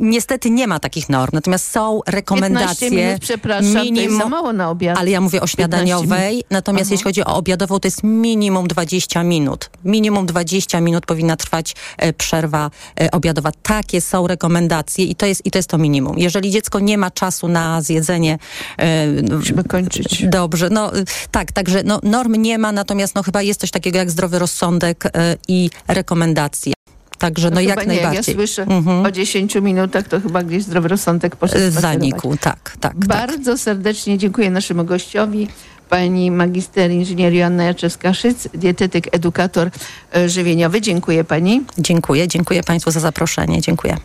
niestety 0.00 0.50
nie 0.50 0.66
ma 0.66 0.78
takich 0.80 1.08
norm, 1.08 1.30
natomiast 1.32 1.70
są 1.70 2.00
15 2.06 2.16
rekomendacje. 2.16 2.90
minut, 2.90 3.20
przepraszam, 3.20 3.72
to 3.94 4.00
jest 4.00 4.18
za 4.18 4.28
mało 4.28 4.52
na 4.52 4.70
obiad. 4.70 4.98
Ale 4.98 5.10
ja 5.10 5.20
mówię 5.20 5.38
o 5.38 5.42
15 5.42 5.57
śniadaniowej, 5.58 6.44
natomiast 6.50 6.88
Aha. 6.88 6.94
jeśli 6.94 7.04
chodzi 7.04 7.24
o 7.24 7.36
obiadową, 7.36 7.80
to 7.80 7.86
jest 7.86 8.02
minimum 8.02 8.68
20 8.68 9.22
minut. 9.22 9.70
Minimum 9.84 10.26
20 10.26 10.80
minut 10.80 11.06
powinna 11.06 11.36
trwać 11.36 11.74
e, 11.98 12.12
przerwa 12.12 12.70
e, 13.00 13.10
obiadowa. 13.10 13.50
Takie 13.62 14.00
są 14.00 14.26
rekomendacje 14.26 15.04
i 15.04 15.14
to 15.14 15.26
jest, 15.26 15.46
i 15.46 15.50
to 15.50 15.58
jest 15.58 15.70
to 15.70 15.78
minimum. 15.78 16.18
Jeżeli 16.18 16.50
dziecko 16.50 16.80
nie 16.80 16.98
ma 16.98 17.10
czasu 17.10 17.48
na 17.48 17.82
zjedzenie... 17.82 18.38
E, 18.78 19.06
Musimy 19.36 19.64
kończyć. 19.64 20.24
Dobrze, 20.28 20.70
no 20.70 20.92
tak, 21.30 21.52
także 21.52 21.82
no, 21.84 22.00
norm 22.02 22.34
nie 22.34 22.58
ma, 22.58 22.72
natomiast 22.72 23.14
no, 23.14 23.22
chyba 23.22 23.42
jest 23.42 23.60
coś 23.60 23.70
takiego 23.70 23.98
jak 23.98 24.10
zdrowy 24.10 24.38
rozsądek 24.38 25.04
i 25.48 25.70
rekomendacje. 25.88 26.77
Także 27.18 27.50
no, 27.50 27.56
chyba 27.56 27.70
jak 27.70 27.80
nie, 27.80 27.86
najbardziej. 27.86 28.34
Ja 28.34 28.38
słyszę 28.38 28.62
Mhm. 28.62 29.06
o 29.06 29.10
10 29.10 29.54
minutach, 29.54 30.08
to 30.08 30.20
chyba 30.20 30.42
gdzieś 30.42 30.62
zdrowy 30.62 30.88
rozsądek 30.88 31.36
poszedł. 31.36 31.80
Zanikł, 31.80 32.36
tak, 32.36 32.76
tak. 32.80 32.94
Bardzo 32.96 33.58
serdecznie 33.58 34.18
dziękuję 34.18 34.50
naszemu 34.50 34.84
gościowi, 34.84 35.48
pani 35.88 36.30
magister 36.30 36.90
inżynierii 36.90 37.38
Joanna 37.38 37.62
Jaczewska-Szyc, 37.72 38.48
dietetyk, 38.54 39.08
edukator 39.14 39.70
e, 40.16 40.28
żywieniowy. 40.28 40.80
Dziękuję 40.80 41.24
pani. 41.24 41.62
Dziękuję, 41.78 42.28
dziękuję 42.28 42.62
Państwu 42.62 42.90
za 42.90 43.00
zaproszenie. 43.00 43.60
Dziękuję. 43.60 43.96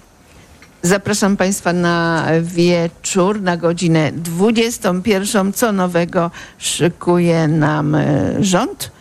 Zapraszam 0.82 1.38
Państwa 1.38 1.74
na 1.74 2.26
wieczór, 2.42 3.42
na 3.42 3.58
godzinę 3.58 4.12
21. 4.12 5.54
Co 5.54 5.72
nowego 5.72 6.32
szykuje 6.58 7.48
nam 7.48 7.96
e, 7.96 8.34
rząd, 8.40 8.92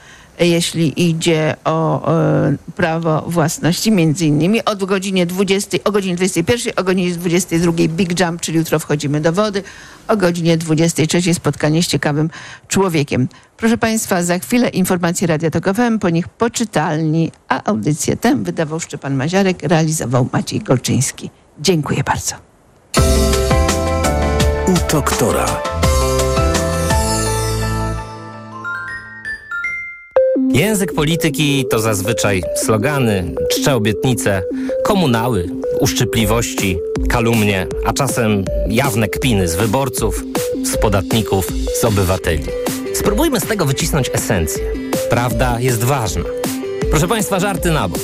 jeśli 0.41 1.09
idzie 1.09 1.57
o 1.65 2.13
e, 2.13 2.57
prawo 2.77 3.25
własności, 3.27 3.93
między 3.93 4.27
innymi 4.27 4.65
od 4.65 4.85
godzinie 4.85 5.27
20, 5.27 5.79
o 5.85 5.93
godzinie 5.93 6.17
21, 6.17 6.73
o 6.77 6.85
godzinie 6.85 7.11
22 7.11 7.73
Big 7.73 8.21
Jump, 8.21 8.41
czyli 8.41 8.59
jutro 8.59 8.79
wchodzimy 8.79 9.21
do 9.21 9.33
wody, 9.33 9.63
o 10.09 10.17
godzinie 10.17 10.57
23 10.57 11.35
spotkanie 11.35 11.83
z 11.83 11.87
ciekawym 11.87 12.31
człowiekiem. 12.69 13.29
Proszę 13.57 13.79
Państwa, 13.79 14.23
za 14.23 14.39
chwilę 14.39 14.69
informacje 14.69 15.27
Radia 15.27 15.51
Tok 15.51 15.65
po 16.01 16.11
nich 16.11 16.29
poczytalni, 16.29 17.33
a 17.49 17.65
audycję 17.65 18.17
tę 18.17 18.43
wydawał 18.43 18.81
Szczepan 18.81 19.15
Maziarek, 19.15 19.63
realizował 19.63 20.29
Maciej 20.33 20.61
Golczyński. 20.61 21.31
Dziękuję 21.61 22.05
bardzo. 22.05 22.35
U 24.69 24.93
doktora. 24.93 25.72
Język 30.55 30.93
polityki 30.93 31.65
to 31.71 31.79
zazwyczaj 31.79 32.43
slogany, 32.57 33.35
czcze 33.51 33.75
obietnice, 33.75 34.43
komunały, 34.85 35.49
uszczypliwości, 35.81 36.79
kalumnie, 37.09 37.67
a 37.85 37.93
czasem 37.93 38.45
jawne 38.69 39.09
kpiny 39.09 39.49
z 39.49 39.55
wyborców, 39.55 40.25
z 40.65 40.77
podatników, 40.77 41.47
z 41.81 41.85
obywateli. 41.85 42.45
Spróbujmy 42.95 43.41
z 43.41 43.45
tego 43.45 43.67
wycisnąć 43.67 44.11
esencję. 44.13 44.65
Prawda 45.11 45.61
jest 45.61 45.85
ważna. 45.85 46.25
Proszę 46.91 47.09
Państwa, 47.09 47.41
żarty 47.41 47.71
na 47.71 47.89
bok. 47.89 48.03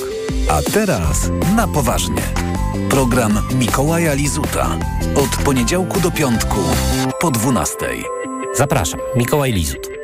A 0.51 0.63
teraz 0.73 1.31
na 1.57 1.69
poważnie. 1.69 2.23
Program 2.91 3.43
Mikołaja 3.55 4.15
Lizuta. 4.15 4.79
Od 5.15 5.45
poniedziałku 5.45 6.01
do 6.01 6.11
piątku 6.11 6.57
po 7.21 7.31
12. 7.31 7.77
Zapraszam, 8.55 9.01
Mikołaj 9.17 9.53
Lizut. 9.53 9.98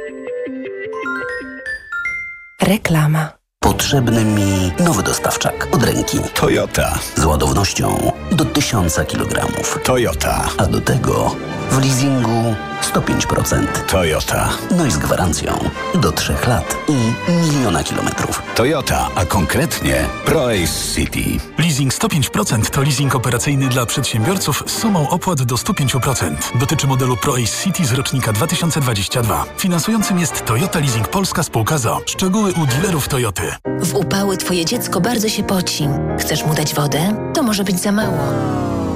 Reklama. 2.65 3.29
Potrzebny 3.61 4.25
mi 4.25 4.73
nowy 4.85 5.03
dostawczak 5.03 5.69
od 5.73 5.83
ręki. 5.83 6.19
Toyota. 6.35 6.99
Z 7.17 7.25
ładownością 7.25 8.12
do 8.33 8.45
1000 8.45 8.97
kg. 9.09 9.47
Toyota. 9.83 10.49
A 10.59 10.67
do 10.67 10.81
tego 10.81 11.37
w 11.75 11.85
leasingu 11.85 12.55
105%. 12.83 13.66
Toyota. 13.89 14.49
No 14.77 14.87
i 14.87 14.91
z 14.91 14.99
gwarancją 14.99 15.70
do 15.95 16.12
3 16.12 16.35
lat 16.47 16.77
i 16.89 17.12
miliona 17.31 17.85
kilometrów. 17.85 18.43
Toyota, 18.55 19.09
a 19.14 19.25
konkretnie 19.25 20.05
ProAce 20.25 20.95
City. 20.95 21.41
Leasing 21.59 21.95
105% 21.95 22.70
to 22.70 22.83
leasing 22.83 23.14
operacyjny 23.14 23.68
dla 23.68 23.87
przedsiębiorców 23.87 24.64
z 24.66 24.79
sumą 24.79 25.09
opłat 25.09 25.43
do 25.43 25.55
105%. 25.55 26.37
Dotyczy 26.61 26.87
modelu 26.87 27.16
ProAce 27.16 27.64
City 27.64 27.85
z 27.85 27.93
rocznika 27.93 28.33
2022. 28.33 29.45
Finansującym 29.59 30.18
jest 30.18 30.45
Toyota 30.45 30.79
Leasing 30.79 31.09
Polska 31.09 31.43
Spółka 31.43 31.79
ZO. 31.79 32.01
Szczegóły 32.07 32.53
u 32.53 32.66
dealerów 32.66 33.09
Toyoty. 33.09 33.43
W 33.81 33.95
upały 33.95 34.37
twoje 34.37 34.64
dziecko 34.64 35.01
bardzo 35.01 35.29
się 35.29 35.43
poci. 35.43 35.89
Chcesz 36.20 36.45
mu 36.45 36.55
dać 36.55 36.75
wodę? 36.75 37.31
To 37.35 37.43
może 37.43 37.64
być 37.64 37.81
za 37.81 37.93
mało. 37.93 38.18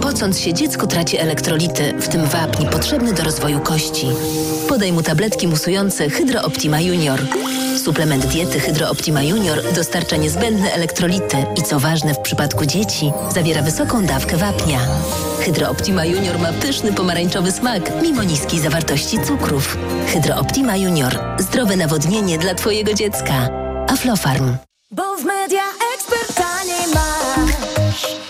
Pocąc 0.01 0.41
się, 0.41 0.55
dziecko 0.55 0.87
traci 0.87 1.19
elektrolity, 1.19 1.95
w 2.01 2.09
tym 2.09 2.27
wapń 2.27 2.67
potrzebny 2.71 3.13
do 3.13 3.23
rozwoju 3.23 3.61
kości. 3.61 4.07
Podaj 4.69 4.93
mu 4.93 5.03
tabletki 5.03 5.49
musujące 5.49 6.11
Hydro 6.11 6.43
Optima 6.43 6.81
Junior. 6.81 7.21
Suplement 7.85 8.27
diety 8.27 8.61
Hydro 8.61 8.91
Optima 8.91 9.23
Junior 9.23 9.63
dostarcza 9.75 10.17
niezbędne 10.17 10.73
elektrolity 10.73 11.37
i 11.57 11.63
co 11.63 11.79
ważne 11.79 12.15
w 12.15 12.19
przypadku 12.19 12.67
dzieci, 12.67 13.13
zawiera 13.35 13.63
wysoką 13.63 14.07
dawkę 14.07 14.37
wapnia. 14.37 14.79
Hydro 15.41 15.71
Optima 15.71 16.05
Junior 16.05 16.39
ma 16.39 16.53
pyszny 16.53 16.93
pomarańczowy 16.93 17.53
smak, 17.53 18.03
mimo 18.03 18.23
niskiej 18.23 18.61
zawartości 18.61 19.19
cukrów. 19.19 19.79
Hydro 20.07 20.37
Optima 20.37 20.77
Junior. 20.77 21.19
Zdrowe 21.39 21.77
nawodnienie 21.77 22.39
dla 22.39 22.55
twojego 22.55 22.95
dziecka. 22.95 23.49
Aflofarm. 23.89 24.57
Bo 24.91 25.17
w 25.17 25.25
media 25.25 25.63
ekspert 25.95 26.35
taniej 26.35 26.87
masz. 26.95 28.28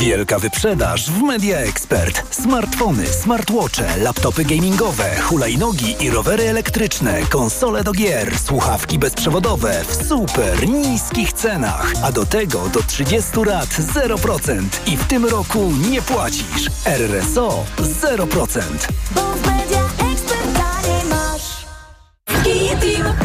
Wielka 0.00 0.38
wyprzedaż 0.38 1.10
w 1.10 1.22
Media 1.22 1.58
Expert. 1.58 2.34
Smartfony, 2.34 3.06
smartwatche, 3.06 3.96
laptopy 3.96 4.44
gamingowe, 4.44 5.20
hulajnogi 5.20 6.04
i 6.04 6.10
rowery 6.10 6.48
elektryczne, 6.48 7.20
konsole 7.22 7.84
do 7.84 7.92
gier, 7.92 8.38
słuchawki 8.38 8.98
bezprzewodowe 8.98 9.84
w 9.88 10.06
super 10.08 10.68
niskich 10.68 11.32
cenach. 11.32 11.92
A 12.02 12.12
do 12.12 12.26
tego 12.26 12.68
do 12.68 12.82
30 12.82 13.44
lat 13.46 13.68
0%. 13.68 14.62
I 14.86 14.96
w 14.96 15.06
tym 15.06 15.26
roku 15.26 15.72
nie 15.90 16.02
płacisz. 16.02 16.70
RRSO 16.84 17.64
0%. 17.78 19.59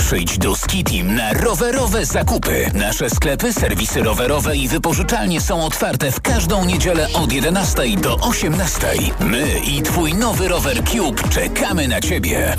Przyjdź 0.05 0.37
do 0.37 0.55
Skitim 0.55 1.15
na 1.15 1.33
rowerowe 1.33 2.05
zakupy. 2.05 2.71
Nasze 2.73 3.09
sklepy, 3.09 3.53
serwisy 3.53 4.03
rowerowe 4.03 4.57
i 4.57 4.67
wypożyczalnie 4.67 5.41
są 5.41 5.65
otwarte 5.65 6.11
w 6.11 6.21
każdą 6.21 6.65
niedzielę 6.65 7.07
od 7.13 7.31
11 7.31 7.83
do 8.01 8.15
18. 8.15 8.87
My 9.19 9.59
i 9.67 9.81
Twój 9.81 10.13
nowy 10.13 10.47
rower 10.47 10.83
Cube 10.83 11.29
czekamy 11.29 11.87
na 11.87 12.01
Ciebie. 12.01 12.55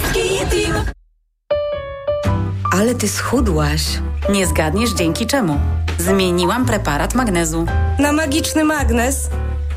Ale 2.72 2.94
ty 2.94 3.08
schudłaś. 3.08 3.82
Nie 4.32 4.46
zgadniesz 4.46 4.90
dzięki 4.90 5.26
czemu. 5.26 5.60
Zmieniłam 5.98 6.66
preparat 6.66 7.14
magnezu. 7.14 7.66
Na 7.98 8.12
magiczny 8.12 8.64
magnes. 8.64 9.28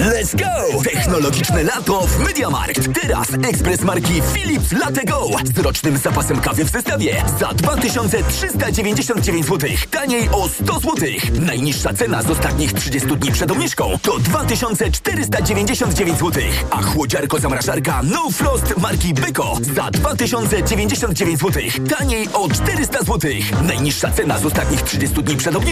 Let's 0.00 0.34
go! 0.34 0.82
Technologiczne 0.82 1.62
lato 1.62 2.06
w 2.06 2.18
MediaMarkt. 2.18 3.00
Teraz 3.02 3.28
ekspres 3.48 3.82
marki 3.82 4.22
Philips 4.34 4.72
Latte 4.72 5.04
Go 5.04 5.26
z 5.54 5.58
rocznym 5.58 5.98
zapasem 5.98 6.40
kawy 6.40 6.64
w 6.64 6.70
zestawie 6.70 7.24
za 7.40 7.54
2399 7.54 9.46
zł. 9.46 9.70
Taniej 9.90 10.28
o 10.32 10.48
100 10.48 10.80
zł. 10.80 10.96
Najniższa 11.40 11.92
cena 11.92 12.22
z 12.22 12.30
ostatnich 12.30 12.72
30 12.72 13.08
dni 13.16 13.32
przed 13.32 13.50
obniżką 13.50 13.98
to 14.02 14.18
2499 14.18 16.18
zł. 16.18 16.42
A 16.70 16.82
chłodziarko 16.82 17.38
zamrażarka 17.38 18.00
No 18.02 18.30
Frost 18.30 18.76
marki 18.76 19.14
Beko 19.14 19.58
za 19.74 19.90
2099 19.90 21.40
zł. 21.40 21.62
Taniej 21.98 22.28
o 22.32 22.48
400 22.48 22.98
zł. 22.98 23.30
Najniższa 23.62 24.10
cena 24.10 24.38
z 24.38 24.46
ostatnich 24.46 24.82
30 24.82 25.22
dni 25.22 25.36
przed 25.36 25.56
obniżką 25.56 25.70